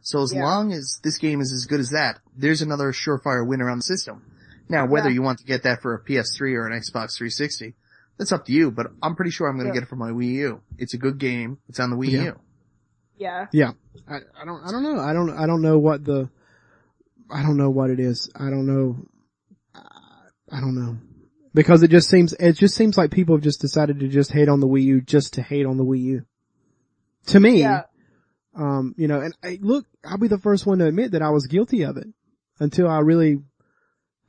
[0.02, 0.44] So as Yeah.
[0.44, 3.84] long as this game is as good as that, there's another surefire winner on the
[3.84, 4.24] system.
[4.70, 5.16] Now, whether Yeah.
[5.16, 7.76] you want to get that for a PS3 or an Xbox 360,
[8.18, 9.73] that's up to you, but I'm pretty sure I'm gonna Yeah.
[9.76, 10.61] get it for my Wii U.
[10.77, 11.60] It's a good game.
[11.69, 12.23] It's on the Wii Yeah.
[12.23, 12.39] U.
[13.18, 13.45] Yeah.
[13.52, 13.72] Yeah.
[14.07, 14.99] I, I don't, I don't know.
[14.99, 16.30] I don't, I don't know what the,
[17.31, 18.30] I don't know what it is.
[18.35, 18.98] I don't know.
[20.52, 20.98] I don't know.
[21.53, 24.48] Because it just seems, it just seems like people have just decided to just hate
[24.49, 26.26] on the Wii U just to hate on the Wii U.
[27.27, 27.84] To me, Yeah.
[28.56, 31.31] um, you know, and I, look, I'll be the first one to admit that I
[31.31, 32.07] was guilty of it
[32.60, 33.39] until I really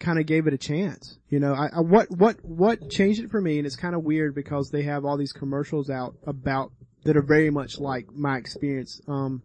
[0.01, 1.19] kind of gave it a chance.
[1.29, 4.05] You know, I, I what what what changed it for me, and it's kind of
[4.05, 6.73] weird because they have all these commercials out about
[7.05, 9.01] that are very much like my experience.
[9.09, 9.43] Um,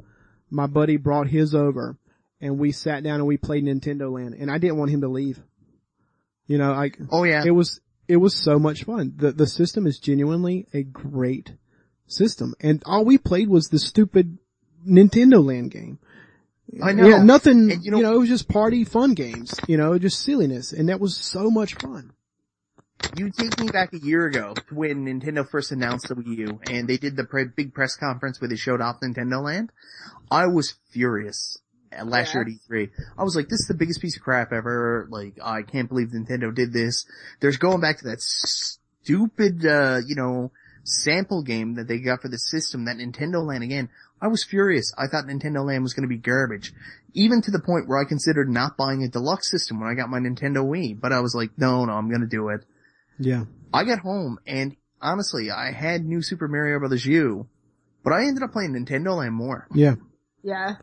[0.50, 1.98] my buddy brought his over,
[2.40, 5.08] and we sat down and we played Nintendo Land, and I didn't want him to
[5.08, 5.40] leave.
[6.48, 7.44] You know, like Oh yeah.
[7.46, 9.14] it was it was so much fun.
[9.16, 11.54] The the system is genuinely a great
[12.08, 14.38] system, and all we played was the stupid
[14.88, 16.00] Nintendo Land game.
[16.82, 17.08] I know.
[17.08, 17.72] Yeah, nothing.
[17.72, 19.54] And you, you know, know- it was just party fun games.
[19.68, 22.14] You know, just silliness, and that was so much fun.
[23.18, 26.60] You take me back a year ago to when Nintendo first announced the Wii U
[26.70, 29.72] and they did the pre- big press conference where they showed off Nintendo Land.
[30.32, 31.58] I was furious
[31.92, 32.90] at last year at E3.
[33.18, 35.08] I was like, this is the biggest piece of crap ever.
[35.12, 37.06] Like, I can't believe Nintendo did this.
[37.40, 40.52] There's going back to that stupid, uh, you know,
[40.84, 43.90] sample game that they got for the system, that Nintendo Land again.
[44.24, 44.94] I was furious.
[44.98, 46.74] I thought Nintendo Land was going to be garbage.
[47.14, 50.10] Even to the point where I considered not buying a deluxe system when I got
[50.10, 50.98] my Nintendo Wii.
[51.00, 52.62] But I was like, no, no, I'm going to do it.
[53.20, 53.44] Yeah,
[53.74, 57.06] I got home and honestly, I had New Super Mario Bros.
[57.06, 57.48] U,
[58.02, 59.68] but I ended up playing Nintendo Land more.
[59.74, 59.96] yeah,
[60.42, 60.76] Yeah.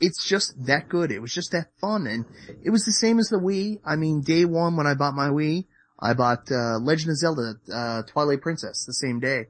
[0.00, 1.10] It's just that good.
[1.10, 2.24] It was just that fun and
[2.62, 3.80] it was the same as the Wii.
[3.84, 5.66] I mean, day one when I bought my Wii,
[5.98, 9.46] I bought, uh, Legend of Zelda, uh, Twilight Princess the same day.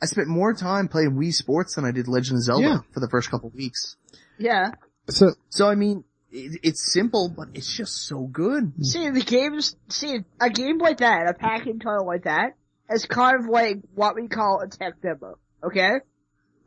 [0.00, 2.78] I spent more time playing Wii Sports than I did Legend of Zelda Yeah.
[2.92, 3.96] for the first couple of weeks.
[4.38, 4.72] Yeah.
[5.08, 8.72] So So I mean, it, it's simple, but it's just so good.
[8.84, 12.54] See, the games, see, a game like that, a pack-in title like that,
[12.90, 15.94] is kind of like what we call a tech demo, okay?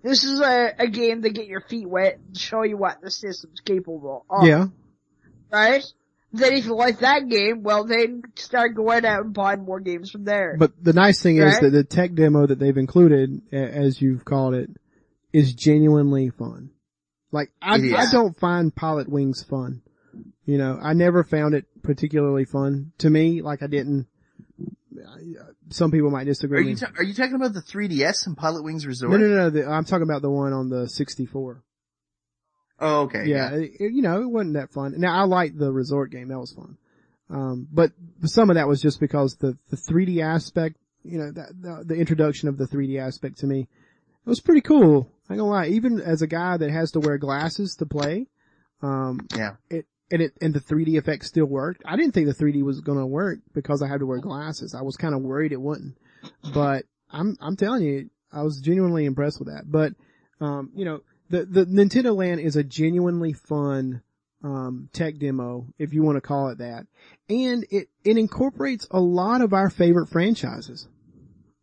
[0.03, 3.11] This is a, a game to get your feet wet and show you what the
[3.11, 4.65] system's capable of, yeah,
[5.51, 5.83] right?
[6.33, 10.09] Then if you like that game, well then start going out and buying more games
[10.11, 10.55] from there.
[10.57, 14.53] but the nice thing is that the tech demo that they've included, as you've called
[14.53, 14.69] it,
[15.33, 16.69] is genuinely fun.
[17.31, 17.93] Like I, It is.
[17.93, 19.81] I don't find Pilotwings fun.
[20.45, 23.41] You know, I never found it particularly fun to me.
[23.41, 24.07] Like I didn't.
[25.69, 26.59] Some people might disagree.
[26.59, 29.11] Are you, ta- are you talking about the 3DS and Pilotwings Resort?
[29.11, 29.49] no, no, no.
[29.49, 31.63] The, I'm talking about the one on the 64.
[32.81, 33.25] Oh, okay.
[33.27, 34.95] yeah, it- it- you know, it wasn't that fun.
[34.99, 36.77] Now I liked the resort game; that was fun.
[37.29, 37.91] Um, but
[38.25, 41.95] some of that was just because the the 3D aspect, you know, that, the, the
[41.95, 43.61] introduction of the 3D aspect to me,
[44.25, 45.09] it was pretty cool.
[45.29, 45.67] I ain't gonna lie.
[45.67, 48.27] Even as a guy that has to wear glasses to play,
[48.81, 49.55] um, Yeah.
[49.69, 51.83] it and it and the 3D effect still worked.
[51.85, 54.73] I didn't think the 3D was gonna work because I had to wear glasses.
[54.75, 55.95] I was kind of worried it wouldn't,
[56.53, 59.63] but I'm I'm telling you, I was genuinely impressed with that.
[59.71, 59.93] But
[60.41, 60.99] um, you know,
[61.31, 64.01] the the Nintendo Land is a genuinely fun
[64.43, 66.87] um, tech demo, if you want to call it that.
[67.29, 70.87] And it, it incorporates a lot of our favorite franchises.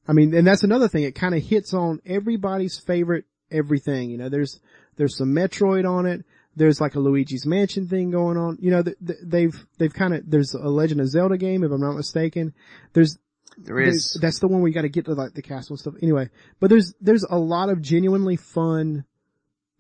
[0.07, 1.03] I mean, and that's another thing.
[1.05, 4.11] It kind of hits on everybody's favorite everything.
[4.11, 4.61] You know, there's,
[4.97, 6.25] there's some Metroid on it.
[6.57, 8.59] There's like a Luigi's Mansion thing going on.
[8.61, 11.71] You know, th- th- they've, they've kind of, there's a Legend of Zelda game, if
[11.71, 12.55] I'm not mistaken.
[12.95, 13.19] There's,
[13.57, 14.19] There is.
[14.21, 15.95] that's the one we got to get to like the castle and stuff.
[16.03, 19.05] Anyway, but there's, there's a lot of genuinely fun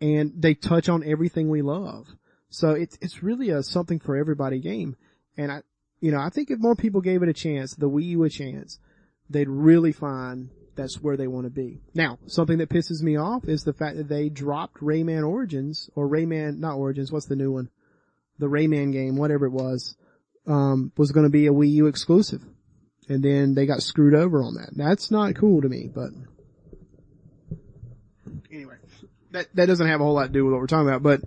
[0.00, 2.06] and they touch on everything we love.
[2.50, 4.96] So it's, it's really a something for everybody game.
[5.36, 5.62] And I,
[6.00, 8.30] you know, I think if more people gave it a chance, the Wii U a
[8.30, 8.78] chance,
[9.28, 11.80] they'd really find that's where they want to be.
[11.92, 16.08] Now, something that pisses me off is the fact that they dropped Rayman Origins or
[16.08, 17.68] Rayman, not Origins, what's the new one?
[18.38, 19.96] The Rayman game, whatever it was,
[20.46, 22.42] um, was going to be a Wii U exclusive.
[23.08, 24.70] And then they got screwed over on that.
[24.76, 26.10] That's not cool to me, but
[28.52, 28.76] anyway,
[29.32, 31.20] that, that doesn't have a whole lot to do with what we're talking about, but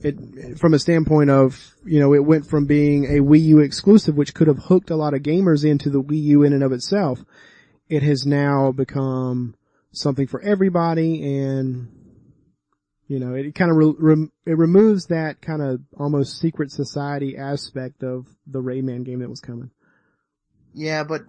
[0.00, 4.16] it, from a standpoint of, you know, it went from being a Wii U exclusive,
[4.16, 6.72] which could have hooked a lot of gamers into the Wii U in and of
[6.72, 7.24] itself.
[7.88, 9.56] It has now become
[9.92, 11.88] something for everybody and,
[13.08, 18.02] you know, it kind of re- it removes that kind of almost secret society aspect
[18.02, 19.70] of the Rayman game that was coming.
[20.74, 21.22] Yeah, but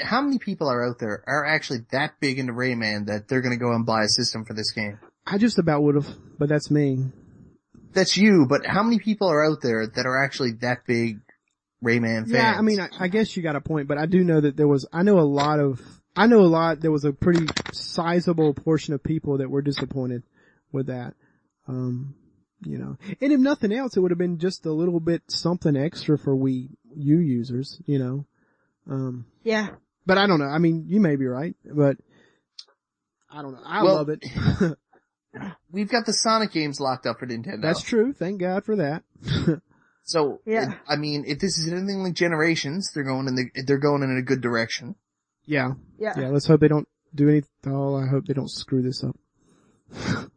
[0.00, 3.56] how many people are out there are actually that big into Rayman that they're gonna
[3.56, 5.00] go and buy a system for this game?
[5.26, 6.08] I just about would have,
[6.38, 7.06] but that's me.
[7.92, 11.20] That's you, but how many people are out there that are actually that big
[11.84, 12.32] Rayman fans?
[12.32, 14.56] Yeah, I mean, I, I guess you got a point, but I do know that
[14.56, 15.80] there was, I know a lot of,
[16.16, 20.22] I know a lot, there was a pretty sizable portion of people that were disappointed
[20.72, 21.14] with that.
[21.68, 22.14] Um,
[22.64, 25.76] you know, and if nothing else, it would have been just a little bit something
[25.76, 28.24] extra for Wii U users, you know.
[28.88, 29.68] Um, Yeah.
[30.06, 30.46] but I don't know.
[30.46, 31.96] I mean, you may be right, but
[33.30, 33.62] I don't know.
[33.64, 34.24] I Well, love it.
[35.70, 37.62] We've got the Sonic games locked up for Nintendo.
[37.62, 38.12] That's true.
[38.12, 39.02] Thank God for that.
[40.04, 40.72] So, Yeah.
[40.72, 44.02] it- I mean, if this is anything like Generations, they're going in the, they're going
[44.02, 44.96] in a good direction.
[45.46, 45.74] yeah.
[45.96, 46.14] Yeah.
[46.18, 46.28] Yeah.
[46.30, 49.16] Let's hope they don't do any, oh, I hope they don't screw this up.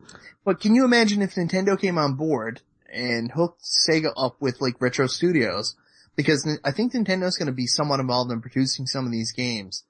[0.46, 2.62] But can you imagine if Nintendo came on board
[2.94, 5.76] and hooked Sega up with like Retro Studios?
[6.16, 9.84] Because I think Nintendo's going to be somewhat involved in producing some of these games.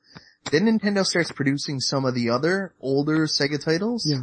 [0.52, 4.07] Then Nintendo starts producing some of the other older Sega titles.
[4.10, 4.22] Yeah.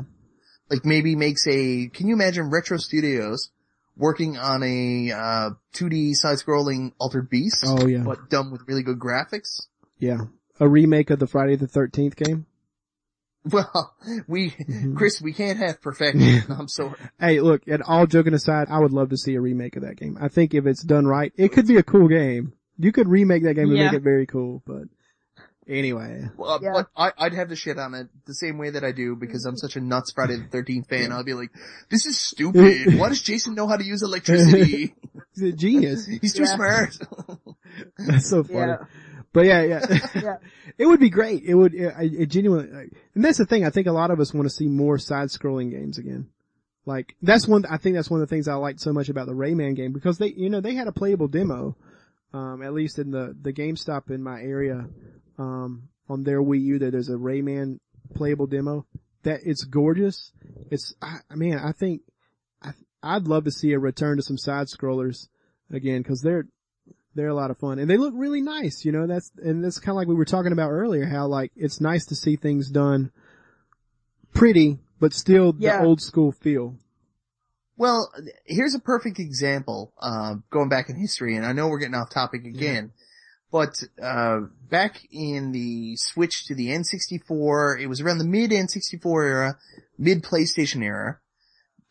[0.72, 3.50] Like maybe makes a, can you imagine Retro Studios
[3.94, 7.62] working on a, uh, 2D side-scrolling Altered Beast?
[7.66, 8.02] Oh yeah.
[8.04, 9.66] But done with really good graphics?
[9.98, 10.22] Yeah.
[10.58, 12.46] A remake of the Friday the 13th game.
[13.50, 13.92] Well,
[14.28, 14.96] we, Mhm.
[14.96, 16.44] Chris, we can't have perfection.
[16.48, 16.94] I'm sorry.
[17.18, 19.96] Hey, look, and all joking aside, I would love to see a remake of that
[19.96, 20.16] game.
[20.20, 22.52] I think if it's done right, it could be a cool game.
[22.78, 23.86] You could remake that game and Yeah.
[23.86, 24.84] make it very cool, but
[25.68, 26.28] anyway.
[26.36, 26.70] Well, Yeah.
[26.74, 29.44] but I, I'd have to shit on it the same way that I do because
[29.44, 31.12] I'm such a nuts Friday the 13th fan.
[31.12, 31.50] I'll be like,
[31.90, 32.98] this is stupid.
[32.98, 34.94] Why does Jason know how to use electricity?
[35.34, 36.06] He's a genius.
[36.20, 36.54] He's too Yeah.
[36.56, 36.96] smart.
[37.98, 38.58] That's so funny.
[38.72, 38.76] Yeah.
[39.32, 39.86] But yeah, yeah.
[40.14, 40.36] Yeah.
[40.76, 41.42] it would be great.
[41.44, 43.64] It would, it, it genuinely, and that's the thing.
[43.64, 46.28] I think a lot of us want to see more side-scrolling games again.
[46.84, 49.26] Like, that's one, I think that's one of the things I liked so much about
[49.26, 51.76] the Rayman game because they, you know, they had a playable demo,
[52.34, 54.84] um, at least in the, the GameStop in my area,
[55.38, 57.78] um, on their Wii U there, there's a Rayman
[58.14, 58.86] playable demo
[59.22, 60.32] that it's gorgeous.
[60.70, 62.02] It's, I, I mean, I think,
[62.62, 62.70] I,
[63.02, 65.28] I'd love to see a return to some side scrollers
[65.72, 66.46] again because they're,
[67.14, 69.78] they're a lot of fun and they look really nice, you know, that's, and that's
[69.78, 72.70] kind of like we were talking about earlier, how like it's nice to see things
[72.70, 73.10] done
[74.32, 76.76] pretty, but still the old school feel.
[77.76, 78.10] well,
[78.44, 82.10] here's a perfect example, uh, going back in history, and I know we're getting off
[82.10, 82.92] topic again,
[83.52, 89.24] but, uh, back in the switch to the N64, it was around the mid N64
[89.24, 89.58] era,
[89.98, 91.18] mid PlayStation era,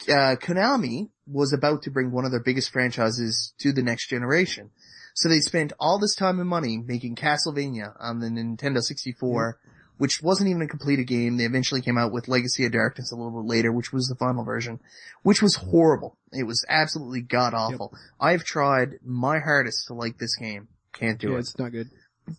[0.09, 4.71] uh, Konami was about to bring one of their biggest franchises to the next generation.
[5.13, 9.59] So they spent all this time and money making Castlevania on the Nintendo 64,
[9.97, 11.37] which wasn't even a completed game.
[11.37, 14.15] They eventually came out with Legacy of Darkness a little bit later, which was the
[14.15, 14.79] final version,
[15.21, 16.17] which was horrible.
[16.31, 17.93] It was absolutely god awful.
[18.19, 20.69] I've tried my hardest to like this game.
[20.93, 21.39] Can't do Yeah, it.
[21.39, 21.89] it's not good.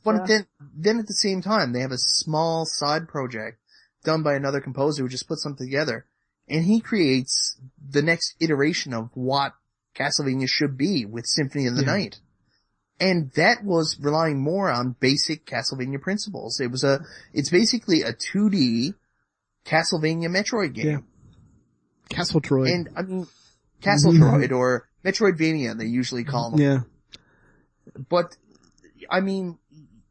[0.05, 0.27] But Yeah.
[0.27, 3.59] then, then at the same time, they have a small side project
[4.05, 6.07] done by another composer who just put something together,
[6.49, 9.55] and he creates the next iteration of what
[9.95, 11.93] Castlevania should be with Symphony of the Yeah.
[11.93, 12.21] Night.
[13.01, 16.61] And that was relying more on basic Castlevania principles.
[16.61, 18.95] It was a, it's basically a 2D
[19.65, 20.87] Castlevania Metroid game.
[20.87, 22.17] Yeah.
[22.17, 22.73] Castletroid.
[22.73, 23.27] And I mean,
[23.81, 24.23] Castle mm-hmm.
[24.23, 26.81] Troid or Metroidvania, they usually call them yeah.
[28.09, 28.37] but
[29.11, 29.59] I mean,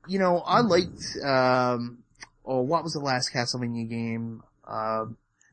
[0.07, 1.99] you know, I liked um
[2.45, 4.43] oh what was the last Castlevania game?
[4.67, 5.05] Uh,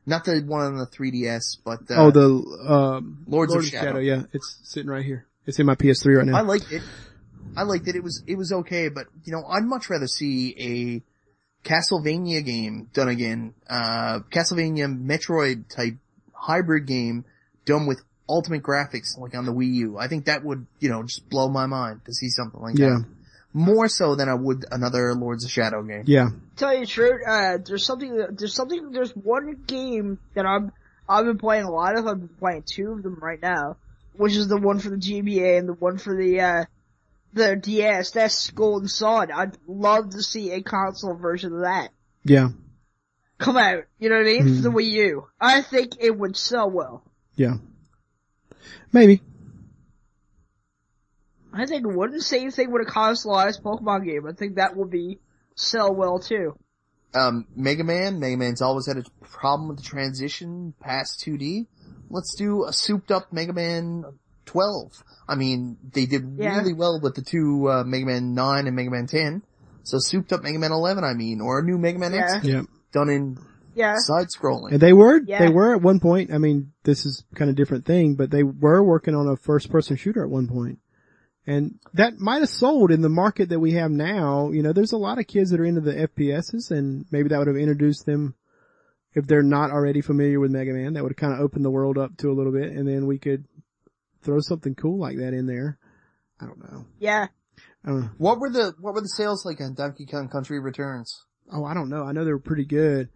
[0.05, 3.99] Not the one on the 3DS, but uh, oh, the um, Lords of Lord Shadow.
[3.99, 5.25] Yeah, it's sitting right here.
[5.45, 6.37] It's in my PS3 right now.
[6.37, 6.83] I liked it.
[7.57, 7.95] I liked it.
[7.95, 12.89] It was it was okay, but you know, I'd much rather see a Castlevania game
[12.93, 13.53] done again.
[13.69, 15.95] Uh, Castlevania Metroid type
[16.33, 17.25] hybrid game
[17.65, 19.97] done with ultimate graphics like on the Wii U.
[19.97, 22.89] I think that would, you know, just blow my mind to see something like yeah,
[22.89, 23.05] that.
[23.51, 26.03] More so than I would another Lords of Shadow game.
[26.05, 26.29] yeah.
[26.55, 30.71] Tell you the truth, uh, there's something, there's something, there's one game that I'm,
[31.07, 33.77] I've been playing a lot of, I've been playing two of them right now,
[34.15, 36.65] which is the one for the GBA and the one for the, uh,
[37.33, 39.31] the DS, that's Golden Sun.
[39.31, 41.89] I'd love to see a console version of that
[42.23, 42.49] Yeah,
[43.39, 44.43] come out, you know what I mean?
[44.45, 44.55] Mhm.
[44.57, 45.27] For the Wii U.
[45.41, 47.03] I think it would sell well.
[47.35, 47.55] yeah.
[48.91, 49.21] Maybe.
[51.59, 52.23] I think it wouldn't.
[52.23, 54.25] Same thing with a consoleized Pokemon game.
[54.27, 55.19] I think that would be
[55.55, 56.55] sell well too.
[57.13, 61.65] Um, Mega Man, Mega Man's always had a problem with the transition past 2D.
[62.09, 64.03] Let's do a souped up Mega Man
[64.45, 65.03] 12.
[65.27, 66.57] I mean, they did Yeah.
[66.59, 69.41] really well with the two, uh, Mega Man 9 and Mega Man 10.
[69.83, 72.61] So souped up Mega Man 11, I mean, or a new Mega Man X Yeah.
[72.93, 73.37] done in
[73.73, 73.95] Yeah.
[73.97, 74.71] side scrolling.
[74.71, 75.39] And they were, Yeah.
[75.39, 78.43] they were at one point, I mean, this is kind of different thing, but they
[78.43, 80.79] were working on a first person shooter at one point.
[81.47, 84.51] And that might have sold in the market that we have now.
[84.51, 87.39] You know, there's a lot of kids that are into the FPSs and maybe that
[87.39, 88.35] would have introduced them
[89.13, 90.93] if they're not already familiar with Mega Man.
[90.93, 93.07] That would have kind of opened the world up to a little bit and then
[93.07, 93.45] we could
[94.21, 95.79] throw something cool like that in there.
[96.39, 96.85] I don't know.
[96.99, 97.27] Yeah.
[97.85, 97.91] I.
[98.17, 101.25] What were the, what were the sales like on Donkey Kong Country Returns?
[101.51, 102.03] Oh, I don't know.
[102.03, 103.09] I know they were pretty good.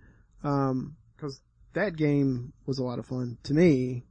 [0.44, 1.40] Um, cause
[1.74, 4.06] that game was a lot of fun to me.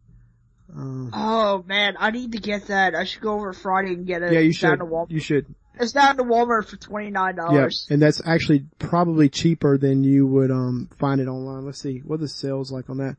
[0.74, 2.94] Um, Oh man, I need to get that.
[2.94, 4.32] I should go over Friday and get it.
[4.32, 4.78] yeah, you It's should.
[4.78, 5.10] to Walmart.
[5.10, 5.46] You should.
[5.80, 7.86] It's down to Walmart for twenty nine dollars.
[7.88, 11.64] Yeah, and that's actually probably cheaper than you would um find it online.
[11.66, 13.16] Let's see what are the sales like on that.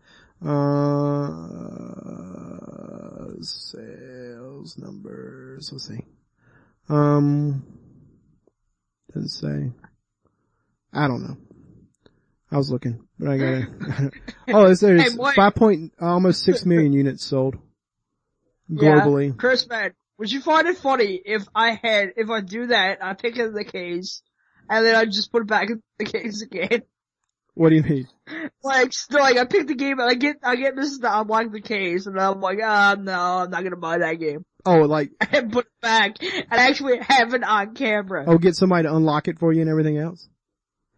[2.13, 5.69] Uh, sales numbers.
[5.71, 6.05] Let's see.
[6.89, 7.63] Um,
[9.13, 9.71] doesn't say.
[10.91, 11.37] I don't know.
[12.53, 13.45] I was looking, but I got
[14.03, 14.13] it.
[14.49, 14.83] oh, it's.
[14.83, 17.55] It's Hey, five point almost six million units sold
[18.69, 18.79] Yeah.
[19.01, 19.35] globally.
[19.37, 23.13] Chris, man, would you find it funny if I had, if I do that, I
[23.15, 24.21] pick up the case,
[24.69, 26.83] and then I just put it back in the case again?
[27.55, 28.07] What do you mean?
[28.63, 31.51] Like, still, like, I pick the game and I get, I get this to unlock
[31.51, 33.13] the case, and I'm like, ah, no,
[33.43, 34.43] I'm not gonna buy that game.
[34.65, 38.25] Oh, like And put it back, and actually have it on camera.
[38.27, 40.29] oh, get somebody to unlock it for you and everything else.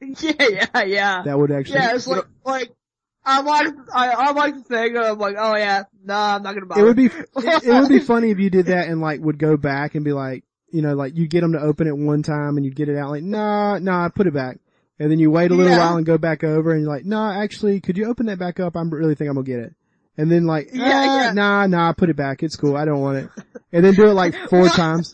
[0.20, 1.22] Yeah, yeah, yeah.
[1.24, 1.76] That would actually.
[1.76, 2.72] Yeah, it's like, like,
[3.24, 6.54] I like, I, I like the thing, and I'm like, oh yeah, no, I'm not
[6.54, 9.02] gonna buy it would be it, it would be funny if you did that and
[9.02, 11.88] like would go back and be like you know like you get them to open
[11.88, 14.60] it one time and you get it out like nah nah put it back
[15.00, 15.80] and then you wait a little Yeah.
[15.80, 18.60] while and go back over and you're like nah actually could you open that back
[18.60, 19.74] up I really think I'm gonna get it
[20.18, 21.32] and then like Yeah, "Ah, yeah.
[21.34, 23.30] nah nah put it back it's cool I don't want it
[23.72, 25.14] and then do it like four times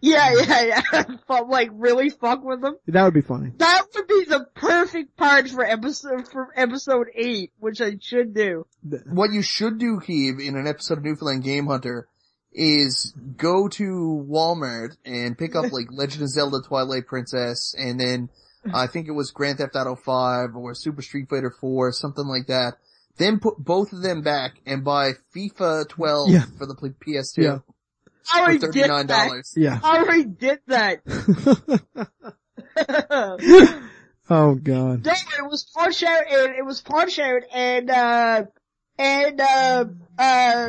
[0.00, 1.04] yeah, yeah, yeah.
[1.28, 2.76] but like, really fuck with them?
[2.86, 7.52] that would be funny That would be the perfect part for episode, for episode 8,
[7.58, 8.66] which I should do.
[9.06, 12.08] What you should do, Keeb, in an episode of Newfoundland Game Hunter
[12.52, 18.30] is go to Walmart and pick up like Legend of Zelda Twilight Princess and then
[18.72, 22.46] I think it was Grand Theft Auto 5 or Super Street Fighter 4, something like
[22.46, 22.74] that.
[23.16, 26.44] Then put both of them back and buy FIFA 12 Yeah.
[26.58, 27.58] for the pl- PS2 Yeah.
[28.32, 29.06] I for already did $39.
[29.08, 29.44] that.
[29.56, 31.02] yeah I already did that.
[34.30, 38.44] oh god No, it was Punch shared and it was Punch shared and uh
[38.98, 39.84] and uh
[40.18, 40.68] uh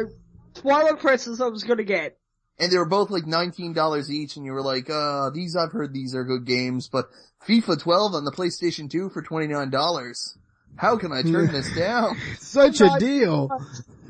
[0.56, 2.18] Twilight Princess I was gonna get.
[2.58, 5.94] And they were both like $19 each and you were like, uh, these I've heard
[5.94, 7.10] these are good games, but
[7.46, 10.38] FIFA 12 on the PlayStation 2 for $29.
[10.78, 12.18] How can I turn this down?
[12.40, 13.50] such a deal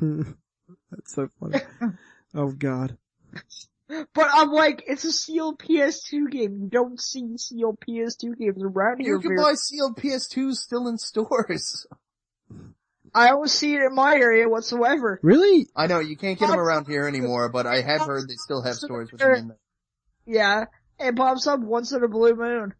[0.00, 1.60] that's so funny
[2.34, 2.96] oh god
[3.88, 6.56] But I'm like, it's a sealed PS2 game.
[6.60, 9.12] You don't see sealed PS2 games around here.
[9.14, 11.86] You can buy sealed PS2s still in stores.
[13.14, 15.20] I don't see it in my area whatsoever.
[15.22, 18.34] really I know, you can't get them around here anymore, but I have heard they
[18.34, 19.58] still have stores with them in there.
[20.26, 20.64] Yeah.
[20.98, 22.74] It pops up once in a blue moon.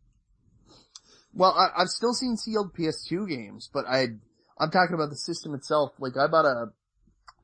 [1.37, 4.09] Well, I, I've still seen sealed PS2 games, but I,
[4.59, 5.93] I'm talking about the system itself.
[5.99, 6.67] Like I bought a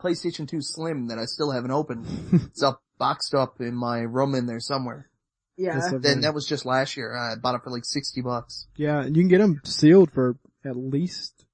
[0.00, 2.06] PlayStation 2 Slim that I still haven't opened.
[2.32, 5.08] it's up, boxed up in my room in there somewhere.
[5.56, 5.78] Yeah.
[5.90, 6.20] Then funny.
[6.22, 7.14] that was just last year.
[7.14, 8.66] I bought it for like 60 bucks.
[8.76, 11.44] Yeah, you can get them sealed for at least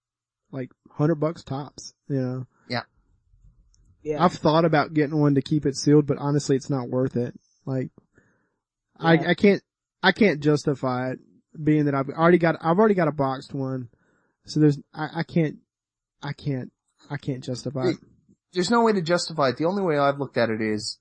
[0.53, 1.93] like hundred bucks tops.
[2.09, 2.47] You know,
[4.09, 4.25] yeah.
[4.25, 7.35] I've thought about getting one to keep it sealed, but honestly, it's not worth it.
[7.67, 7.91] Like,
[9.01, 9.09] Yeah.
[9.09, 9.63] I I can't
[10.03, 11.19] I can't justify it
[11.63, 13.89] being that I've already got I've already got a boxed one,
[14.47, 15.57] so there's I, I can't
[16.23, 16.73] I can't,
[17.11, 17.97] I can't justify it.
[18.53, 19.57] There's no way to justify it.
[19.57, 20.99] The only way I've looked at it is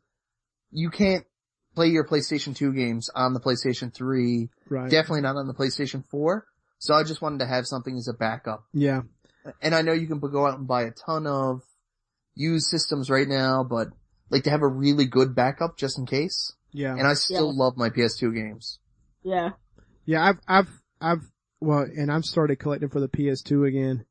[0.69, 1.25] you can't
[1.75, 4.91] play your PlayStation 2 games on the PlayStation 3, Right.
[4.91, 6.45] definitely not on the PlayStation 4.
[6.79, 8.65] So I just wanted to have something as a backup.
[8.73, 9.01] Yeah.
[9.61, 11.61] And I know you can go out and buy a ton of
[12.35, 13.87] used systems right now, but
[14.29, 16.53] like to have a really good backup just in case.
[16.73, 16.93] Yeah.
[16.95, 17.63] And I still Yeah.
[17.63, 18.79] love my PS2 games.
[19.23, 19.51] Yeah.
[20.07, 21.21] Yeah, I've, I've, I've,
[21.59, 24.05] well, and I've started collecting for the PS2 again,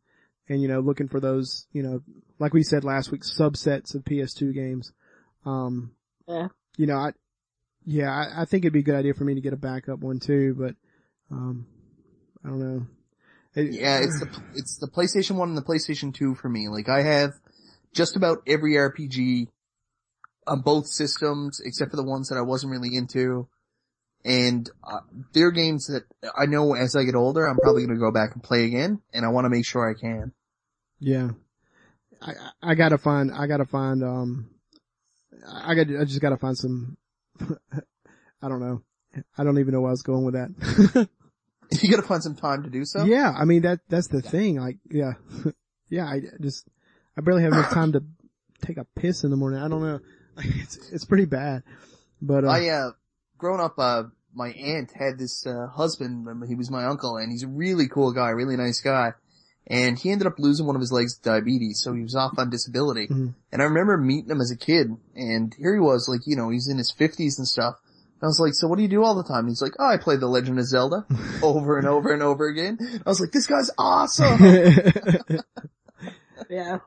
[0.49, 2.03] and you know, looking for those, you know,
[2.39, 4.93] like we said last week, subsets of PS2 games.
[5.45, 5.93] Um,
[6.29, 6.49] Yeah.
[6.77, 7.13] you know, I,
[7.85, 10.01] yeah, I, I think it'd be a good idea for me to get a backup
[10.01, 10.75] one too, but,
[11.31, 11.67] um,
[12.45, 12.87] I don't know.
[13.55, 16.69] It- Yeah, it's the, it's the PlayStation 1 and the PlayStation 2 for me.
[16.69, 17.33] Like I have
[17.95, 19.49] just about every RPG
[20.47, 23.49] on both systems except for the ones that I wasn't really into.
[24.27, 25.01] And uh,
[25.33, 26.03] they're games that
[26.37, 29.01] I know as I get older, I'm probably going to go back and play again,
[29.15, 30.33] and I want to make sure I can.
[30.99, 31.31] Yeah.
[32.21, 32.33] I,
[32.63, 34.51] I gotta find, I gotta find, um,
[35.47, 36.97] I got, I just gotta find some,
[37.41, 38.83] I don't know.
[39.39, 41.09] I don't even know where I was going with that.
[41.83, 43.05] You got to find some time to do so.
[43.05, 44.57] Yeah, I mean that that's the thing.
[44.57, 45.15] Like, yeah,
[45.89, 46.07] yeah.
[46.07, 46.69] I just
[47.17, 48.05] I barely have enough time to
[48.65, 49.61] take a piss in the morning.
[49.61, 50.01] I don't know.
[50.39, 51.63] It's it's pretty bad.
[52.23, 52.91] But uh, I, uh,
[53.39, 54.05] growing up, uh,
[54.35, 58.13] my aunt had this, uh, husband, he was my uncle, and he's a really cool
[58.13, 59.13] guy, really nice guy.
[59.69, 62.39] And he ended up losing one of his legs to diabetes, so he was off
[62.39, 63.09] on disability.
[63.09, 63.35] Mhm.
[63.51, 66.51] And I remember meeting him as a kid, and here he was, like, you know,
[66.51, 67.75] he's in his fifties and stuff.
[68.23, 69.47] I was like, so what do you do all the time?
[69.49, 71.05] He's like, oh, I play The Legend of Zelda
[71.43, 72.79] over and over and over again.
[73.05, 74.39] I was like, this guy's awesome!
[76.49, 76.79] Yeah.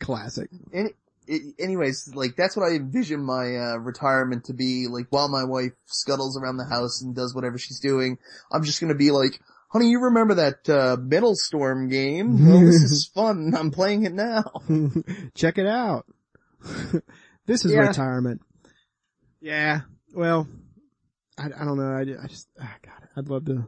[0.00, 0.50] classic.
[0.72, 0.90] Any,
[1.32, 4.86] i- anyways, like that's what I envision my uh, retirement to be.
[4.88, 8.18] Like while my wife scuttles around the house and does whatever she's doing,
[8.52, 12.38] I'm just gonna be like, "Honey, you remember that uh, Metal Storm game?
[12.46, 13.54] Well, this is fun.
[13.56, 14.44] I'm playing it now."
[15.34, 16.06] Check it out.
[17.46, 17.80] this is Yeah.
[17.80, 18.42] retirement.
[19.40, 19.80] Yeah.
[20.14, 20.46] Well,
[21.38, 21.92] I, I don't know.
[21.96, 23.66] I, I just, ah, God, I'd love to.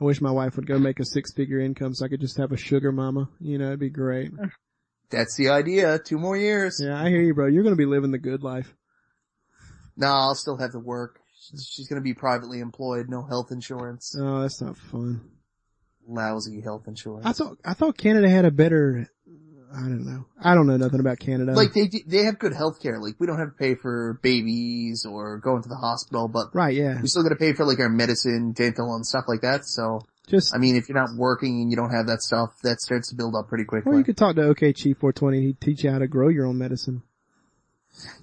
[0.00, 2.38] I wish my wife would go make a six figure income so I could just
[2.38, 3.28] have a sugar mama.
[3.38, 4.32] You know, it'd be great.
[5.10, 5.98] That's the idea.
[5.98, 6.80] Two more years.
[6.82, 7.46] Yeah, I hear you, bro.
[7.46, 8.74] You're gonna be living the good life.
[9.96, 11.20] No, I'll still have to work.
[11.52, 13.08] She's, gonna be privately employed.
[13.08, 14.14] No health insurance.
[14.18, 15.22] Oh, that's not fun.
[16.06, 17.26] Lousy health insurance.
[17.26, 19.08] I thought I thought Canada had a better.
[19.72, 20.26] I don't know.
[20.40, 21.52] I don't know nothing about Canada.
[21.52, 22.98] like they they have good health care.
[23.00, 26.74] Like we don't have to pay for babies or going to the hospital, but right?
[26.74, 27.00] Yeah.
[27.00, 29.64] we still got to pay for like our medicine, dental, and stuff like that.
[29.64, 30.00] So
[30.30, 33.10] Just I mean, if you're not working and you don't have that stuff, that starts
[33.10, 33.92] to build up pretty quickly.
[33.92, 35.40] or you could talk to OK Chief 420.
[35.42, 37.02] He'd teach you how to grow your own medicine.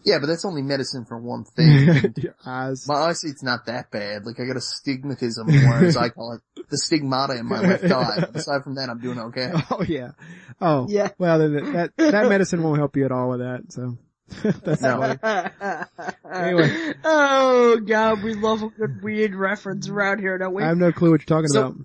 [0.06, 2.14] yeah, but that's only medicine for one thing.
[2.18, 2.88] your eyes.
[2.88, 4.26] My eyesight's not that bad.
[4.26, 7.84] Like I got a stigmatism, or as I call it, the stigmata in my left
[7.84, 8.16] eye.
[8.22, 9.52] But aside from that, I'm doing okay.
[9.70, 10.12] Oh yeah.
[10.62, 11.10] Oh Yeah.
[11.18, 13.72] Well, then that that medicine won't help you at all with that.
[13.74, 13.98] So
[14.64, 15.02] that's No.
[16.32, 16.94] Anyway.
[17.04, 20.64] Oh god, we love a good weird reference around here, don't we?
[20.64, 21.76] I have no clue what you're talking So- about.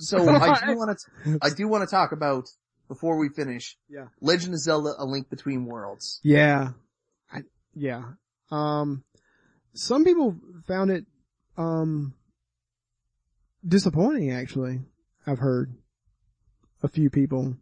[0.00, 2.48] So I do want to, I do want to talk about
[2.88, 3.76] before we finish.
[3.88, 4.06] Yeah.
[4.20, 6.20] Legend of Zelda: A Link Between Worlds.
[6.22, 6.70] Yeah.
[7.32, 7.42] I,
[7.74, 8.02] yeah.
[8.50, 9.04] Um,
[9.74, 10.36] some people
[10.66, 11.06] found it,
[11.56, 12.14] um,
[13.66, 14.80] disappointing actually.
[15.26, 15.74] I've heard
[16.82, 17.56] a few people.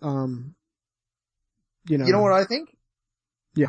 [0.00, 0.54] Um,
[1.88, 2.06] you know.
[2.06, 2.74] You know what I think?
[3.54, 3.68] Yeah.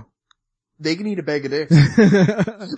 [0.79, 1.75] They can eat a bag of dicks.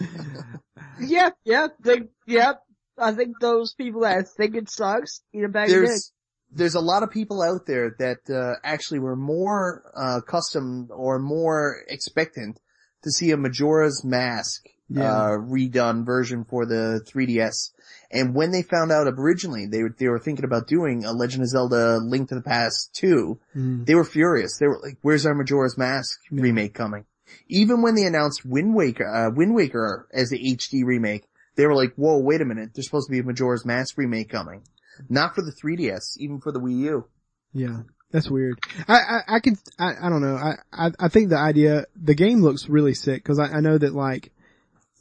[1.00, 2.54] yeah, yeah, they, yeah.
[2.98, 5.88] I think those people that think it sucks eat a bag of dicks.
[5.90, 6.12] there's
[6.52, 11.20] there's a lot of people out there that uh, actually were more uh, accustomed or
[11.20, 12.60] more expectant
[13.04, 15.04] to see a Majora's Mask Yeah.
[15.12, 17.72] uh, redone version for the 3DS.
[18.12, 21.44] And when they found out originally they were, they were thinking about doing a Legend
[21.44, 23.86] of Zelda Link to the Past 2, Mm.
[23.86, 24.58] they were furious.
[24.58, 26.42] They were like, where's our Majora's Mask Yeah.
[26.44, 27.06] remake coming?
[27.50, 31.26] Even when they announced Wind Waker, uh, Wind Waker as the HD remake,
[31.56, 34.30] they were like, whoa, wait a minute, there's supposed to be a Majora's Mask remake
[34.30, 34.64] coming.
[35.10, 37.06] Not for the 3DS, even for the Wii U.
[37.54, 38.60] Yeah, that's weird.
[38.88, 40.36] I, I, I can, I, I don't know.
[40.36, 43.78] I, I, I think the idea, the game looks really sick because I, I know
[43.78, 44.32] that like,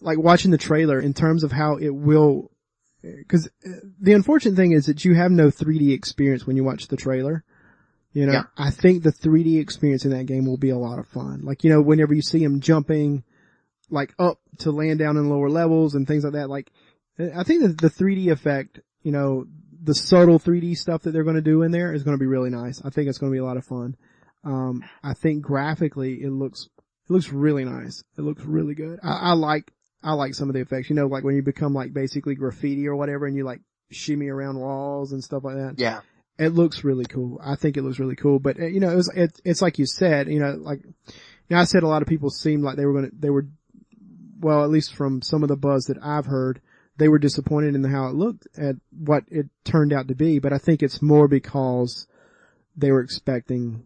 [0.01, 2.51] like watching the trailer in terms of how it will,
[3.03, 3.71] because uh,
[4.01, 7.45] the unfortunate thing is that you have no 3D experience when you watch the trailer.
[8.13, 8.43] You know, Yeah.
[8.57, 11.41] I think the 3D experience in that game will be a lot of fun.
[11.43, 13.25] Like, you know, whenever you see him jumping,
[13.91, 16.71] like up to land down in lower levels and things like that, like,
[17.19, 19.47] I think that the 3D effect, you know,
[19.83, 22.27] the subtle 3D stuff that they're going to do in there is going to be
[22.27, 22.81] really nice.
[22.85, 23.97] I think it's going to be a lot of fun.
[24.45, 26.69] Um, I think graphically it looks,
[27.09, 28.03] it looks really nice.
[28.19, 28.99] It looks really good.
[29.03, 29.71] I, I like,
[30.03, 32.89] I like some of the effects, you know, like when you become like basically graffiti
[32.89, 35.75] or whatever and you like shimmy around walls and stuff like that.
[35.79, 36.01] Yeah.
[36.39, 37.41] it looks really cool.
[37.43, 39.79] I think it looks really cool, but uh, you know, it was, it, it's like
[39.79, 42.77] you said, you know, like, you know, I said a lot of people seemed like
[42.77, 43.47] they were going to, they were,
[44.45, 46.61] well, at least from some of the buzz that I've heard,
[46.99, 50.53] they were disappointed in how it looked at what it turned out to be, but
[50.53, 52.07] I think it's more because
[52.77, 53.85] they were expecting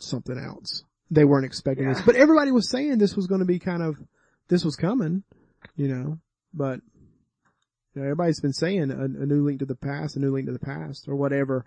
[0.00, 0.84] something else.
[1.10, 1.94] They weren't expecting Yeah.
[1.94, 3.96] this, but everybody was saying this was going to be kind of,
[4.48, 5.24] this was coming,
[5.76, 6.18] you know,
[6.54, 6.80] but
[7.94, 10.46] you know, everybody's been saying a, a new link to the past, a new link
[10.46, 11.64] to the past, or whatever.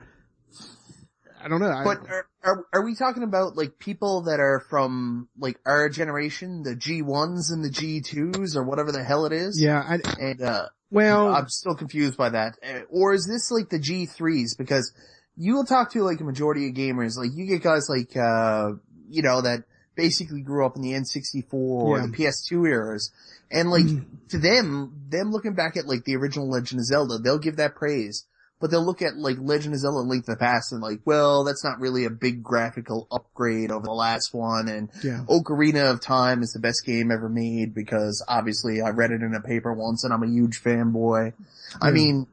[1.43, 1.69] I don't know.
[1.71, 5.89] I- But are, are are we talking about like people that are from like our
[5.89, 9.59] generation, the G ones and the G twos or whatever the hell it is?
[9.61, 12.57] yeah, I, And uh, well, I'm still confused by that.
[12.63, 14.55] Uh, Or is this like the G threes?
[14.55, 14.93] Because
[15.35, 18.71] you will talk to like a majority of gamers, like you get guys like uh,
[19.09, 19.63] you know that
[19.95, 22.05] basically grew up in the N64 or Yeah.
[22.05, 23.11] the PS2 eras,
[23.51, 24.05] and like Mm.
[24.29, 27.75] to them, them looking back at like the original Legend of Zelda, they'll give that
[27.75, 28.25] praise.
[28.61, 31.43] But they'll look at like Legend of Zelda Link to the Past and like, well,
[31.43, 35.99] that's not really a big graphical upgrade over the last one and yeah, Ocarina of
[35.99, 39.73] Time is the best game ever made because obviously I read it in a paper
[39.73, 41.33] once and I'm a huge fanboy.
[41.81, 42.27] I mean,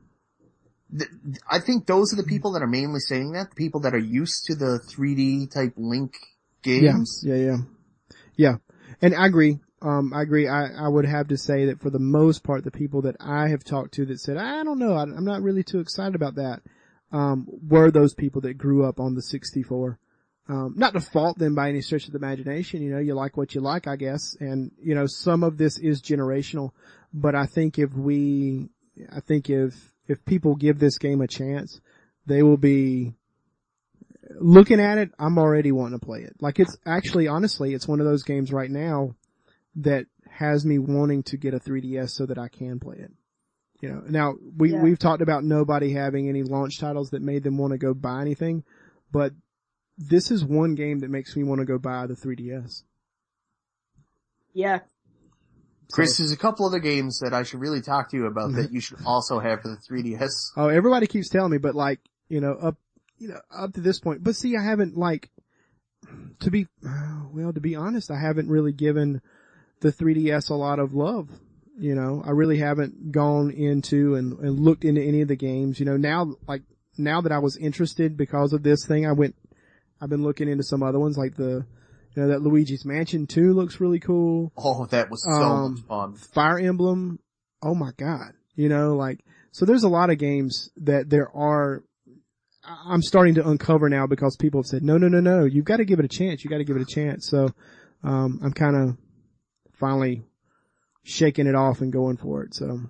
[0.97, 1.11] th-
[1.51, 3.99] I think those are the people that are mainly saying that, the people that are
[3.99, 6.15] used to the 3D type Link
[6.63, 7.23] games.
[7.25, 7.57] yeah, yeah, yeah,
[8.37, 8.55] yeah.
[9.01, 9.61] And I agree.
[9.81, 10.49] Um, I agree.
[10.49, 13.49] I, I would have to say that for the most part, the people that I
[13.49, 16.35] have talked to that said, I don't know, I, I'm not really too excited about
[16.35, 16.63] that,
[17.13, 19.99] um, were those people that grew up on the 64.
[20.49, 23.37] Um, not to fault them by any stretch of the imagination, you know, you like
[23.37, 24.35] what you like, I guess.
[24.41, 26.73] And, you know, some of this is generational,
[27.13, 28.71] but I think if we,
[29.13, 29.75] I think if,
[30.09, 31.81] if people give this game a chance,
[32.27, 33.13] they will be,
[34.41, 36.35] looking at it, I'm already wanting to play it.
[36.41, 39.15] Like it's actually, honestly, it's one of those games right now
[39.77, 43.13] that has me wanting to get a 3DS so that I can play it.
[43.81, 44.83] You know, now we, Yeah.
[44.83, 48.21] we've talked about nobody having any launch titles that made them want to go buy
[48.21, 48.65] anything,
[49.13, 49.33] but
[49.97, 52.83] this is one game that makes me want to go buy the 3DS.
[54.53, 54.81] Yeah.
[55.93, 58.71] Chris, there's a couple other games that I should really talk to you about that
[58.73, 60.51] you should also have for the 3DS.
[60.57, 62.77] Oh, everybody keeps telling me, but like, you know, up,
[63.19, 65.31] you know, up to this point, but see, I haven't like,
[66.41, 66.67] to be,
[67.33, 69.21] well, to be honest, I haven't really given
[69.81, 71.29] the 3DS a lot of love.
[71.79, 75.79] You know, I really haven't gone into and, and looked into any of the games.
[75.79, 76.63] You know, now, like,
[76.97, 79.37] now that I was interested because of this thing, I went,
[80.01, 81.65] I've been looking into some other ones like the,
[82.17, 84.53] you know, that Luigi's Mansion 2 looks really cool.
[84.57, 86.15] Oh, that was so Um, much fun.
[86.35, 87.21] Fire Emblem,
[87.63, 88.33] oh my god.
[88.57, 89.21] You know, like,
[89.53, 91.85] so there's a lot of games that there are,
[92.65, 95.77] I'm starting to uncover now because people have said, no, no, no, no, you've got
[95.77, 96.43] to give it a chance.
[96.43, 97.29] You got to give it a chance.
[97.29, 97.55] So,
[98.03, 98.97] um, I'm kind of
[99.79, 100.23] finally
[101.03, 102.55] shaking it off and going for it.
[102.55, 102.81] So,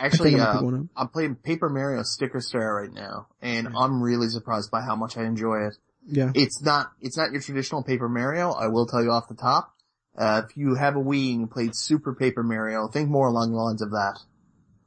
[0.00, 0.86] Actually, I'm uh, gonna pick one up.
[0.96, 5.16] I'm playing Paper Mario Sticker Star right now, and I'm really surprised by how much
[5.16, 5.76] I enjoy it.
[6.06, 6.32] Yeah.
[6.34, 9.72] It's not, it's not your traditional Paper Mario, I will tell you off the top.
[10.16, 13.50] Uh, if you have a Wii and you played Super Paper Mario, think more along
[13.52, 14.18] the lines of that,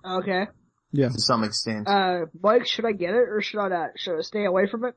[0.06, 0.48] Okay.
[0.92, 1.10] Yeah.
[1.10, 1.88] to some extent.
[1.88, 3.90] Uh, Mike, should I get it or should I not?
[3.98, 4.96] Should I stay away from it?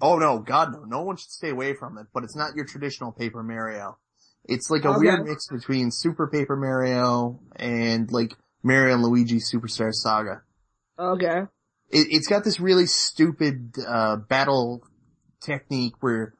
[0.00, 2.64] oh no, god no, no one should stay away from it, but it's not your
[2.64, 3.98] traditional Paper Mario.
[4.44, 4.98] It's like a Okay.
[4.98, 10.42] weird mix between Super Paper Mario and like Mario and Luigi Superstar Saga.
[10.98, 11.42] Okay.
[11.90, 14.82] it, it's got this really stupid uh, battle
[15.40, 16.34] technique where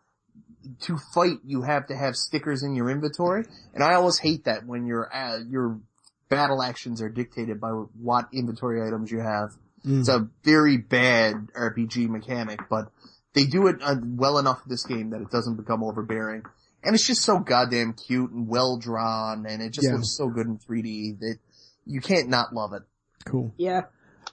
[0.81, 4.65] to fight you have to have stickers in your inventory, and I always hate that
[4.67, 5.81] when your uh, your
[6.29, 9.51] battle actions are dictated by what inventory items you have.
[9.85, 10.01] Mm.
[10.01, 12.91] It's a very bad RPG mechanic, but
[13.35, 16.43] they do it uh, well enough in this game that it doesn't become overbearing.
[16.85, 19.95] And it's just so goddamn cute and well drawn, and it just Yeah.
[19.95, 21.39] looks so good in 3D that
[21.87, 22.83] you can't not love it.
[23.25, 23.53] Cool.
[23.57, 23.83] Yeah.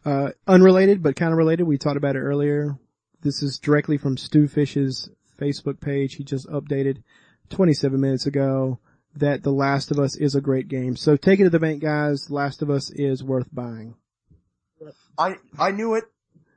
[0.06, 1.64] Uh, unrelated, but kind of related.
[1.64, 2.78] We talked about it earlier.
[3.22, 5.10] This is directly from Stu Fish's
[5.40, 6.16] Facebook page.
[6.16, 7.04] He just updated
[7.50, 8.80] 27 minutes ago
[9.16, 10.96] that The Last of Us is a great game.
[10.96, 12.26] So take it to the bank, guys.
[12.26, 13.96] The Last of Us is worth buying.
[15.18, 16.06] I I knew it.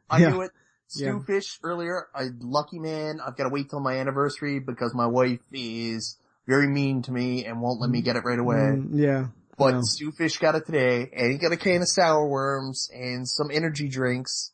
[0.08, 0.30] I Yeah.
[0.30, 0.50] knew it.
[0.88, 1.40] Stu Yeah.
[1.62, 2.08] Earlier.
[2.14, 3.20] I lucky man.
[3.24, 7.44] I've got to wait till my anniversary because my wife is very mean to me
[7.44, 8.56] and won't let me get it right away.
[8.56, 9.26] Mm, yeah.
[9.56, 9.80] But no.
[9.82, 13.50] Stu Fish got it today, and he got a can of sour worms and some
[13.52, 14.50] energy drinks,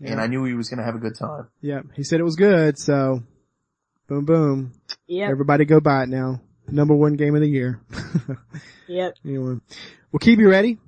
[0.00, 1.48] and I knew he was gonna have a good time.
[1.60, 1.82] Yeah.
[1.94, 2.78] He said it was good.
[2.78, 3.22] So
[4.08, 4.72] boom, boom.
[5.08, 5.30] Yep.
[5.30, 6.40] Everybody go buy it now.
[6.68, 7.80] Number one game of the year.
[8.88, 9.16] Yep.
[9.24, 9.56] anyway,
[10.12, 10.78] well, keep you ready.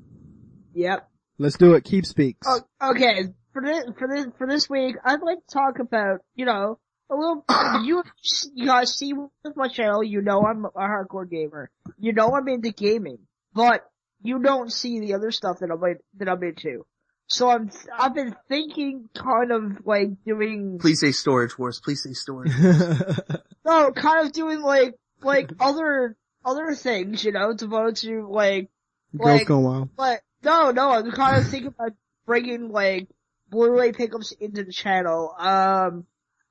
[0.75, 1.09] Yep.
[1.39, 1.85] Let's do it.
[1.85, 2.47] Keeb speaks.
[2.47, 3.35] Oh, okay.
[3.59, 6.79] For this, for this, for this week, I'd like to talk about, you know,
[7.11, 7.45] a little,
[7.83, 8.05] you,
[8.55, 11.69] you guys see with my channel, you know I'm a hardcore gamer.
[11.99, 13.19] You know I'm into gaming.
[13.55, 13.85] But,
[14.23, 16.87] you don't see the other stuff that I'm, that I'm into.
[17.27, 21.81] So I'm, I've been thinking kind of like doing, Please say storage wars.
[21.83, 22.53] Please say storage.
[23.65, 28.71] no, kind of doing like, like other, other things, you know, devoted to like,
[29.17, 29.97] Girls Like- Gone Wild.
[29.97, 31.93] but no, no, I'm kind of thinking about
[32.25, 33.09] bringing like
[33.51, 35.35] Blu-ray pickups into the channel.
[35.39, 36.07] Um,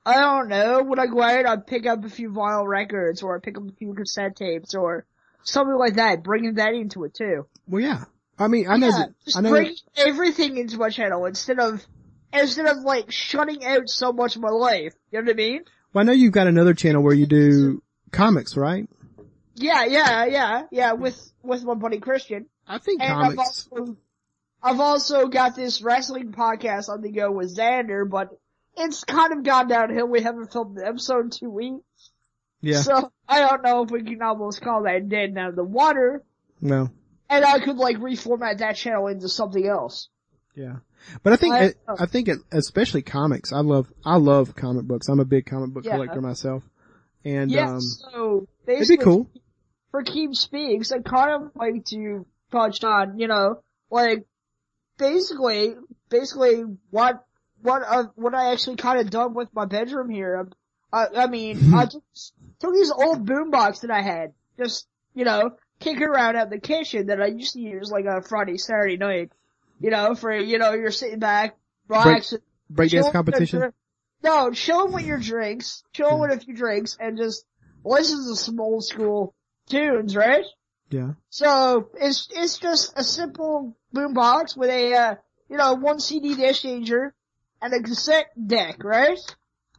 [0.05, 0.83] I don't know.
[0.83, 3.63] When I go out, I pick up a few vinyl records, or I pick up
[3.67, 5.05] a few cassette tapes, or
[5.43, 6.23] something like that.
[6.23, 7.45] Bringing that into it too.
[7.67, 8.05] Well, yeah.
[8.39, 11.59] I mean, I know, yeah, that- just I know, bring everything into my channel instead
[11.59, 11.85] of
[12.33, 14.93] instead of like shutting out so much of my life.
[15.11, 15.63] You know what I mean?
[15.93, 18.87] well, I know you've got another channel where you do comics, right?
[19.55, 20.93] Yeah, yeah, yeah, yeah.
[20.93, 22.45] With with my buddy Christian.
[22.67, 23.67] I think And I've comics.
[23.71, 23.97] also,
[24.67, 28.29] I've also got this wrestling podcast on the go with Xander, but
[28.75, 30.07] it's kind of gone downhill.
[30.07, 31.83] We haven't filmed the episode in two weeks.
[32.61, 32.81] Yeah.
[32.81, 36.23] So I don't know if we can almost call that dead now in the water.
[36.61, 36.91] Well,
[37.29, 40.09] And I could like reformat that channel into something else.
[40.55, 40.77] yeah.
[41.23, 43.53] But I think, I- it, I think it, especially comics.
[43.53, 45.07] I love, I love comic books.
[45.07, 45.93] I'm a big comic book Yeah.
[45.93, 46.63] collector myself.
[47.23, 49.29] And, yeah, um, so it'd basically be cool.
[49.91, 53.61] for Keeb Speaks, I kind of like to touch on, you know,
[53.91, 54.25] like
[54.97, 55.75] basically,
[56.09, 57.23] basically what
[57.61, 60.47] what uh, what I actually kind of done with my bedroom here.
[60.91, 65.51] I, I mean, I just took these old boombox that I had, just you know,
[65.79, 69.31] kicking around at the kitchen that I used to use like on Friday, Saturday night.
[69.79, 71.55] You know, for you know, you're sitting back,
[71.87, 72.39] relaxing,
[72.71, 73.73] Breakdance chilling with competition.
[74.23, 77.45] No, chilling with your drinks, chilling with a few drinks, and just
[77.83, 79.35] listen to some old school
[79.69, 80.43] tunes, right?
[80.89, 81.11] Yeah.
[81.29, 85.15] So it's it's just a simple boombox with a uh,
[85.49, 87.13] you know one CD disc changer
[87.61, 89.19] and a cassette deck, right?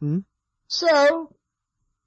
[0.01, 0.23] Mhm.
[0.67, 1.33] So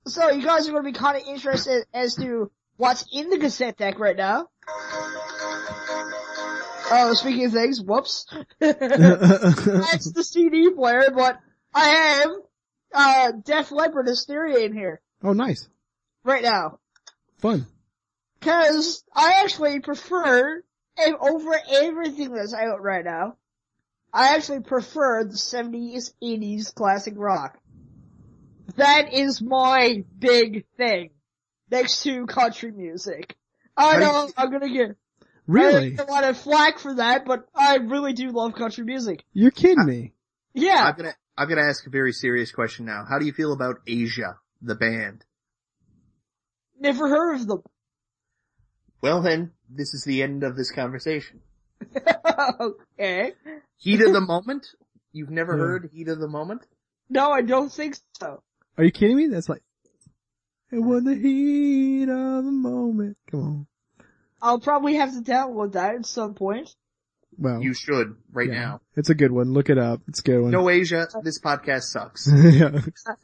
[0.07, 3.39] so you guys are going to be kind of interested as to what's in the
[3.39, 4.49] cassette deck right now.
[6.95, 8.27] Oh, speaking of things, whoops.
[8.59, 11.39] That's the CD player, but
[11.75, 12.31] I have
[12.95, 15.69] uh Def Leppard Hysteria in here oh, nice.
[16.25, 16.79] right now.
[17.39, 17.67] Fun.
[18.41, 20.63] Cause I actually prefer,
[21.07, 23.37] and over everything that's out right now,
[24.13, 27.59] I actually prefer the 70s, 80s classic rock.
[28.77, 31.11] That is my big thing.
[31.71, 33.37] Next to country music.
[33.77, 34.97] I How do you- know I'm gonna get
[35.47, 35.97] Really?
[35.97, 39.25] a lot of flack for that, but I really do love country music.
[39.33, 40.13] You're kidding me.
[40.55, 40.85] Yeah.
[40.87, 43.05] I'm gonna, I'm gonna ask a very serious question now.
[43.09, 45.25] How do you feel about Asia, the band?
[46.79, 47.63] Never heard of them.
[49.03, 51.41] Well then, this is the end of this conversation.
[52.61, 53.33] okay.
[53.79, 54.69] Heat of the moment?
[55.13, 55.59] You've never Yeah.
[55.65, 56.63] heard Heat of the moment?
[57.11, 58.43] No, I don't think so.
[58.79, 59.27] Are you kidding me?
[59.27, 59.63] That's like,
[60.71, 63.19] it was the heat of the moment.
[63.31, 63.67] Come on.
[64.41, 66.75] I'll probably have to download that at some point.
[67.39, 68.61] Well, You should, right yeah.
[68.61, 68.81] now.
[68.97, 69.53] It's a good one.
[69.53, 70.03] Look it up.
[70.09, 70.51] It's a good one.
[70.51, 72.29] No Asia, this podcast sucks.
[72.35, 72.81] yeah.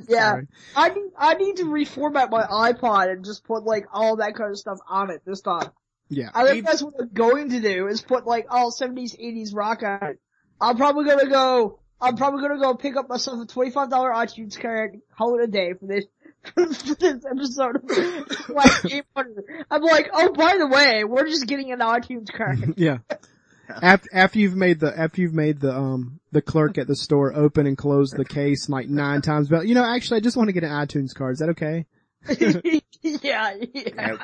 [0.08, 0.30] Yeah.
[0.30, 0.48] Sorry.
[0.74, 4.50] I need, I need to reformat my iPod and just put like all that kind
[4.50, 5.70] of stuff on it this time.
[6.08, 6.30] Yeah.
[6.34, 9.82] I think that's what I'm going to do is put like all 70s, 80s rock
[9.82, 10.18] on it.
[10.60, 14.98] I'm probably gonna go, I'm probably gonna go pick up myself a $25 iTunes card,
[15.16, 16.04] call it a day for this,
[16.54, 19.44] for this episode of like Game Wonder.
[19.70, 22.74] I'm like, oh by the way, we're just getting an iTunes card.
[22.76, 22.98] Yeah.
[23.82, 27.34] After, after you've made the, after you've made the, um, the clerk at the store
[27.34, 30.48] open and close the case like nine times, but you know, actually I just want
[30.48, 31.34] to get an iTunes card.
[31.34, 31.86] Is that okay?
[32.38, 32.60] yeah,
[33.02, 33.54] yeah.
[33.74, 34.16] Yeah.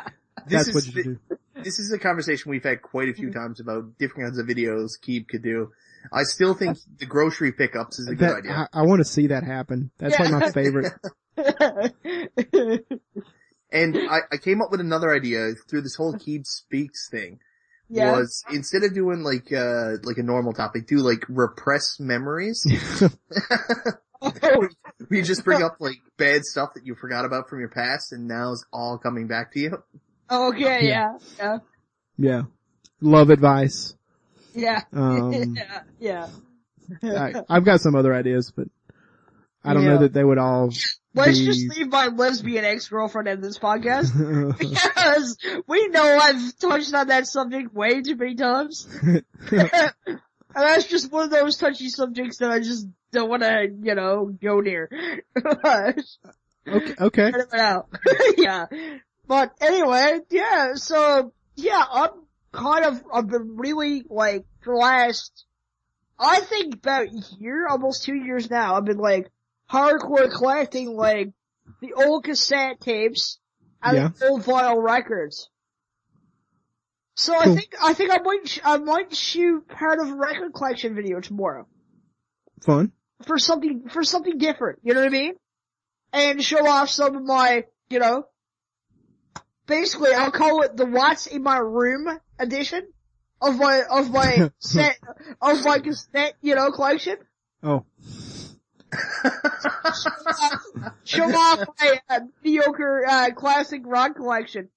[0.46, 1.38] That's This what is, you should do.
[1.62, 4.92] this is a conversation we've had quite a few times about different kinds of videos
[5.00, 5.70] Keeb could do.
[6.12, 8.68] I still think the grocery pickups is a good That, idea.
[8.72, 9.90] I, I want to see that happen.
[9.98, 10.92] That's like my favorite.
[13.74, 17.40] And I, I came up with another idea through this whole Keeb Speaks thing.
[17.88, 18.12] Yeah.
[18.12, 22.64] Was instead of doing like uh like a normal topic, do like repressed memories.
[25.10, 28.26] We just bring up like bad stuff that you forgot about from your past and
[28.26, 29.82] now it's all coming back to you.
[30.30, 31.58] okay, yeah, yeah,
[32.16, 32.42] yeah.
[33.02, 33.94] Love advice.
[34.54, 35.54] yeah, Um,
[36.00, 36.28] yeah,
[37.02, 37.22] yeah.
[37.22, 38.68] I, I've got some other ideas, but
[39.62, 39.90] I don't Yeah.
[39.90, 40.70] know that they would all
[41.14, 44.10] Let's be- just leave my lesbian ex-girlfriend in this podcast.
[44.58, 48.88] Because we know I've touched on that subject way too many times.
[49.02, 49.22] and
[50.54, 54.26] that's just one of those touchy subjects that I just don't want to, you know,
[54.26, 54.90] go near.
[55.46, 57.30] okay, okay.
[57.32, 57.88] Cut it out.
[58.36, 58.66] yeah.
[59.26, 62.10] But anyway, yeah, so, yeah, I'm
[62.52, 65.44] kind of, I've been really, like, for the last,
[66.18, 69.30] I think about a year, almost two years now, I've been like,
[69.70, 71.32] hardcore collecting, like,
[71.80, 73.38] the old cassette tapes
[73.82, 74.10] and Yeah.
[74.28, 75.48] old vinyl records.
[77.16, 80.52] So I think I think I might sh- I might shoot part of a record
[80.52, 81.68] collection video tomorrow
[82.62, 82.90] Fun.
[83.24, 84.80] for something for something different.
[84.82, 85.34] You know what I mean?
[86.12, 88.26] And show off some of my you know.
[89.66, 92.08] Basically, I'll call it the "What's in My Room"
[92.38, 92.82] edition
[93.40, 94.98] of my of my set
[95.40, 97.16] of my cassette you know collection.
[97.62, 97.86] Oh,
[101.04, 104.68] Show off my uh, mediocre uh, classic rock collection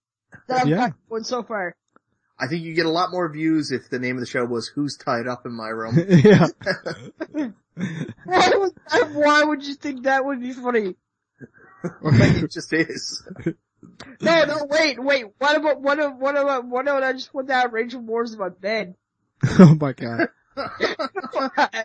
[0.47, 0.77] that I've Yeah.
[0.77, 1.75] got going so far.
[2.39, 4.67] I think you get a lot more views if the name of the show was
[4.67, 6.47] "Who's Tied Up in My Room." yeah.
[8.25, 8.71] Why would
[9.13, 10.95] why would you think that would be funny?
[12.03, 13.23] it just is.
[14.21, 15.25] No, no, wait, wait.
[15.37, 18.39] What about what about what about what about I just put that Rachel Moore's in
[18.39, 18.95] my bed?
[19.59, 20.29] oh my god.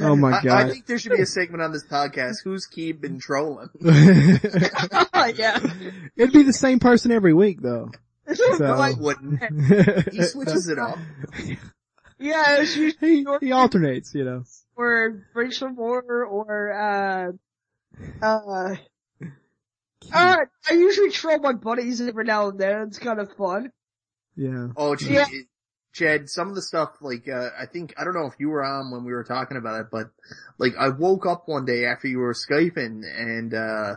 [0.00, 2.36] Oh my I, I think there should be a segment on this podcast.
[2.44, 3.68] Who's Keeb been trolling?
[3.82, 5.58] yeah.
[6.16, 7.90] It'd be the same person every week though.
[8.32, 9.42] So- I wouldn't.
[10.12, 10.98] He switches it up.
[12.18, 14.44] Yeah, she he, he alternates, you know.
[14.76, 17.32] or Rachel Moore or uh
[18.22, 18.76] uh
[20.12, 20.36] uh
[20.70, 22.82] I usually troll my buddies every now and then.
[22.88, 23.72] It's kind of fun.
[24.36, 24.68] Yeah.
[24.76, 25.26] Oh, gee, Yeah.
[25.30, 25.46] it-
[25.92, 28.64] Chad, some of the stuff, like, uh, I think, I don't know if you were
[28.64, 30.10] on when we were talking about it, but,
[30.58, 33.96] like, I woke up one day after you were Skyping, and, uh,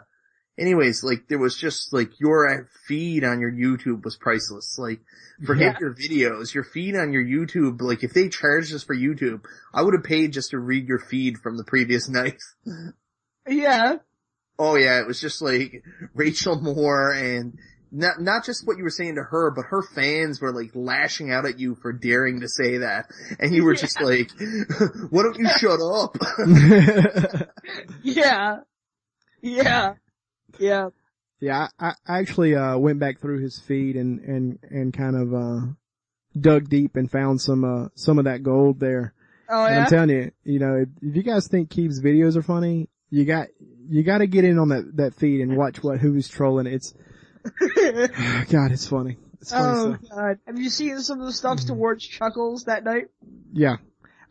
[0.59, 4.77] anyways, like, there was just, like, your feed on your YouTube was priceless.
[4.77, 4.99] Like,
[5.45, 9.45] forget your videos, your feed on your YouTube, like, if they charged us for YouTube,
[9.73, 12.41] I would have paid just to read your feed from the previous night.
[13.47, 13.97] Yeah.
[14.57, 17.57] Oh yeah, it was just like Rachel Moore and
[17.95, 21.31] not, not just what you were saying to her, but her fans were like lashing
[21.31, 23.09] out at you for daring to say that.
[23.39, 24.31] And you were just like,
[25.09, 26.17] why don't you shut up?
[28.03, 28.57] Yeah.
[29.41, 29.93] Yeah.
[30.59, 30.89] Yeah.
[31.39, 35.33] yeah, I, I actually, uh, went back through his feed and, and, and kind of,
[35.33, 35.67] uh,
[36.39, 39.13] dug deep and found some, uh, some of that gold there.
[39.49, 39.81] Oh And yeah.
[39.83, 43.25] I'm telling you, you know, if, if you guys think Keeb's videos are funny, you
[43.25, 43.47] got,
[43.87, 46.67] you gotta get in on that, that feed and watch what, who's trolling.
[46.67, 46.93] It's,
[48.49, 49.17] God, it's funny.
[49.41, 50.09] It's funny oh stuff.
[50.09, 50.39] god.
[50.45, 51.67] Have you seen some of the stuff mm-hmm.
[51.67, 53.07] towards Chuckles that night?
[53.53, 53.77] Yeah.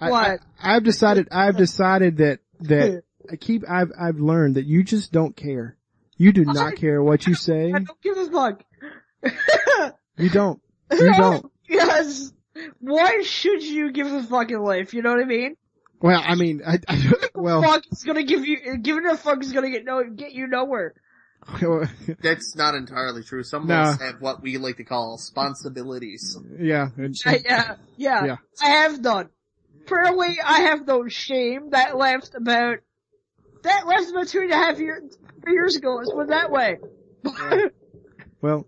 [0.00, 0.40] I, What?
[0.60, 5.12] I, I've decided, I've decided that, that I keep, I've, I've learned that you just
[5.12, 5.76] don't care.
[6.16, 7.72] You do not care what you say.
[7.74, 8.62] I don't give a fuck.
[10.16, 10.60] You don't.
[10.92, 11.50] You don't.
[11.68, 12.32] Yes.
[12.78, 14.94] Why should you give a fucking life?
[14.94, 15.56] You know what I mean?
[16.00, 19.52] Well, I mean, I, I well, fuck is gonna give you, giving a fuck is
[19.52, 20.94] gonna get no, get you nowhere.
[22.22, 23.42] That's not entirely true.
[23.42, 26.36] Some of us have what we like to call responsibilities.
[26.58, 26.88] yeah.
[26.96, 28.36] and- I, yeah, yeah, Yeah.
[28.62, 29.28] I have done.
[29.82, 31.70] Apparently, I have no shame.
[31.70, 32.78] That left about,
[33.62, 35.96] that left about two and a half years, three years ago.
[35.96, 36.78] Let's put that way.
[38.40, 38.66] Well,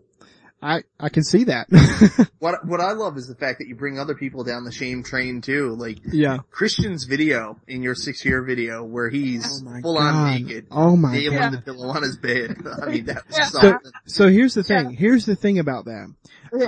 [0.63, 1.69] I, I can see that.
[2.39, 5.03] What, what I love is the fact that you bring other people down the shame
[5.03, 5.75] train too.
[5.75, 6.39] Like, yeah.
[6.51, 10.15] Christian's video in your six year video where he's Oh full God.
[10.15, 10.67] on naked.
[10.71, 11.53] Oh my nailing God.
[11.55, 12.57] the pillow on his bed.
[12.83, 13.45] I mean, that was Yeah.
[13.47, 13.91] something.
[14.07, 14.91] So here's the thing.
[14.91, 16.15] Here's the thing about that.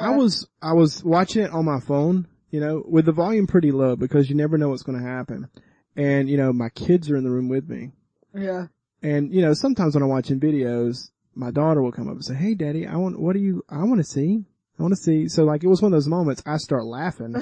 [0.01, 3.71] I was, I was watching it on my phone, you know, with the volume pretty
[3.71, 5.49] low because you never know what's going to happen.
[5.97, 7.91] And, you know, my kids are in the room with me.
[8.35, 8.67] yeah.
[9.03, 12.35] And, you know, sometimes when I'm watching videos, my daughter will come up and say,
[12.35, 14.45] Hey daddy, I want, what do you, I want to see.
[14.79, 15.29] I want to see.
[15.29, 17.35] So like it was one of those moments I start laughing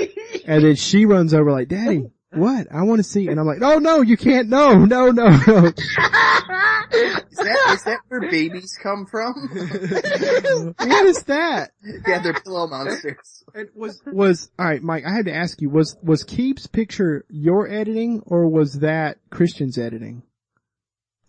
[0.46, 2.66] and then she runs over like, daddy, what?
[2.72, 3.28] I want to see.
[3.28, 4.48] And I'm like, no, no, you can't.
[4.48, 5.72] No, no, no, no.
[6.94, 9.32] Is that, is that where babies come from?
[10.76, 11.70] what is that?
[12.06, 13.44] yeah, they're pillow monsters.
[13.54, 15.04] It was was all right, Mike.
[15.06, 19.78] I had to ask you: was was Keeb's picture your editing, or was that Christian's
[19.78, 20.22] editing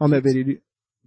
[0.02, 0.58] on that video?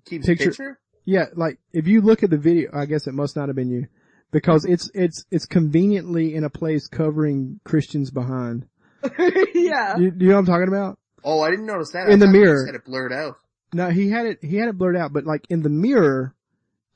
[0.06, 0.80] Keeb's Picture- picture?
[1.06, 3.70] Yeah, like if you look at the video, I guess it must not have been
[3.70, 3.86] you
[4.32, 8.66] because it's it's it's conveniently in a place covering Christian's behind.
[9.54, 9.96] yeah.
[9.96, 10.98] You, you know what I'm talking about?
[11.24, 12.08] Oh, I didn't notice that.
[12.08, 12.56] In I the thought you mirror.
[12.56, 13.36] just had it blurred out.
[13.72, 16.34] No, he had it he had it blurred out, but like in the mirror,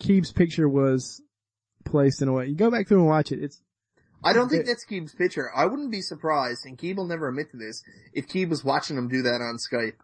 [0.02, 1.22] Keeb's picture was
[1.84, 2.46] placed in a way.
[2.46, 3.42] You go back through and watch it.
[3.42, 3.60] It's
[4.22, 5.50] I don't think that's Keeb's picture.
[5.54, 7.82] I wouldn't be surprised, and Keeb will never admit to this,
[8.12, 9.94] if Keeb was watching him do that on Skype.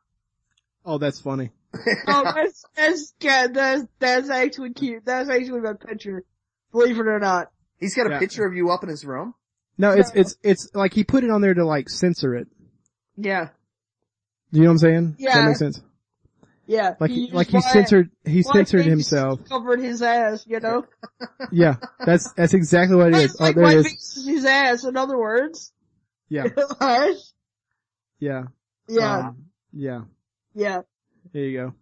[0.87, 1.51] oh, that's funny.
[2.09, 5.05] Oh, that's, that's, yeah, that's, that's actually cute.
[5.05, 6.25] That's actually my picture.
[6.73, 7.51] Believe it or not.
[7.79, 8.19] He's got a Yeah.
[8.19, 9.35] picture of you up in his room.
[9.79, 12.49] No, it's it's it's like he put it on there to like censor it.
[13.17, 13.51] Yeah.
[14.53, 15.11] Do you know what I'm saying?
[15.19, 15.47] Does that Yeah.
[15.47, 15.83] make sense?
[16.67, 16.95] Yeah.
[16.99, 19.41] Like he, used like he censored he censored himself.
[19.49, 20.85] Covered his ass, you know?
[21.53, 23.25] Yeah, that's that's exactly what it is.
[23.33, 24.25] It's Oh, there it is.
[24.27, 25.73] his ass, in other words.
[26.29, 26.47] Yeah,
[28.19, 28.43] yeah,
[28.89, 29.19] yeah.
[29.19, 30.01] um, yeah.
[30.55, 30.81] yeah.
[31.37, 31.75] There you go.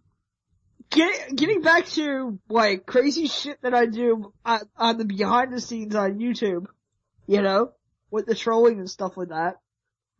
[0.91, 5.61] Get, getting back to, like, crazy shit that I do on, on the behind the
[5.61, 6.65] scenes on YouTube.
[7.25, 7.71] You know?
[8.11, 9.55] With the trolling and stuff like that.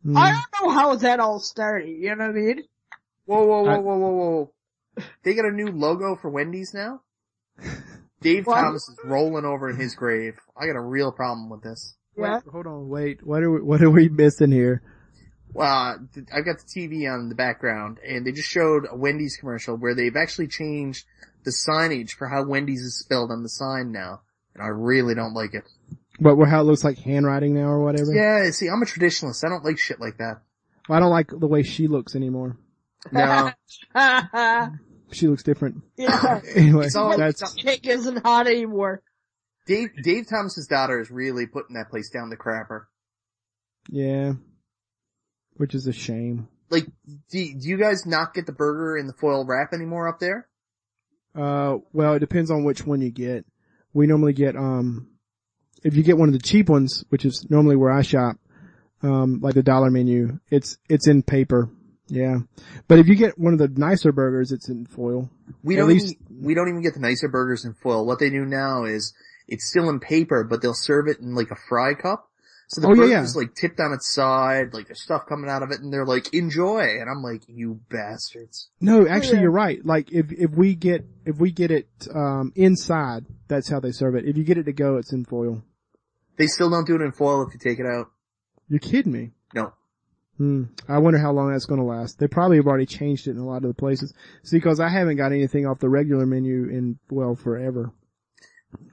[0.05, 0.15] Mm.
[0.15, 2.63] I don't know how that all started, you know what I mean?
[3.25, 4.51] Whoa, whoa, whoa, I- whoa, whoa, whoa.
[5.23, 7.01] They got a new logo for Wendy's now?
[8.21, 8.61] Dave What?
[8.61, 10.35] Thomas is rolling over in his grave.
[10.55, 11.97] I got a real problem with this.
[12.17, 12.35] Yeah.
[12.35, 13.25] Wait, hold on, wait.
[13.27, 14.81] What are we, what are we missing here?
[15.55, 15.99] Uh, well,
[16.33, 19.75] I've got the TV on in the background and they just showed a Wendy's commercial
[19.77, 21.05] where they've actually changed
[21.43, 24.21] the signage for how Wendy's is spelled on the sign now.
[24.53, 25.63] And I really don't like it.
[26.19, 28.13] What, what how it looks like handwriting now or whatever?
[28.13, 29.43] Yeah, see, I'm a traditionalist.
[29.45, 30.41] I don't like shit like that.
[30.89, 32.57] I don't like the way she looks anymore.
[33.11, 33.51] No.
[35.11, 35.83] She looks different.
[35.97, 36.41] yeah.
[36.55, 39.01] Anyway, It's all- that's, it's all- Cake isn't hot anymore.
[39.67, 42.85] Dave, Dave Thomas's daughter is really putting that place down the crapper.
[43.89, 44.33] yeah.
[45.57, 46.47] Which is a shame.
[46.69, 46.85] Like,
[47.29, 50.47] do, do you guys not get the burger in the foil wrap anymore up there?
[51.35, 53.45] Uh, well, it depends on which one you get.
[53.93, 55.07] We normally get, um,
[55.83, 58.37] if you get one of the cheap ones, which is normally where I shop,
[59.03, 61.69] um, like the dollar menu, it's, it's in paper.
[62.07, 62.39] Yeah.
[62.87, 65.29] But if you get one of the nicer burgers, it's in foil.
[65.63, 68.05] We At don't least- even, we don't even get the nicer burgers in foil.
[68.05, 69.13] What they do now is
[69.47, 72.29] it's still in paper, but they'll serve it in like a fry cup.
[72.67, 73.23] So the Oh, yeah, burger's yeah.
[73.23, 76.05] is like tipped on its side, like there's stuff coming out of it and they're
[76.05, 76.81] like, enjoy.
[76.99, 78.69] And I'm like, you bastards.
[78.81, 79.41] No, actually Yeah.
[79.43, 79.85] you're right.
[79.85, 84.15] Like if, if we get, if we get it, um, inside, that's how they serve
[84.15, 84.25] it.
[84.25, 85.61] If you get it to go, it's in foil.
[86.37, 88.09] They still don't do it in foil if you take it out.
[88.67, 89.31] You're kidding me.
[89.53, 89.73] No.
[90.37, 90.63] Hmm.
[90.89, 92.19] I wonder how long that's going to last.
[92.19, 94.13] They probably have already changed it in a lot of the places.
[94.43, 97.91] See, because I haven't got anything off the regular menu in well forever.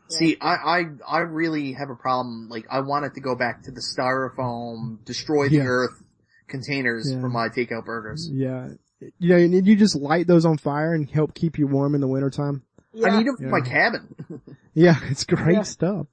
[0.09, 2.49] See, I, I, I really have a problem.
[2.51, 5.63] Like, I want it to go back to the styrofoam, destroy the Yeah.
[5.67, 6.03] earth
[6.49, 7.21] containers Yeah.
[7.21, 8.29] for my takeout burgers.
[8.33, 8.69] Yeah.
[9.19, 12.01] You know, and you just light those on fire and help keep you warm in
[12.01, 12.63] the wintertime.
[12.93, 13.09] Yeah.
[13.09, 13.65] I need them for my Yeah.
[13.65, 14.15] cabin.
[14.75, 15.63] Yeah, it's great Yeah.
[15.65, 16.07] stuff.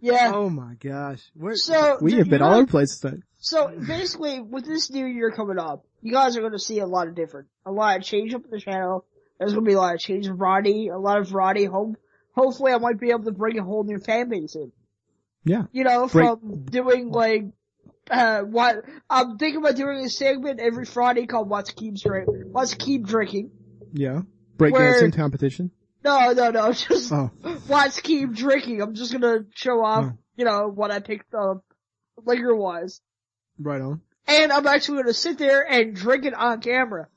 [0.00, 0.30] yeah.
[0.32, 1.20] Oh my gosh.
[1.34, 3.22] We're, So, we do have you been all know- over the place today.
[3.38, 6.86] So basically, with this new year coming up, you guys are going to see a
[6.86, 9.04] lot of different, a lot of change up in the channel.
[9.38, 11.96] There's going to be a lot of change of Roddy, a lot of Roddy Hope,
[12.34, 14.72] hopefully, I might be able to bring a whole new fan base in.
[15.44, 15.64] Yeah.
[15.72, 17.44] You know, Break- from doing like,
[18.10, 22.74] uh, what I'm thinking about doing a segment every Friday called "What's Keeb Drink," "What's
[22.74, 23.50] Keeb Drinking."
[23.92, 24.22] Yeah.
[24.58, 25.70] Breakdancing competition.
[26.04, 27.30] No, no, no, just Oh,
[27.66, 30.18] "What's Keeb Drinking." I'm just gonna show off, Oh.
[30.36, 31.64] you know, what I picked up
[32.24, 33.00] liquor wise.
[33.58, 34.00] right on.
[34.26, 37.08] And I'm actually gonna sit there and drink it on camera.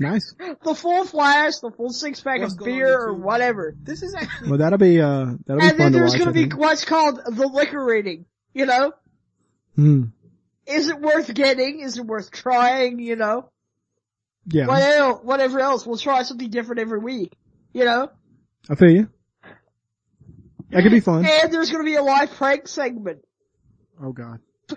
[0.00, 0.34] Nice.
[0.64, 3.74] The full flask, the full six pack What's of beer or whatever.
[3.82, 6.18] This is actually Well, that'll be, uh, that'll be And fun then there's watch.
[6.18, 6.56] gonna I be think.
[6.56, 8.24] what's called the liquor rating.
[8.54, 8.92] You know?
[9.76, 10.04] Hmm.
[10.66, 11.80] Is it worth getting?
[11.80, 12.98] Is it worth trying?
[12.98, 13.50] You know?
[14.46, 14.66] Yeah.
[14.66, 15.86] What else, whatever else.
[15.86, 17.32] We'll try something different every week.
[17.72, 18.10] You know?
[18.68, 19.08] I feel you.
[20.70, 21.26] That could be fun.
[21.26, 23.18] And there's gonna be a live prank segment.
[24.02, 24.38] Oh god.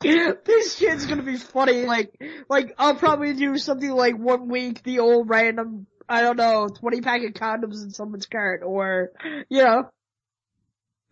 [0.44, 1.84] this shit's gonna be funny.
[1.84, 2.12] Like,
[2.48, 7.00] like I'll probably do something like one week the old random, I don't know, twenty
[7.00, 9.10] pack of condoms in someone's cart, or
[9.48, 9.90] you know,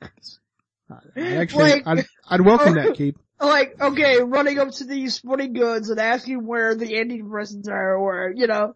[0.03, 3.17] I actually, Like- I'd, I'd welcome that, Keeb.
[3.41, 7.97] like okay, running up to these sporting goods and asking where the ending presents are,
[7.97, 8.75] or you know,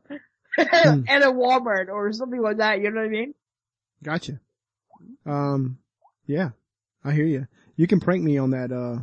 [0.59, 1.05] Hmm.
[1.09, 2.81] at a Walmart or something like that.
[2.81, 3.35] You know what I mean?
[4.05, 4.39] Gotcha.
[5.25, 5.79] Um,
[6.27, 6.51] yeah,
[7.03, 7.47] I hear you.
[7.77, 8.99] You can prank me on that, uh,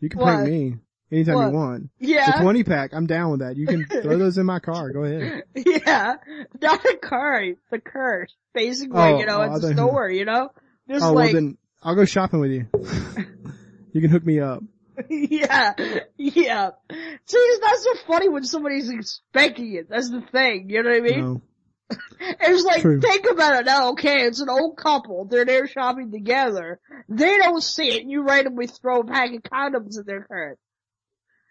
[0.00, 0.76] you can prank me
[1.10, 1.46] anytime What?
[1.48, 1.90] you want.
[1.98, 2.38] Yeah.
[2.38, 3.56] The 20 pack, I'm down with that.
[3.56, 4.90] You can throw those in my car.
[4.90, 5.44] Go ahead.
[5.54, 6.16] yeah,
[6.60, 8.32] not a cart, the curse.
[8.54, 10.10] Basically, Oh, you know, oh, at I the store.
[10.10, 10.50] You know,
[10.88, 12.66] just oh, like well then, I'll go shopping with you.
[13.92, 14.62] you can hook me up.
[15.10, 15.74] yeah,
[16.16, 16.70] yeah.
[16.88, 19.88] See, it's not so funny when somebody's expecting it.
[19.90, 20.70] That's the thing.
[20.70, 21.20] You know what I mean?
[21.20, 21.42] No.
[22.18, 23.00] It's like, True.
[23.00, 23.90] think about it now.
[23.90, 25.26] Okay, it's an old couple.
[25.26, 26.80] They're there shopping together.
[27.08, 28.04] They don't see it.
[28.06, 30.58] You randomly throw a pack of condoms in their cart.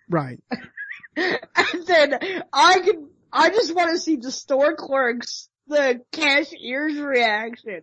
[0.10, 0.40] Right.
[1.16, 1.40] and
[1.88, 2.20] then
[2.52, 7.82] I can, I just want to see the store clerks, the cashier's reaction.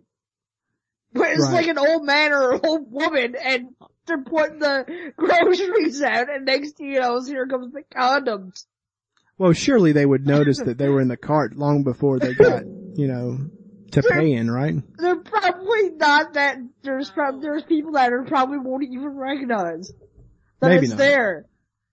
[1.15, 1.53] But it's Right.
[1.55, 3.69] like an old man or an old woman and
[4.07, 8.65] they're putting the groceries out and next thing you know, here comes the condoms.
[9.39, 12.65] Well, surely they would notice that they were in the cart long before they got,
[12.95, 13.39] you know,
[13.93, 14.75] to pay in, right?
[14.99, 19.93] They're probably not that, there's prob- there's people that are probably won't even recognize
[20.61, 20.99] that Maybe it's not.
[20.99, 21.47] there.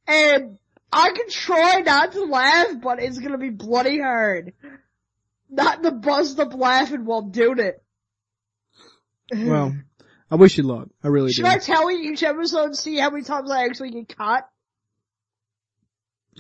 [0.08, 0.58] And
[0.92, 4.54] I can try not to laugh, but it's gonna be bloody hard.
[5.50, 7.84] Not to bust up laughing while doing it.
[9.32, 9.76] Well,
[10.32, 10.90] I wish you luck.
[11.04, 11.50] I really Should do.
[11.50, 14.48] I tell you each episode and see how many times I actually get caught?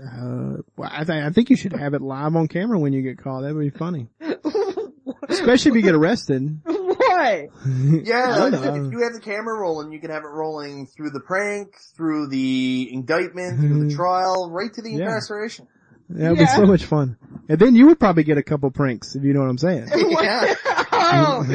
[0.02, 3.02] Uh, well, I, th- I think you should have it live on camera when you
[3.02, 3.42] get caught.
[3.42, 4.08] That would be funny.
[5.30, 6.60] Especially if you get arrested.
[6.66, 7.50] Why?
[7.66, 11.20] Yeah, if, if you have the camera rolling, you can have it rolling through the
[11.20, 15.00] prank, through the indictment, through the trial, right to the Yeah.
[15.00, 15.68] incarceration.
[16.10, 16.56] That would be Yeah.
[16.56, 17.18] so much fun.
[17.50, 19.90] And then you would probably get a couple pranks, if you know what I'm saying.
[19.96, 20.54] yeah.
[21.02, 21.46] Oh,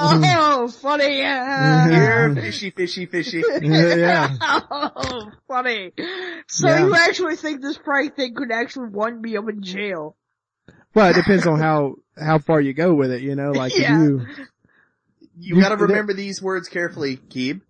[0.00, 1.20] oh, funny.
[1.20, 1.90] Mm-hmm.
[1.92, 3.42] Here, fishy, fishy, fishy.
[3.62, 4.34] yeah.
[4.40, 5.92] Oh, funny.
[6.48, 6.86] So Yeah.
[6.86, 10.16] you actually think this prank thing could actually one be up in jail?
[10.94, 13.98] Well, it depends on how, how far you go with it, you know, like Yeah.
[14.02, 14.26] you,
[15.36, 17.60] You You- gotta remember these words carefully, Keeb.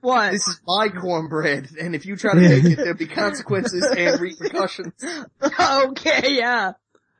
[0.00, 0.32] What?
[0.32, 4.18] This is my cornbread, and if you try to make it, there'll be consequences and
[4.18, 4.94] repercussions.
[5.60, 6.72] okay, yeah.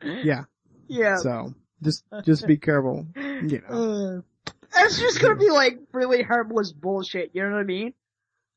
[0.03, 0.45] yeah.
[0.89, 1.17] Yeah.
[1.17, 4.23] So, just, just be careful, you know.
[4.47, 7.93] Uh, that's just gonna be like really harmless bullshit, you know what I mean?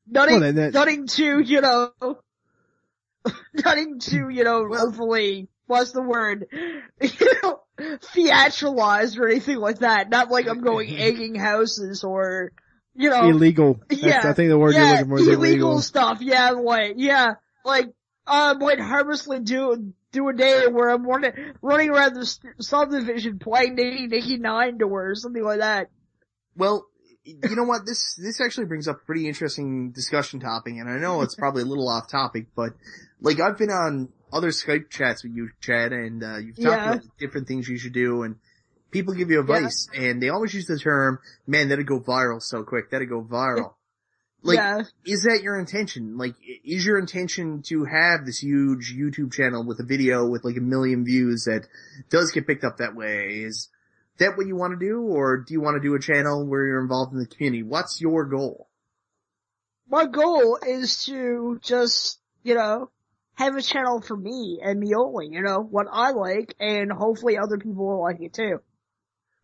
[0.06, 1.90] Nothing, Well, that- nothing too, you know,
[3.54, 7.60] nothing too, you know, overly, what's the word, you know,
[8.12, 10.10] theatralized or anything like that.
[10.10, 12.52] Not like I'm going egging houses or,
[12.94, 13.80] you know, Illegal.
[13.88, 14.20] That's, Yeah.
[14.24, 15.80] I think the word you're looking for is illegal illegal.
[15.80, 16.18] stuff.
[16.20, 17.34] Yeah, like yeah,
[17.64, 17.92] like
[18.26, 22.24] might harmlessly do do a day where I'm running running around the
[22.60, 25.90] subdivision playing Nicky Nicky Nine Door or something like that.
[26.56, 26.86] Well,
[27.24, 27.84] you know what?
[27.86, 31.62] This this actually brings up a pretty interesting discussion topic, and I know it's probably
[31.62, 32.72] a little off topic, but
[33.20, 36.92] like I've been on other Skype chats with you, Chad, and uh, you've talked Yeah.
[36.94, 38.36] about different things you should do, and
[38.90, 42.62] people give you advice, and they always use the term, "Man, that'd go viral so
[42.62, 42.90] quick.
[42.90, 43.74] That'd go viral."
[44.44, 46.18] Like, yeah, is that your intention?
[46.18, 46.34] Like,
[46.64, 50.60] is your intention to have this huge YouTube channel with a video with like a
[50.60, 51.66] million views that
[52.10, 53.42] does get picked up that way?
[53.44, 53.68] Is
[54.18, 56.66] that what you want to do, or do you want to do a channel where
[56.66, 57.62] you're involved in the community?
[57.62, 58.68] What's your goal?
[59.88, 62.90] my goal is to just you know
[63.34, 65.28] have a channel for me and me only.
[65.28, 68.60] You know what I like, and hopefully other people will like it too.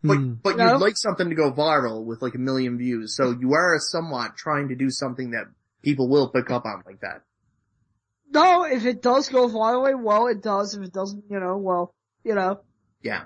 [0.02, 0.34] But Hmm.
[0.42, 0.72] but No.
[0.72, 4.36] you'd like something to go viral with like a million views, so you are somewhat
[4.36, 5.46] trying to do something that
[5.82, 7.22] people will pick up on like that.
[8.32, 10.74] No, if it does go viral, well, it does.
[10.74, 11.94] If it doesn't, you know, well,
[12.24, 12.60] you know,
[13.02, 13.24] Yeah.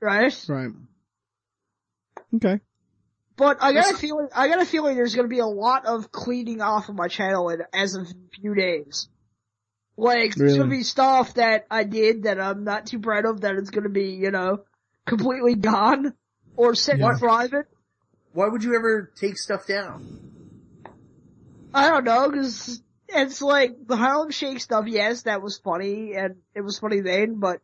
[0.00, 0.44] right?
[0.48, 0.70] Right.
[2.34, 2.60] Okay.
[3.36, 6.10] But I got a feeling, I got a feeling there's gonna be a lot of
[6.10, 9.08] cleaning off of my channel in, as of a few days.
[9.96, 13.56] Like, there's gonna be stuff that I did that I'm not too proud of that
[13.56, 14.64] is gonna be, you know,
[15.08, 16.14] completely gone
[16.56, 17.16] or set Yeah.
[17.18, 17.66] private.
[18.32, 20.04] Why would you ever take stuff down?
[21.74, 26.36] I don't know, cause it's like the Harlem Shake stuff, yes, that was funny and
[26.54, 27.60] it was funny then, but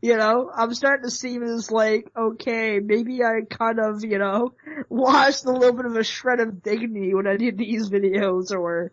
[0.00, 4.18] you know, I'm starting to see it as like, okay, maybe I kind of, you
[4.18, 4.54] know,
[4.90, 8.92] lost a little bit of a shred of dignity when I did these videos or,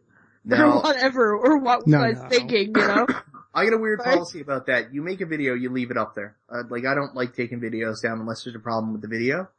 [0.51, 2.29] or whatever, or what was No, I no.
[2.29, 3.07] thinking, you know?
[3.53, 4.93] I got a weird policy about that.
[4.93, 6.35] You make a video, you leave it up there.
[6.49, 9.49] Uh, like I don't like taking videos down unless there's a problem with the video.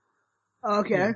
[0.65, 1.13] Okay.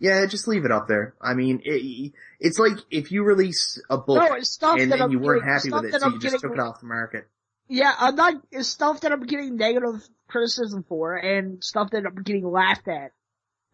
[0.00, 1.14] Yeah, just leave it up there.
[1.20, 4.96] I mean, it, it's like if you release a book No, it's stuff and that
[4.98, 6.60] then I'm you weren't getting, happy with it, so I'm you just getting, took it
[6.60, 7.28] off the market.
[7.68, 12.22] yeah, I'm not, it's stuff that I'm getting negative criticism for and stuff that I'm
[12.22, 13.12] getting laughed at.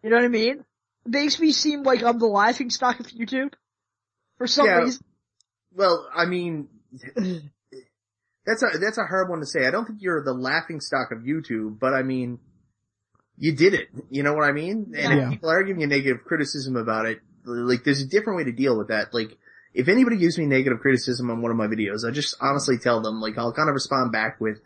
[0.03, 0.65] You know what I mean?
[1.05, 3.53] It makes me seem like I'm the laughing stock of YouTube.
[4.37, 4.77] For some Yeah.
[4.79, 5.03] reason.
[5.75, 6.69] Well, I mean,
[8.45, 9.65] that's a that's a hard one to say.
[9.67, 12.39] I don't think you're the laughing stock of YouTube, but I mean,
[13.37, 13.89] you did it.
[14.09, 14.93] You know what I mean?
[14.97, 15.25] And Yeah.
[15.25, 18.51] if people are giving you negative criticism about it, like there's a different way to
[18.51, 19.13] deal with that.
[19.13, 19.37] Like,
[19.73, 23.01] if anybody gives me negative criticism on one of my videos, I just honestly tell
[23.01, 24.59] them, like, I'll kind of respond back with,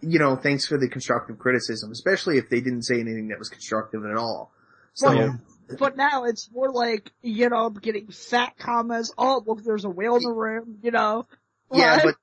[0.00, 3.48] you know, thanks for the constructive criticism, especially if they didn't say anything that was
[3.48, 4.52] constructive at all.
[4.94, 5.32] So, Well, Yeah.
[5.78, 9.88] But now it's more like, you know, I'm getting fat comments, oh look there's a
[9.90, 11.26] whale in the room, you know?
[11.72, 12.04] yeah, What?
[12.04, 12.14] but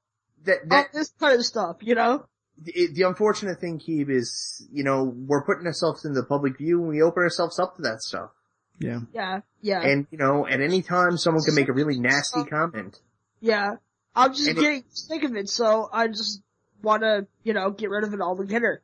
[0.47, 2.25] that, All this kind of stuff, you know?
[2.61, 6.79] the, the unfortunate thing, Keeb, is, you know, we're putting ourselves in the public view
[6.81, 8.31] and we open ourselves up to that stuff.
[8.79, 8.99] Yeah.
[9.13, 12.97] Yeah, yeah, And, you know, at any time someone can make a really nasty comment.
[13.39, 13.75] yeah.
[14.15, 16.41] I'm just and it- getting sick of it, so I just
[16.81, 18.81] wanna, you know, get rid of it altogether.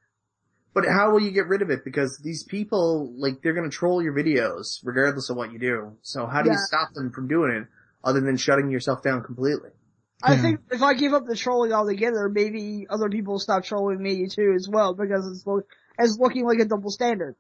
[0.76, 1.84] But how will you get rid of it?
[1.84, 5.94] Because these people, like, they're gonna troll your videos regardless of what you do.
[6.04, 7.68] So how do you stop them from doing it
[8.04, 9.70] other than shutting yourself down completely?
[10.24, 10.42] I Yeah.
[10.42, 14.28] think if I give up the trolling altogether, maybe other people will stop trolling me
[14.28, 15.46] too as well, because it's,
[16.00, 17.36] it's looking like a double standard.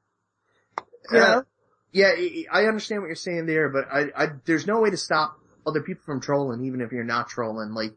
[1.12, 1.42] You Uh.
[1.94, 4.98] Yeah, I I understand what you're saying there, but I, I, there's no way to
[4.98, 7.74] stop other people from trolling even if you're not trolling.
[7.74, 7.94] Like,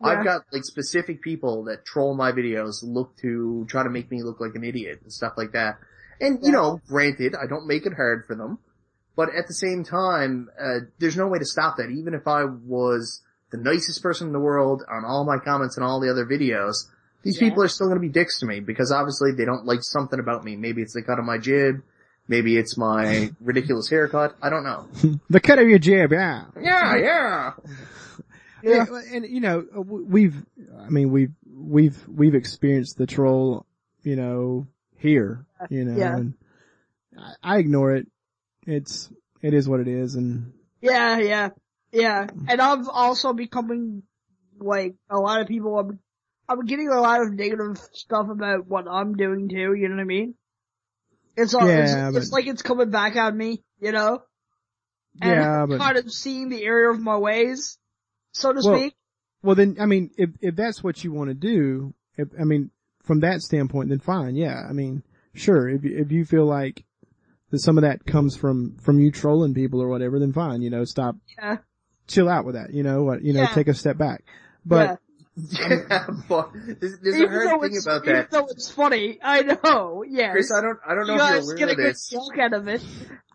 [0.00, 0.08] Yeah.
[0.08, 4.22] I've got like specific people that troll my videos, look to try to make me
[4.22, 5.78] look like an idiot and stuff like that.
[6.20, 8.58] And you know, granted, I don't make it hard for them,
[9.14, 11.90] but at the same time, uh, there's no way to stop that.
[11.90, 15.84] Even if I was the nicest person in the world on all my comments and
[15.84, 16.86] all the other videos,
[17.22, 17.48] these Yeah.
[17.48, 20.18] people are still going to be dicks to me because obviously they don't like something
[20.18, 20.56] about me.
[20.56, 21.82] Maybe it's the cut of my jib,
[22.28, 24.36] Maybe it's my ridiculous haircut.
[24.42, 24.88] I don't know.
[25.30, 26.46] the cut of your jib, yeah.
[26.60, 27.52] Yeah, yeah.
[28.64, 30.34] Yeah, and you know, uh, we've,
[30.80, 33.64] I mean, we've, we've, we've experienced the troll,
[34.02, 34.66] you know,
[34.96, 36.16] here, you know, Yeah.
[36.16, 36.34] and
[37.16, 38.08] I, I ignore it.
[38.66, 39.08] It's,
[39.40, 41.50] it is what it is, and Yeah, yeah,
[41.92, 42.26] yeah.
[42.48, 44.02] And I'm also becoming
[44.58, 45.78] like a lot of people.
[45.78, 45.98] I'm,
[46.48, 49.74] I'm getting a lot of negative stuff about what I'm doing too.
[49.74, 50.34] You know what I mean?
[51.36, 51.68] It's all.
[51.68, 53.62] Yeah, it's, it's like it's coming back at me.
[53.80, 54.22] You know?
[55.20, 57.78] And yeah, I'm but kind of seeing the error of my ways,
[58.32, 58.94] so to Well, speak.
[59.42, 62.70] well, then, I mean, if if that's what you want to do, if I mean,
[63.02, 64.60] from that standpoint, then fine, yeah.
[64.68, 65.02] I mean,
[65.32, 66.84] sure, if you, if you feel like
[67.50, 70.68] that some of that comes from from you trolling people or whatever, then fine, you
[70.68, 71.58] know, stop, Yeah.
[72.06, 73.46] Chill out with that, you know, what, you know, Yeah.
[73.54, 74.24] take a step back.
[74.64, 75.00] But
[75.36, 76.50] Yeah, but
[76.80, 78.30] there's, there's a Even hard though thing it's, about even that.
[78.30, 80.02] though it's funny, I know.
[80.08, 80.32] Yes.
[80.32, 81.94] Chris, I don't, I don't know you if guys you're get aware a of good
[81.94, 82.08] this.
[82.08, 82.82] joke out of it.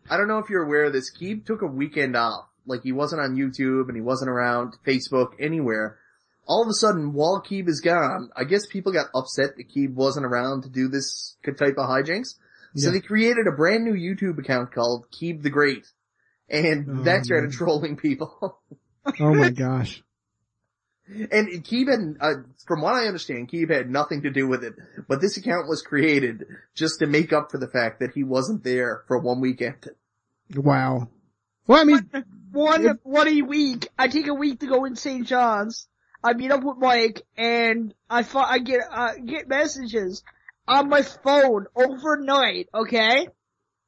[0.09, 1.11] I don't know if you're aware of this.
[1.15, 2.47] Keeb took a weekend off.
[2.65, 5.97] Like he wasn't on YouTube and he wasn't around Facebook anywhere.
[6.47, 9.93] All of a sudden, while Keeb is gone, I guess people got upset that Keeb
[9.93, 12.35] wasn't around to do this type of hijinks.
[12.75, 12.91] So Yeah.
[12.91, 15.85] they created a brand new YouTube account called Keeb the Great.
[16.51, 17.57] And Oh, that started man.
[17.57, 18.59] trolling people.
[19.19, 20.03] oh my gosh,
[21.07, 24.75] and Keeb had, uh, from what I understand, Keeb had nothing to do with it.
[25.07, 26.45] But this account was created
[26.75, 29.89] just to make up for the fact that he wasn't there for one weekend.
[30.55, 31.07] wow.
[31.67, 32.09] Well, I mean,
[32.51, 33.87] One bloody week.
[33.97, 35.25] I take a week to go in St.
[35.25, 35.87] John's.
[36.23, 40.23] I meet up with Mike and I fi- I get, uh, get messages
[40.67, 43.27] on my phone overnight, okay?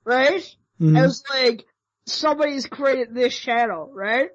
[0.05, 0.55] Right?
[0.81, 0.97] mhm.
[0.97, 1.65] It was like,
[2.05, 4.29] somebody's created this channel, right?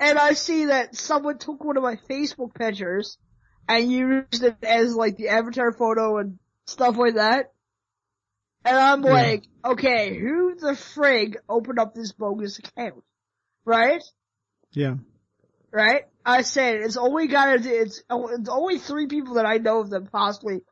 [0.00, 3.16] And I see that someone took one of my Facebook pictures
[3.68, 7.52] and used it as like the avatar photo and stuff like that.
[8.64, 9.10] And I'm Yeah.
[9.12, 13.02] like, okay, who the frig opened up this bogus account?
[13.64, 14.02] Right?
[14.72, 14.96] yeah,
[15.70, 16.02] Right?
[16.24, 20.10] I said, it's only gotta it's, it's only three people that I know of that
[20.10, 20.62] possibly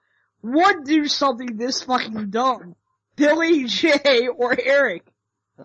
[0.43, 2.75] would do something this fucking dumb.
[3.17, 5.12] Billy, Jay, or Eric.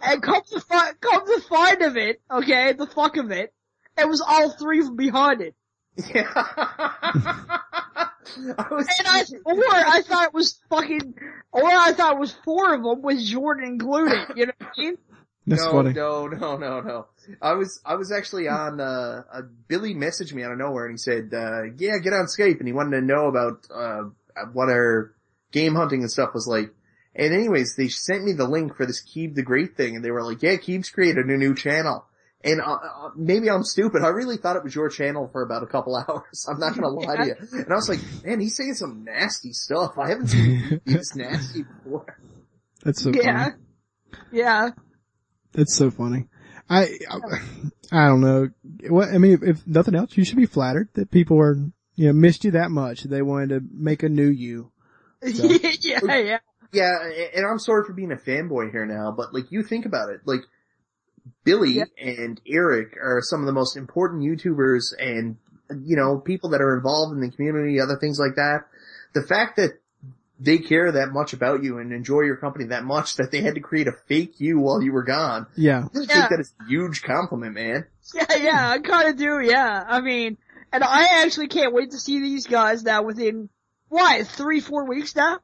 [0.01, 3.53] And come to find, come to find of it, okay, the fuck of it,
[3.97, 5.55] it was all three from behind it.
[6.14, 6.30] Yeah.
[8.57, 11.15] I was And I, or I thought it was fucking,
[11.51, 14.81] or I thought it was four of them with Jordan included, you know what I
[14.81, 14.97] mean?
[15.47, 15.93] that's no, funny.
[15.93, 17.05] no, no, no, no.
[17.41, 20.93] I was, I was actually on, uh, uh, Billy messaged me out of nowhere and
[20.93, 24.03] he said, uh, yeah, get on Skype and he wanted to know about, uh,
[24.51, 25.14] what our
[25.51, 26.72] game hunting and stuff was like.
[27.18, 30.11] And anyways, they sent me the link for this Keeb the Great thing and they
[30.11, 32.06] were like, yeah, Keeb's created a new channel.
[32.44, 34.03] And, uh, uh, maybe I'm stupid.
[34.03, 36.45] I really thought it was your channel for about a couple hours.
[36.48, 37.35] I'm not gonna lie to you.
[37.52, 39.98] And I was like, man, he's saying some nasty stuff.
[39.98, 42.19] I haven't seen Keeb this nasty before.
[42.84, 43.45] That's so Yeah.
[43.45, 43.56] funny.
[44.31, 44.69] Yeah.
[45.53, 46.27] That's so funny.
[46.69, 47.18] I, I,
[47.91, 48.49] I don't know.
[48.89, 51.56] What, I mean, if, if nothing else, you should be flattered that people are,
[51.95, 53.03] you know, missed you that much.
[53.03, 54.72] They wanted to make a new you.
[55.34, 56.38] So- yeah, yeah.
[56.72, 56.91] Yeah,
[57.35, 60.22] and I'm sorry for being a fanboy here now, but like you think about it,
[60.26, 60.41] like
[61.44, 61.85] Billy Yeah.
[62.02, 65.38] and Eric are some of the most important YouTubers and
[65.84, 68.61] you know, people that are involved in the community, other things like that.
[69.14, 69.72] The fact that
[70.39, 73.56] they care that much about you and enjoy your company that much that they had
[73.56, 75.48] to create a fake you while you were gone.
[75.57, 75.84] Yeah.
[75.85, 76.27] I think Yeah.
[76.30, 77.85] that is a huge compliment, man.
[78.14, 79.84] Yeah, yeah, I kinda do, yeah.
[79.85, 80.38] I mean,
[80.72, 83.49] and I actually can't wait to see these guys now within,
[83.89, 85.39] what, three, four weeks now?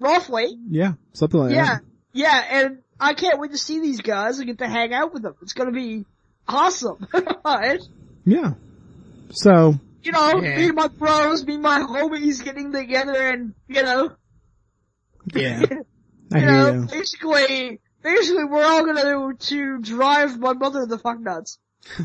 [0.00, 0.56] Roughly.
[0.68, 0.94] Yeah.
[1.12, 1.82] Something like Yeah, that.
[2.12, 5.12] yeah, yeah, and I can't wait to see these guys and get to hang out
[5.14, 5.34] with them.
[5.42, 6.04] It's gonna be
[6.48, 7.06] awesome.
[7.44, 7.80] Right?
[8.24, 8.54] Yeah.
[9.32, 10.56] So, you know, Yeah.
[10.56, 14.12] me and my bros, me and my homies getting together and, you know,
[15.34, 15.62] yeah.
[16.32, 16.86] I you hear know, you.
[16.86, 21.58] basically, basically we're all gonna do to drive my mother the fuck nuts.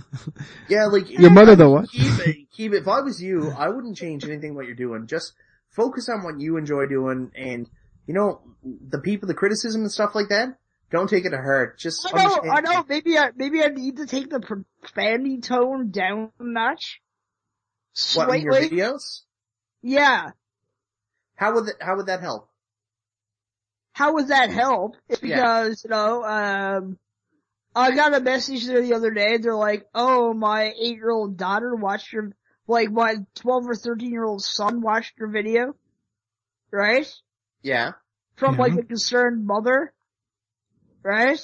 [0.70, 1.90] Yeah, like Your mother the what?
[1.92, 2.78] keep it, keep it.
[2.84, 5.06] If I was you, I wouldn't change anything what you're doing.
[5.08, 5.34] Just
[5.70, 7.70] focus on what you enjoy doing, and
[8.08, 10.58] you know the people, the criticism and stuff like that.
[10.92, 11.80] Don't take it to heart.
[11.80, 15.90] Just I know, I know, maybe I, maybe I need to take the profanity tone
[15.90, 17.02] down a notch.
[18.14, 19.22] What in your videos?
[19.82, 20.32] Yeah.
[21.36, 22.50] How would that, how would that help?
[23.94, 24.96] How would that help?
[25.10, 25.38] It's Yeah.
[25.38, 27.00] because, you know, um,
[27.76, 29.38] I got a message there the other day.
[29.38, 32.32] They're like, oh, my eight year old daughter watched your,
[32.68, 35.76] like my 12 or 13 year old son watched your video.
[36.72, 37.12] Right?
[37.66, 37.94] Yeah.
[38.36, 38.62] From Yeah.
[38.62, 39.92] like a concerned mother.
[41.04, 41.40] Right?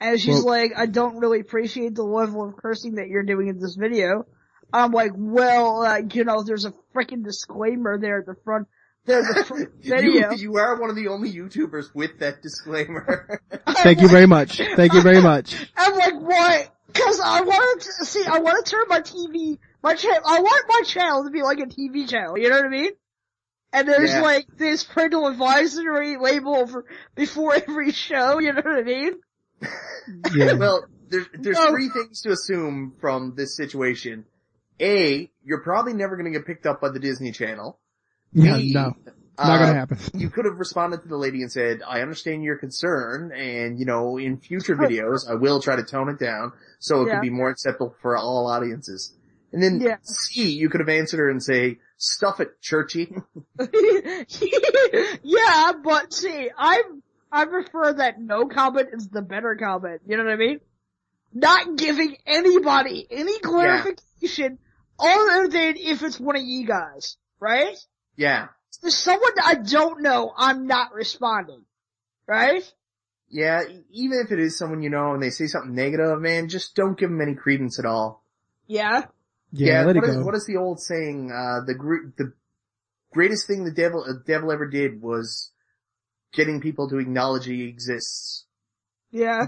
[0.00, 3.48] And she's Well- like, I don't really appreciate the level of cursing that you're doing
[3.48, 4.26] in this video.
[4.72, 8.68] I'm like, well, uh, you know, there's a freaking disclaimer there at the front.
[9.04, 10.30] there's a fr- You, video.
[10.36, 13.40] you are one of the only YouTubers with that disclaimer.
[13.82, 14.58] Thank you very much.
[14.76, 15.54] Thank you very much.
[15.76, 16.74] I'm like, what?
[16.94, 20.64] Cause I wanted to, see, I want to turn my TV, my channel, I want
[20.68, 22.90] my channel to be like a TV channel, you know what I mean?
[23.72, 24.22] And there's Yeah.
[24.22, 26.84] like this parental advisory label for,
[27.14, 29.12] before every show, you know what I mean?
[30.34, 30.52] Yeah.
[30.58, 31.70] well, there's, there's No.
[31.70, 34.24] three things to assume from this situation.
[34.80, 37.78] A, you're probably never gonna get picked up by the Disney Channel.
[38.32, 38.94] Yeah, B, no.
[39.36, 39.98] uh, Not gonna happen.
[40.14, 43.84] you could have responded to the lady and said, I understand your concern and, you
[43.86, 47.12] know, in future videos, I will try to tone it down so it Yeah.
[47.14, 49.12] can be more acceptable for all audiences.
[49.52, 49.96] And then Yeah.
[50.02, 53.14] C, you could have answered her and say, stuff it, churchy.
[55.22, 56.82] yeah, but see, I
[57.30, 60.00] I prefer that no comment is the better comment.
[60.06, 60.60] You know what I mean?
[61.34, 64.58] Not giving anybody any clarification
[64.98, 67.76] other than if it's one of you guys, right?
[68.16, 68.48] yeah.
[68.82, 71.64] If someone I don't know, I'm not responding,
[72.26, 72.62] right?
[73.28, 76.74] Yeah, even if it is someone you know and they say something negative, man, just
[76.74, 78.24] don't give them any credence at all.
[78.66, 79.06] Yeah,
[79.52, 80.24] Yeah, let it what is- go.
[80.24, 81.30] what is the old saying?
[81.32, 82.32] Uh, the gr- the
[83.12, 85.52] greatest thing the devil uh, devil ever did was
[86.34, 88.44] getting people to acknowledge he exists.
[89.10, 89.46] yeah,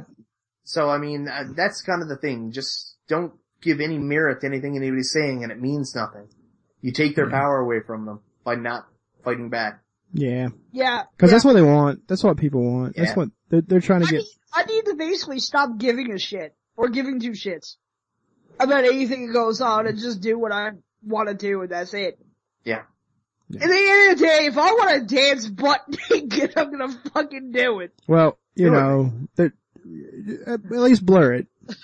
[0.64, 2.52] So I mean, uh, that's kind of the thing.
[2.52, 6.28] Just don't give any merit to anything anybody's saying, and it means nothing.
[6.80, 8.86] You take their power away from them by not
[9.22, 9.82] fighting back.
[10.14, 10.48] yeah.
[10.72, 11.02] yeah.
[11.18, 11.32] Cause yeah.
[11.34, 12.08] that's what they want.
[12.08, 12.96] That's what people want.
[12.96, 14.16] That's what they're, they're trying to I get.
[14.18, 17.76] need, I need to basically stop giving a shit or giving two shits
[18.60, 20.70] about anything that goes on and just do what I
[21.02, 22.18] want to do and that's it.
[22.64, 22.82] Yeah.
[23.52, 26.92] At the end of the day, if I want to dance butt naked, I'm gonna
[27.12, 27.92] fucking do it.
[28.06, 29.12] Well, you Do know,
[30.46, 31.46] at least blur it.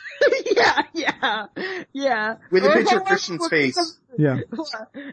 [0.57, 1.47] yeah, yeah,
[1.93, 2.37] yeah.
[2.51, 3.99] With a picture of want- Christian's face.
[4.19, 4.39] Yeah.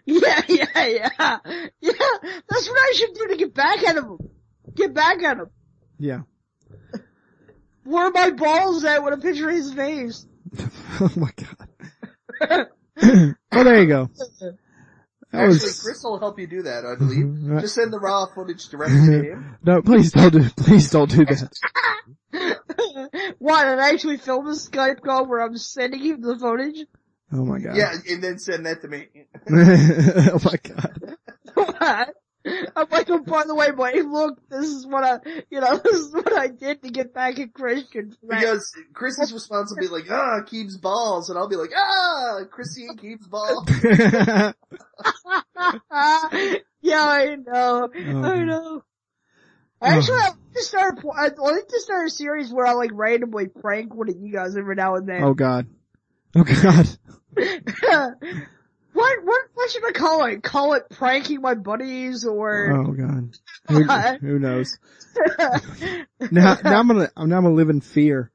[0.06, 1.92] Yeah, yeah, yeah, yeah.
[2.50, 4.18] That's what I should do to get back at him.
[4.74, 5.50] Get back at him.
[6.00, 6.22] Yeah.
[7.84, 10.26] Where are my balls at with a picture of his face?
[11.02, 12.68] oh my god.
[13.52, 14.10] oh, there you go.
[15.34, 17.26] That Actually, was, Chris will help you do that, I believe.
[17.26, 17.52] Mm-hmm.
[17.54, 17.62] Right.
[17.62, 19.58] Just send the raw footage directly to him.
[19.64, 21.54] no, please don't do, please don't do that.
[23.40, 26.86] what, and I actually film a Skype call where I'm sending him the footage?
[27.32, 27.76] Oh my god.
[27.76, 29.08] Yeah, and then send that to me.
[29.50, 31.18] oh my god.
[31.56, 32.16] What?
[32.76, 35.94] I'm like, oh, by the way, buddy, look, this is what I, you know, this
[36.00, 38.12] is what I did to get back at Christian.
[38.20, 38.36] for.
[38.36, 42.86] Because Chris's response will be like, ah, Keeb's balls, and I'll be like, ah, Chrissy
[42.88, 43.66] and Keeb's balls.
[46.82, 47.90] yeah, I know.
[47.94, 48.44] I Oh.
[48.44, 48.84] know.
[49.82, 51.00] Actually, I like to start.
[51.14, 54.56] I like to start a series where I like randomly prank one of you guys
[54.56, 55.24] every now and then.
[55.24, 55.68] oh god.
[56.36, 56.88] Oh god.
[59.04, 60.42] What what what should I call it?
[60.44, 63.36] Call it pranking my buddies or Oh god.
[63.70, 63.84] Who,
[64.28, 64.78] who knows?
[66.32, 68.32] Now, now I'm gonna, now I'm gonna live in fear.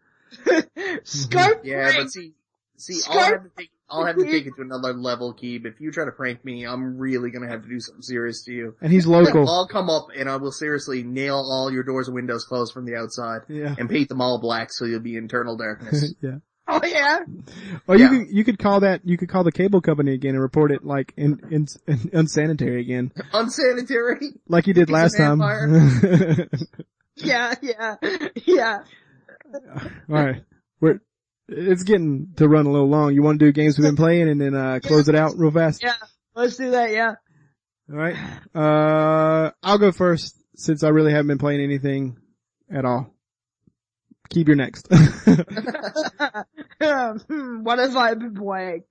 [0.46, 1.96] Skype Yeah, prank?
[1.96, 2.32] but see,
[2.76, 5.64] see, I'll have to take, I'll have to take it to another level, Keeb.
[5.64, 8.52] If you try to prank me, I'm really gonna have to do something serious to
[8.52, 8.76] you.
[8.82, 9.48] And he's local.
[9.48, 12.84] I'll come up and I will seriously nail all your doors and windows closed from
[12.84, 13.74] the outside Yeah.
[13.78, 16.12] and paint them all black so you'll be internal darkness.
[16.20, 16.36] yeah.
[16.70, 17.20] Oh yeah.
[17.86, 18.08] Or you Yeah.
[18.10, 20.84] could, you could call that, you could call the cable company again and report it
[20.84, 23.10] like in, in, in unsanitary again.
[23.32, 24.34] Unsanitary.
[24.48, 25.40] Like you did He's last time.
[27.16, 27.96] Yeah, yeah,
[28.46, 28.78] yeah.
[30.08, 30.44] Alright.
[30.80, 31.00] We're,
[31.48, 33.12] it's getting to run a little long.
[33.14, 35.50] You want to do games we've been playing and then, uh, close it out real
[35.50, 35.82] fast?
[35.82, 35.94] Yeah.
[36.36, 37.14] Let's do that, yeah.
[37.90, 38.16] Alright.
[38.54, 42.18] Uh, I'll go first since I really haven't been playing anything
[42.70, 43.12] at all.
[44.30, 44.86] Keeb your next.
[47.62, 48.84] What have I been playing?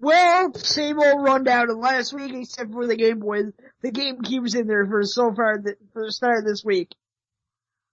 [0.00, 3.44] Well, same old rundown of last week, except for the Game Boy.
[3.82, 6.90] The GameCube's in there for so far th- for the start of this week.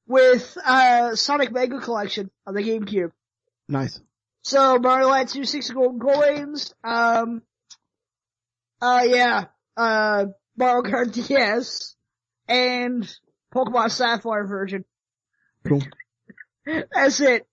[0.08, 3.12] With, uh, Sonic Mega Collection on the GameCube.
[3.68, 4.00] nice.
[4.44, 7.44] So, Mario Land 2, 6 gold coins, um,
[8.82, 9.46] uh, yeah,
[9.78, 10.26] uh,
[10.58, 11.96] Mario Kart DS,
[12.48, 13.08] and
[13.54, 14.84] Pokemon Sapphire version.
[15.68, 15.84] Cool.
[16.66, 17.46] That's it.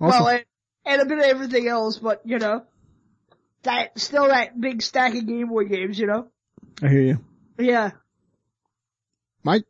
[0.00, 0.24] Awesome.
[0.24, 0.44] Well, and,
[0.84, 2.64] and a bit of everything else, but you know,
[3.62, 6.28] that still that big stack of Game Boy games, you know.
[6.82, 7.24] I hear you.
[7.58, 7.90] Yeah.
[9.42, 9.64] Mike?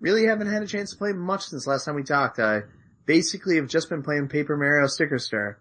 [0.00, 2.38] Really haven't had a chance to play much since last time we talked.
[2.38, 2.62] I
[3.06, 5.60] basically have just been playing Paper Mario Sticker Star.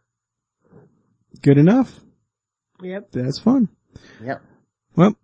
[1.41, 1.99] Good enough.
[2.81, 3.11] Yep.
[3.11, 3.69] That's fun.
[4.23, 4.41] Yep.
[4.95, 5.15] Well,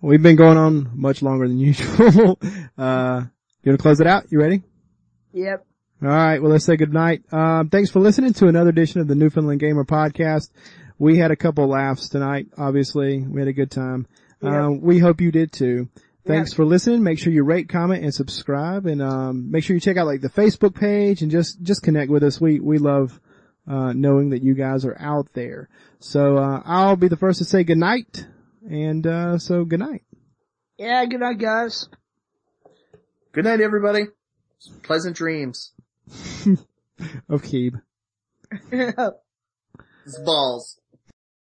[0.00, 2.38] we've been going on much longer than usual.
[2.78, 3.22] uh,
[3.62, 4.30] you wanna close it out?
[4.30, 4.62] You ready?
[5.32, 5.66] Yep.
[6.02, 7.22] Alright, well let's say goodnight.
[7.32, 10.50] Um, thanks for listening to another edition of the Newfoundland Gamer Podcast.
[10.98, 13.20] We had a couple laughs tonight, obviously.
[13.20, 14.06] We had a good time.
[14.42, 14.52] Yep.
[14.52, 15.88] Um, we hope you did too.
[16.26, 17.02] thanks for listening.
[17.02, 20.20] Make sure you rate, comment, and subscribe, and um, make sure you check out like
[20.20, 22.40] the Facebook page and just just connect with us.
[22.40, 23.18] We we love
[23.66, 25.68] uh, knowing that you guys are out there.
[25.98, 28.26] So uh, I'll be the first to say good night,
[28.68, 30.02] and uh, so good night.
[30.78, 31.88] Yeah, good night, guys.
[33.32, 34.04] Good night, everybody.
[34.82, 35.72] Pleasant dreams.
[37.28, 37.80] Of Keeb.
[38.70, 40.80] It's balls.